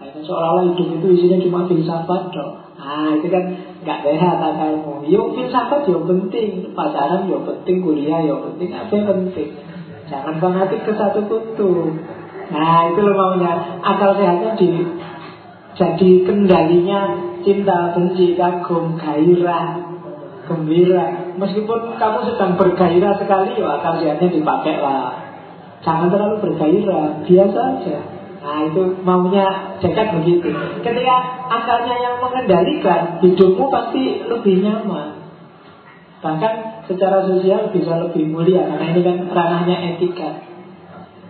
[0.00, 2.52] nah, seolah-olah hidup itu isinya cuma filsafat dong.
[2.80, 3.44] Nah itu kan
[3.88, 5.00] nggak sehat akalmu.
[5.08, 9.56] Yo filsafat yo penting, pacaran yo penting, kuliah yo penting, apa penting.
[10.12, 11.96] Jangan fanatik ke satu kutu.
[12.52, 14.84] Nah itu lo maunya akal sehatnya di
[15.72, 17.00] jadi kendalinya
[17.46, 19.78] cinta, benci, kagum, gairah,
[20.44, 21.32] gembira.
[21.38, 25.16] Meskipun kamu sedang bergairah sekali, ya akal sehatnya dipakai lah.
[25.80, 28.17] Jangan terlalu bergairah, biasa aja.
[28.48, 30.48] Nah itu maunya jagat begitu.
[30.80, 31.16] Ketika
[31.52, 35.20] akalnya yang mengendalikan, hidupmu pasti lebih nyaman.
[36.24, 36.54] Bahkan
[36.88, 40.48] secara sosial bisa lebih mulia karena ini kan ranahnya etika.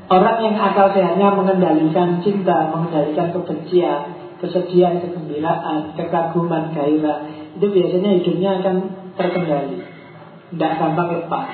[0.09, 7.28] Orang yang akal sehatnya mengendalikan cinta, mengendalikan kebencian, kesedihan, kegembiraan, kekaguman, gairah
[7.59, 8.77] Itu biasanya hidupnya akan
[9.20, 9.85] terkendali
[10.49, 11.51] Tidak gampang lepas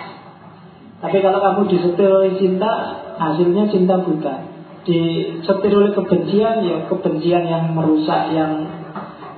[1.02, 2.70] Tapi kalau kamu disetir oleh cinta
[3.18, 4.53] Hasilnya cinta buta
[4.84, 8.68] Disetir oleh kebencian Ya kebencian yang merusak Yang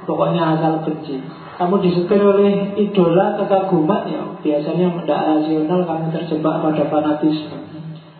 [0.04, 1.22] pokoknya asal benci
[1.56, 7.56] Kamu disetir oleh idola kekaguman Ya biasanya tidak rasional Kamu terjebak pada fanatisme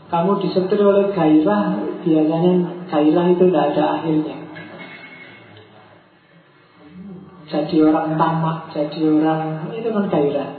[0.07, 1.63] Kamu disetir oleh gairah
[2.07, 2.53] Biasanya
[2.87, 4.47] gairah itu tidak ada akhirnya
[7.47, 10.51] jadi orang tamak, jadi orang itu kan gairah.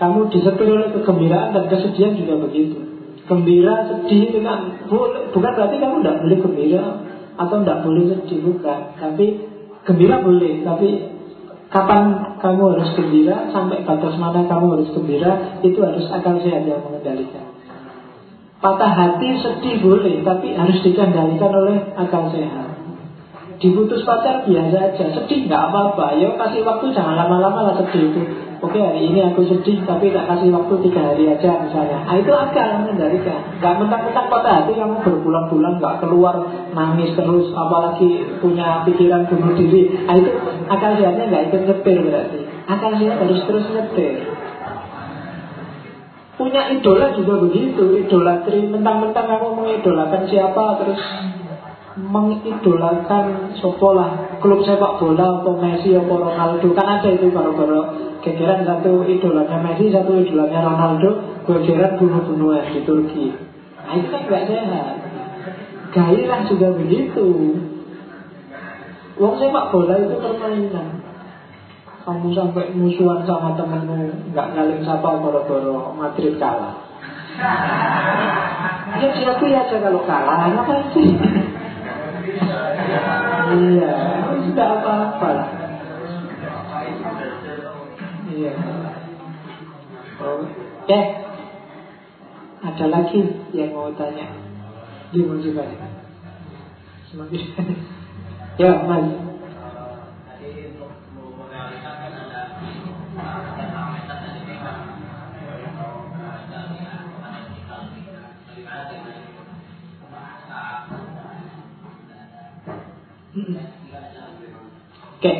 [0.00, 2.93] Kamu disetir oleh kegembiraan dan kesedihan juga begitu.
[3.24, 6.84] Gembira, sedih itu kan boleh, bukan berarti kamu tidak boleh gembira
[7.40, 8.80] atau tidak boleh sedih bukan.
[9.00, 9.26] Tapi
[9.88, 10.88] gembira boleh, tapi
[11.72, 12.02] kapan
[12.38, 17.48] kamu harus gembira, sampai batas mana kamu harus gembira, itu harus akal sehat yang mengendalikan.
[18.60, 22.76] Patah hati, sedih boleh, tapi harus dikendalikan oleh akal sehat.
[23.56, 26.20] Diputus pacar biasa aja, sedih nggak apa-apa.
[26.20, 28.20] Ya kasih waktu jangan lama-lama lah sedih itu.
[28.64, 32.00] Oke hari ini aku sedih tapi tak kasih waktu tiga hari aja misalnya.
[32.08, 33.60] Ah itu akal mengendalikan.
[33.60, 40.08] Gak mentang-mentang patah hati kamu berbulan-bulan nggak keluar nangis terus, apalagi punya pikiran bunuh diri.
[40.08, 40.32] Ah itu
[40.72, 42.40] akal sehatnya nggak ikut nyetir berarti.
[42.64, 44.14] Akal sehat harus terus nyetir.
[46.34, 51.02] Punya idola juga begitu, idolatri mentang-mentang kamu mengidolakan siapa terus
[51.94, 59.04] mengidolakan sopolah klub sepak bola atau Messi atau Ronaldo kan ada itu baru-baru gegeran satu
[59.04, 61.10] idolanya Messi satu idolanya Ronaldo
[61.44, 63.26] gegeran bunuh-bunuhan di Turki.
[63.84, 64.96] Nah itu kan gak sehat.
[65.92, 67.28] Gairah juga begitu.
[69.14, 70.88] Wong sepak bola itu permainan.
[72.04, 76.76] Kamu sampai musuhan sama temenmu nggak ngalim siapa boro-boro Madrid kalah.
[79.00, 81.08] Ya siapa ya aja kalau kalah apa sih?
[83.44, 83.94] Iya,
[84.50, 85.28] tidak apa-apa
[90.84, 91.00] Oke.
[92.60, 93.24] Ada lagi
[93.56, 94.36] yang mau tanya?
[95.16, 95.88] Gimana juga ya?
[97.08, 97.40] Semakin.
[98.60, 99.08] ya, Mas.
[115.16, 115.32] Oke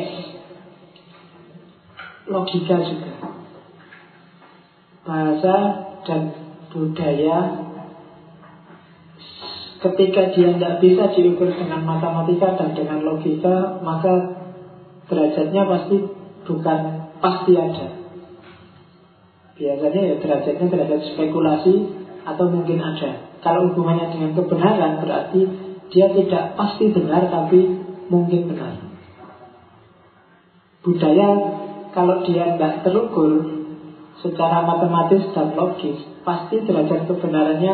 [2.25, 3.04] Logika juga
[5.05, 5.55] Bahasa
[6.03, 6.21] dan
[6.73, 7.37] budaya.
[9.85, 14.33] Ketika dia tidak bisa diukur dengan matematika dan dengan logika Maka
[15.05, 15.97] derajatnya pasti
[16.41, 16.79] bukan
[17.21, 17.87] pasti ada.
[19.53, 21.73] Biasanya ya derajatnya derajat spekulasi
[22.25, 23.29] Atau mungkin ada.
[23.45, 25.41] Kalau hubungannya dengan kebenaran berarti
[25.93, 27.61] Dia tidak pasti benar tapi
[28.09, 28.73] mungkin benar.
[30.85, 31.29] Budaya
[31.93, 33.54] kalau dia tidak terukur
[34.23, 37.73] secara matematis dan logis, pasti derajat kebenarannya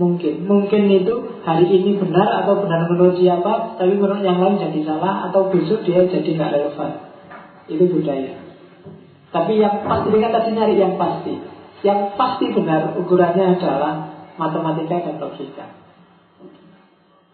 [0.00, 0.48] mungkin.
[0.48, 5.30] Mungkin itu hari ini benar atau benar menurut siapa, tapi menurut yang lain jadi salah
[5.30, 6.90] atau besok dia jadi nggak relevan.
[7.70, 8.34] Itu budaya.
[9.30, 11.34] Tapi yang pasti kan tadi nyari yang pasti.
[11.86, 13.94] Yang pasti benar ukurannya adalah
[14.36, 15.66] matematika dan logika.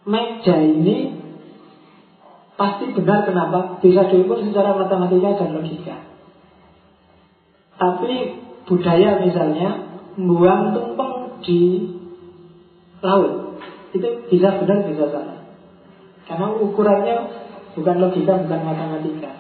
[0.07, 1.19] Meja ini
[2.55, 3.81] pasti benar kenapa?
[3.83, 6.16] Bisa diukur secara matematika dan logika.
[7.77, 8.17] Tapi
[8.65, 9.69] budaya misalnya
[10.17, 11.61] buang tumpeng di
[13.05, 13.61] laut
[13.93, 15.39] itu bisa benar bisa salah.
[16.25, 17.17] Karena ukurannya
[17.77, 19.33] bukan logika bukan matematika.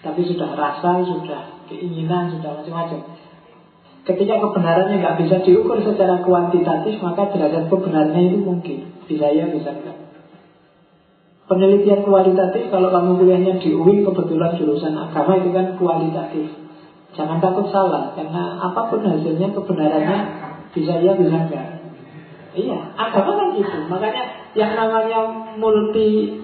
[0.00, 3.18] Tapi sudah rasa sudah keinginan sudah macam-macam.
[4.04, 8.78] Ketika kebenarannya nggak bisa diukur secara kuantitatif maka derajat kebenarannya itu mungkin.
[9.04, 9.98] Bisa ya bisa enggak.
[11.44, 16.63] Penelitian kualitatif kalau kamu kuliahnya di UIN kebetulan jurusan agama itu kan kualitatif
[17.14, 20.18] jangan takut salah karena apa pun hasilnya kebenarannya
[20.74, 21.74] bisa ya bisa enggak
[22.54, 23.78] Iya, agama kan gitu.
[23.90, 26.38] Makanya yang namanya multi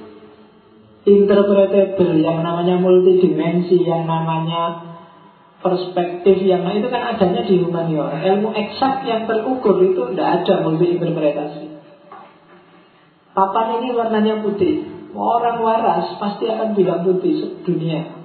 [1.06, 4.90] interpretable, yang namanya multi dimensi, yang namanya
[5.62, 8.26] perspektif yang itu kan adanya di humaniora.
[8.26, 11.64] Ilmu eksak yang terukur itu tidak ada multi interpretasi.
[13.30, 14.90] Papan ini warnanya putih.
[15.14, 18.19] Orang waras pasti akan bilang putih dunia.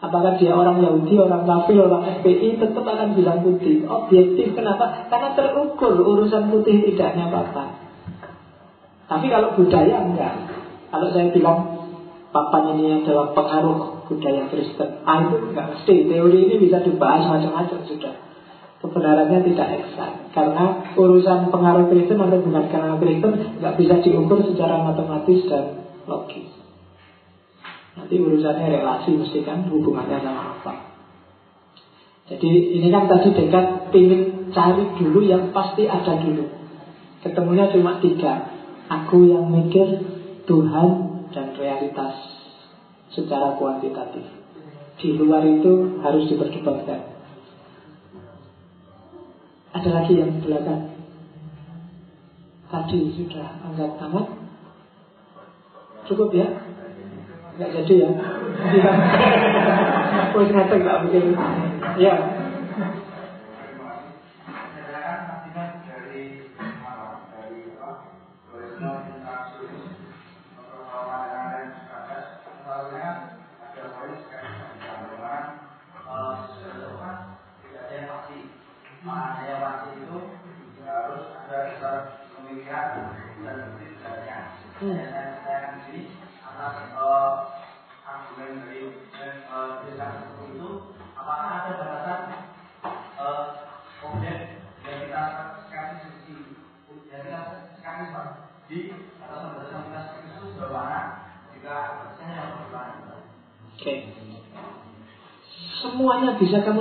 [0.00, 3.84] Apakah dia orang Yahudi, orang kafir, orang FPI Tetap akan bilang putih.
[3.84, 5.08] Objektif, kenapa?
[5.12, 7.64] Karena terukur urusan putih tidaknya apa-apa
[9.12, 10.34] Tapi kalau budaya enggak.
[10.88, 11.80] Kalau saya bilang
[12.30, 15.02] Papan ini adalah pengaruh budaya Kristen.
[15.04, 15.66] Ah itu enggak.
[15.76, 18.14] Mesti Teori ini bisa dibahas macam-macam sudah.
[18.80, 24.80] Kebenarannya tidak eksak Karena urusan pengaruh Kristen atau bukan karena Kristen Enggak bisa diukur secara
[24.80, 26.49] matematis dan logis
[27.98, 30.74] Nanti urusannya relasi mesti kan hubungannya sama apa.
[32.30, 36.46] Jadi ini kan tadi dekat ingin cari dulu yang pasti ada dulu.
[37.26, 38.46] Ketemunya cuma tiga.
[38.90, 39.86] Aku yang mikir,
[40.46, 40.88] Tuhan,
[41.30, 42.14] dan realitas
[43.14, 44.26] secara kuantitatif.
[44.98, 47.00] Di luar itu harus diperdebatkan.
[49.70, 50.90] Ada lagi yang belakang.
[52.70, 54.26] Tadi sudah angkat tangan.
[56.06, 56.69] Cukup ya?
[57.58, 58.10] Nggak jadi ya.
[60.30, 61.34] Wes ngetek tak bikin
[61.98, 62.14] Ya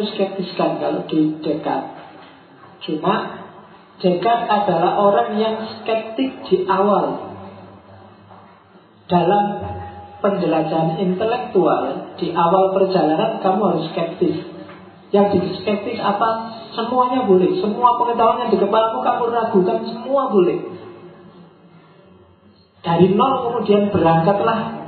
[0.08, 1.96] skeptiskan kalau di dekat.
[2.86, 3.16] Cuma
[4.00, 7.36] dekat adalah orang yang skeptik di awal
[9.10, 9.46] dalam
[10.20, 14.38] penjelajahan intelektual di awal perjalanan kamu harus skeptis.
[15.10, 16.54] Yang di skeptis apa?
[16.78, 17.58] Semuanya boleh.
[17.58, 20.60] Semua pengetahuan yang di kepalamu kamu ragukan semua boleh.
[22.86, 24.80] Dari nol kemudian berangkatlah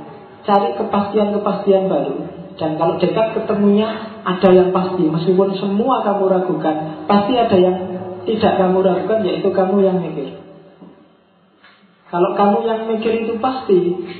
[0.46, 2.16] cari kepastian-kepastian baru.
[2.56, 5.04] Dan kalau dekat ketemunya ada yang pasti.
[5.06, 7.76] Meskipun semua kamu ragukan pasti ada yang
[8.22, 10.38] tidak kamu ragukan yaitu kamu yang mikir.
[12.12, 13.78] Kalau kamu yang mikir itu pasti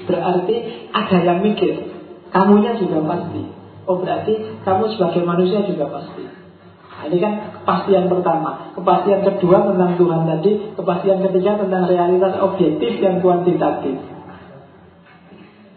[0.09, 0.57] berarti
[0.91, 1.93] ada yang mikir.
[2.33, 3.43] Kamunya juga pasti.
[3.85, 6.25] Oh berarti kamu sebagai manusia juga pasti.
[6.25, 8.73] Nah, ini kan kepastian pertama.
[8.73, 14.13] Kepastian kedua tentang Tuhan tadi kepastian ketiga tentang realitas objektif dan kuantitatif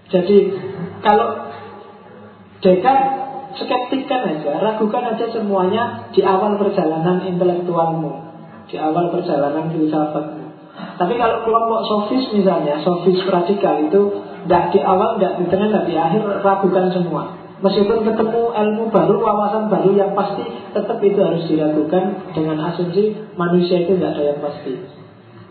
[0.09, 0.37] jadi
[1.01, 1.49] kalau
[2.61, 2.97] dekat
[3.55, 8.11] skeptikan aja, ragukan aja semuanya di awal perjalanan intelektualmu,
[8.67, 10.45] di awal perjalanan filsafatmu.
[10.95, 14.01] Tapi kalau kelompok sofis misalnya, sofis radikal itu
[14.47, 17.23] tidak di awal, tidak di tengah, tidak di akhir, ragukan semua.
[17.63, 20.43] Meskipun ketemu ilmu baru, wawasan baru yang pasti,
[20.75, 24.73] tetap itu harus diragukan dengan asumsi manusia itu tidak ada yang pasti.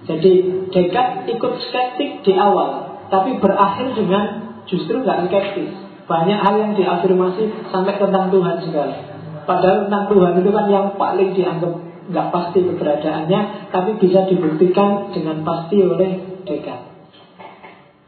[0.05, 0.33] Jadi
[0.69, 4.25] dekat ikut skeptik di awal, tapi berakhir dengan
[4.69, 5.84] justru nggak skeptis.
[6.05, 8.97] Banyak hal yang diafirmasi sampai tentang Tuhan segala.
[9.45, 11.73] Padahal tentang Tuhan itu kan yang paling dianggap
[12.05, 13.41] nggak pasti keberadaannya,
[13.73, 16.11] tapi bisa dibuktikan dengan pasti oleh
[16.45, 16.93] Descartes.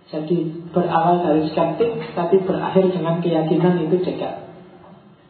[0.07, 0.37] Jadi
[0.71, 4.45] berawal dari skeptik, tapi berakhir dengan keyakinan itu Descartes.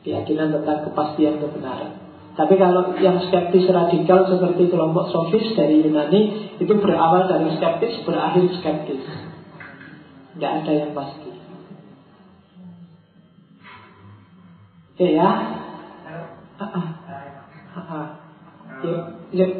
[0.02, 2.06] Keyakinan tentang kepastian kebenaran.
[2.36, 8.44] Tapi kalau yang skeptis radikal seperti kelompok sofis dari Yunani itu berawal dari skeptis, berakhir
[8.60, 9.02] skeptis.
[10.36, 11.25] Tidak ada yang pasti.
[14.96, 15.28] Oke ya.
[18.80, 19.00] Yuk,
[19.36, 19.50] yuk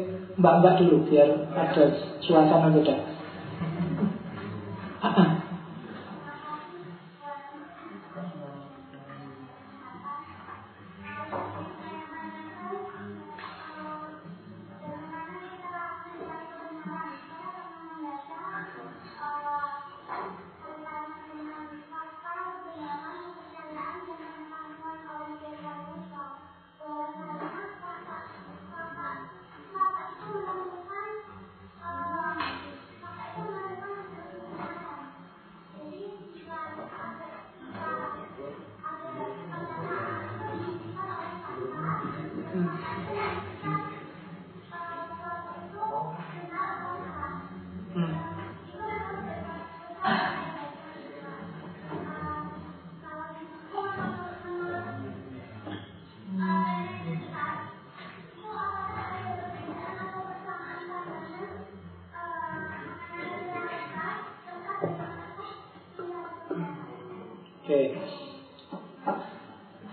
[0.41, 1.93] mbak-mbak dulu biar ada
[2.25, 2.97] suasana beda.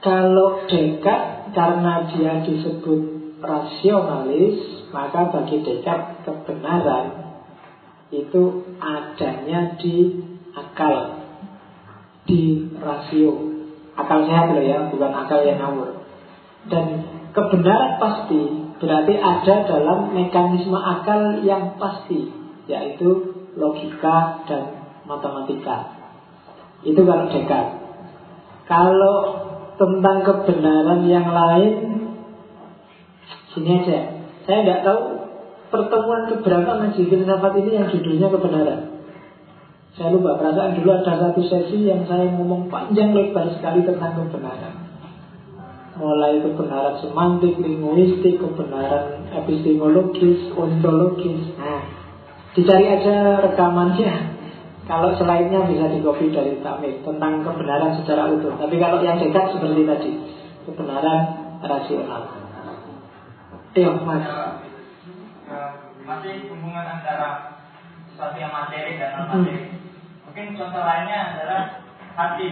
[0.04, 3.00] Kalau dekat karena dia disebut
[3.40, 7.24] rasionalis, maka bagi dekat kebenaran
[8.12, 10.20] itu adanya di
[10.52, 11.24] akal,
[12.28, 13.32] di rasio.
[13.96, 16.04] Akal sehat loh ya, bukan akal yang ngawur.
[16.68, 16.86] Dan
[17.32, 18.40] kebenaran pasti
[18.76, 22.28] berarti ada dalam mekanisme akal yang pasti,
[22.68, 25.96] yaitu logika dan matematika.
[26.84, 27.66] Itu kalau dekat.
[28.64, 29.43] Kalau
[29.74, 31.74] tentang kebenaran yang lain.
[33.54, 33.98] Sini aja.
[34.44, 35.00] Saya tidak tahu
[35.72, 38.80] pertemuan keberapa ngaji filsafat ini yang judulnya kebenaran.
[39.94, 44.74] Saya lupa perasaan dulu ada satu sesi yang saya ngomong panjang lebar sekali tentang kebenaran.
[45.94, 51.54] Mulai kebenaran semantik, linguistik, kebenaran epistemologis, ontologis.
[51.54, 51.86] Nah,
[52.58, 54.33] dicari aja rekamannya
[54.84, 58.52] kalau selainnya bisa dikopi dari takmir tentang kebenaran secara utuh.
[58.60, 60.10] Tapi kalau yang dekat seperti tadi,
[60.68, 61.20] kebenaran
[61.64, 62.22] rasional.
[63.74, 64.24] Iya, Mas.
[66.04, 67.56] Masih hubungan antara
[68.12, 69.56] sesuatu yang materi dan non materi.
[69.66, 69.80] Hmm.
[70.28, 71.60] Mungkin contoh lainnya adalah
[72.14, 72.48] hati.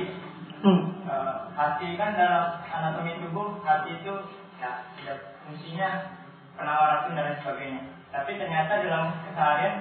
[0.64, 0.82] Hmm.
[1.04, 4.14] Uh, hati kan dalam anatomi tubuh, hati itu
[4.56, 5.14] ya, ya
[5.44, 6.16] fungsinya
[6.56, 7.82] penawar racun dan lain sebagainya.
[8.08, 9.74] Tapi ternyata dalam keseharian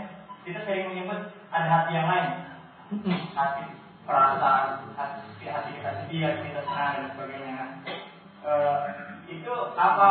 [0.44, 2.30] kita sering menyebut ada hati yang lain.
[3.36, 3.64] Hati
[4.08, 7.58] perasaan hati, hati kita sedia kita senang dan sebagainya.
[8.42, 8.52] E,
[9.32, 10.10] itu apa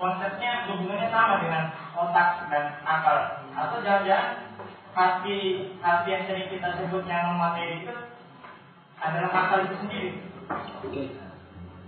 [0.00, 3.18] konsepnya hubungannya sama dengan otak dan akal.
[3.54, 4.54] Atau jangan-jangan
[4.94, 5.36] hati
[5.78, 7.94] hati yang sering kita sebut yang materi itu
[8.98, 10.10] adalah akal itu sendiri.
[10.86, 11.02] Oke.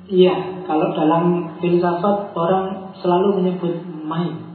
[0.02, 4.50] Iya, kalau dalam filsafat orang selalu menyebut mind.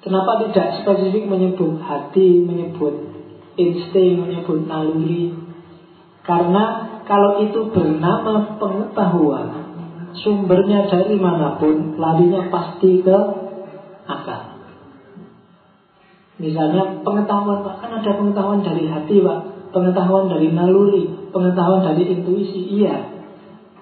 [0.00, 3.09] Kenapa tidak spesifik menyebut hati, menyebut
[3.60, 5.36] insting, menyebut naluri.
[6.24, 6.64] Karena
[7.04, 9.46] kalau itu bernama pengetahuan,
[10.20, 13.18] sumbernya dari mana pun, larinya pasti ke
[14.06, 14.42] akal.
[16.40, 19.40] Misalnya pengetahuan, Pak, kan ada pengetahuan dari hati, Pak.
[19.70, 22.96] Pengetahuan dari naluri, pengetahuan dari intuisi, iya.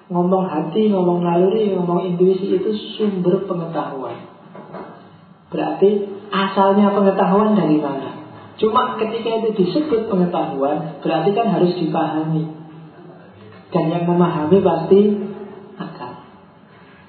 [0.09, 4.27] Ngomong hati, ngomong naluri, ngomong intuisi itu sumber pengetahuan.
[5.49, 5.89] Berarti
[6.29, 8.08] asalnya pengetahuan dari mana?
[8.59, 12.43] Cuma ketika itu disebut pengetahuan, berarti kan harus dipahami.
[13.71, 14.99] Dan yang memahami pasti
[15.79, 16.11] akal.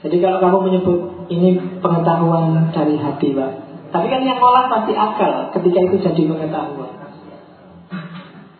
[0.06, 3.52] Jadi kalau kamu menyebut ini pengetahuan dari hati, Pak.
[3.90, 6.92] Tapi kan yang ngolah pasti akal ketika itu jadi pengetahuan.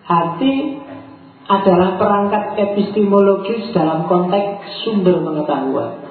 [0.03, 0.55] Hati
[1.47, 6.10] adalah perangkat epistemologis dalam konteks sumber pengetahuan.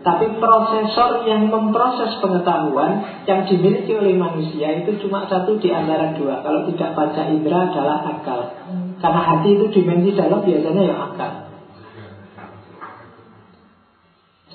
[0.00, 6.40] Tapi prosesor yang memproses pengetahuan yang dimiliki oleh manusia itu cuma satu di antara dua.
[6.40, 8.40] Kalau tidak baca indera adalah akal.
[8.96, 11.32] Karena hati itu dimensi dalam biasanya ya akal.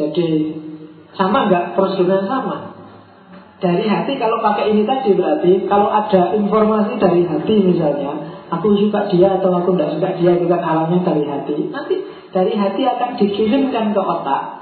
[0.02, 0.28] Jadi
[1.14, 2.58] sama nggak prosedurnya sama?
[3.62, 8.12] Dari hati kalau pakai ini tadi berarti kalau ada informasi dari hati misalnya
[8.50, 11.70] aku suka dia atau aku tidak suka dia itu kan alamnya dari hati.
[11.70, 12.02] Nanti
[12.34, 14.55] dari hati akan dikirimkan ke otak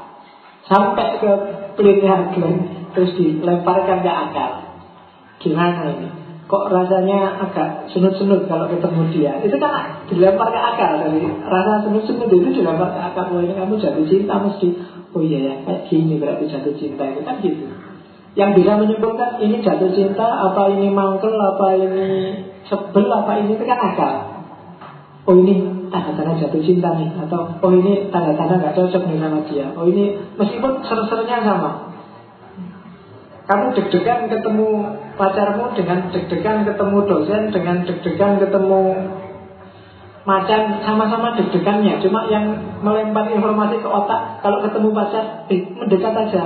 [0.67, 1.31] sampai ke
[1.75, 2.59] pineal gland
[2.93, 4.51] terus dilemparkan ke akal.
[5.41, 6.09] Gimana ini?
[6.43, 9.33] Kok rasanya agak sunut-sunut kalau ketemu dia?
[9.41, 13.33] Itu kan dilempar ke akal dari rasa sunut-sunut itu dilempar ke akal.
[13.33, 14.67] Wah ini kamu jatuh cinta mesti.
[15.13, 17.65] Oh iya ya, kayak gini berarti jatuh cinta itu kan gitu.
[18.33, 22.09] Yang bisa menyimpulkan ini jatuh cinta, apa ini mangkel, apa ini
[22.65, 24.13] sebel, apa ini itu kan akal.
[25.29, 29.69] Oh ini tanda-tanda jatuh cinta nih, atau oh ini tanda-tanda nggak cocok nih sama dia.
[29.77, 31.93] Oh ini meskipun seru-serunya sama,
[33.43, 34.67] kamu deg-degan ketemu
[35.19, 38.81] pacarmu dengan deg-degan ketemu dosen dengan deg-degan ketemu
[40.23, 41.99] macan sama-sama deg-degannya.
[41.99, 46.43] Cuma yang melempar informasi ke otak kalau ketemu pacar eh, mendekat aja.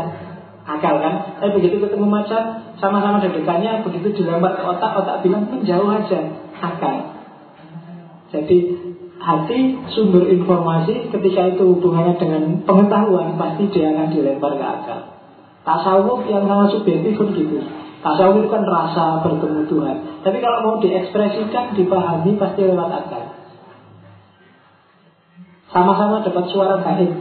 [0.67, 1.39] Akal kan?
[1.39, 6.19] Eh begitu ketemu macan sama-sama deg-degannya begitu dilempar ke otak otak bilang menjauh aja?
[6.59, 7.13] Akal.
[8.33, 8.57] Jadi
[9.17, 9.59] hati
[9.91, 14.99] sumber informasi ketika itu hubungannya dengan pengetahuan pasti dia akan dilempar ke akal
[15.67, 17.59] Tasawuf yang sangat subjektif pun gitu.
[17.99, 19.97] Tasawuf itu kan rasa bertemu Tuhan.
[20.23, 23.35] Tapi kalau mau diekspresikan, dipahami pasti lewat akal.
[25.67, 27.11] Sama-sama dapat suara gaib.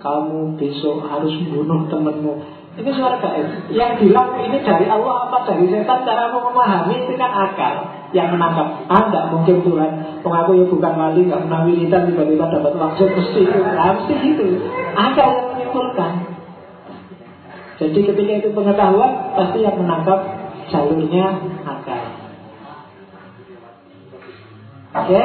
[0.00, 2.34] Kamu besok harus bunuh temenmu.
[2.80, 3.76] Ini suara gaib.
[3.76, 6.08] Yang bilang ini dari Allah apa dari setan?
[6.08, 7.74] Cara memahami itu kan akal
[8.12, 8.84] yang menangkap.
[8.88, 9.90] Ah, tidak mungkin Tuhan.
[10.20, 13.58] Pengaku ya bukan wali, nggak pernah wiridan tiba-tiba dapat maksud mesti itu.
[13.58, 14.44] Nah, mesti gitu.
[14.96, 16.12] Akal yang menyimpulkan.
[17.80, 20.20] Jadi ketika itu pengetahuan pasti yang menangkap
[20.70, 22.00] jalurnya akal.
[24.92, 25.22] Oke,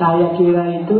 [0.00, 0.98] saya kira itu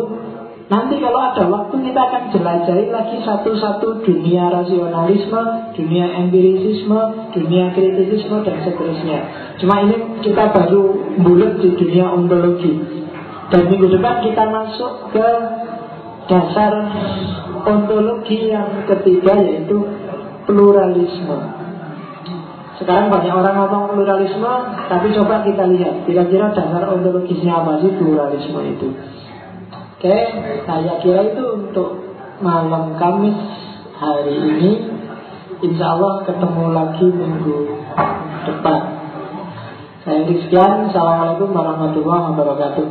[0.68, 8.44] Nanti kalau ada waktu kita akan jelajahi lagi satu-satu dunia rasionalisme, dunia empirisisme, dunia kritisisme
[8.44, 9.18] dan seterusnya.
[9.56, 12.84] Cuma ini kita baru bulat di dunia ontologi.
[13.48, 15.28] Dan minggu depan kita masuk ke
[16.28, 16.72] dasar
[17.64, 19.88] ontologi yang ketiga yaitu
[20.44, 21.38] pluralisme.
[22.76, 24.52] Sekarang banyak orang ngomong pluralisme,
[24.92, 28.88] tapi coba kita lihat kira-kira dasar ontologisnya apa sih pluralisme itu.
[29.98, 30.14] Oke,
[30.62, 31.98] saya kira itu untuk
[32.38, 33.34] malam Kamis
[33.98, 34.94] hari ini.
[35.58, 37.66] Insya Allah ketemu lagi minggu
[38.46, 38.78] depan.
[40.06, 40.94] Saya sekian.
[40.94, 42.86] Assalamualaikum warahmatullahi wabarakatuh.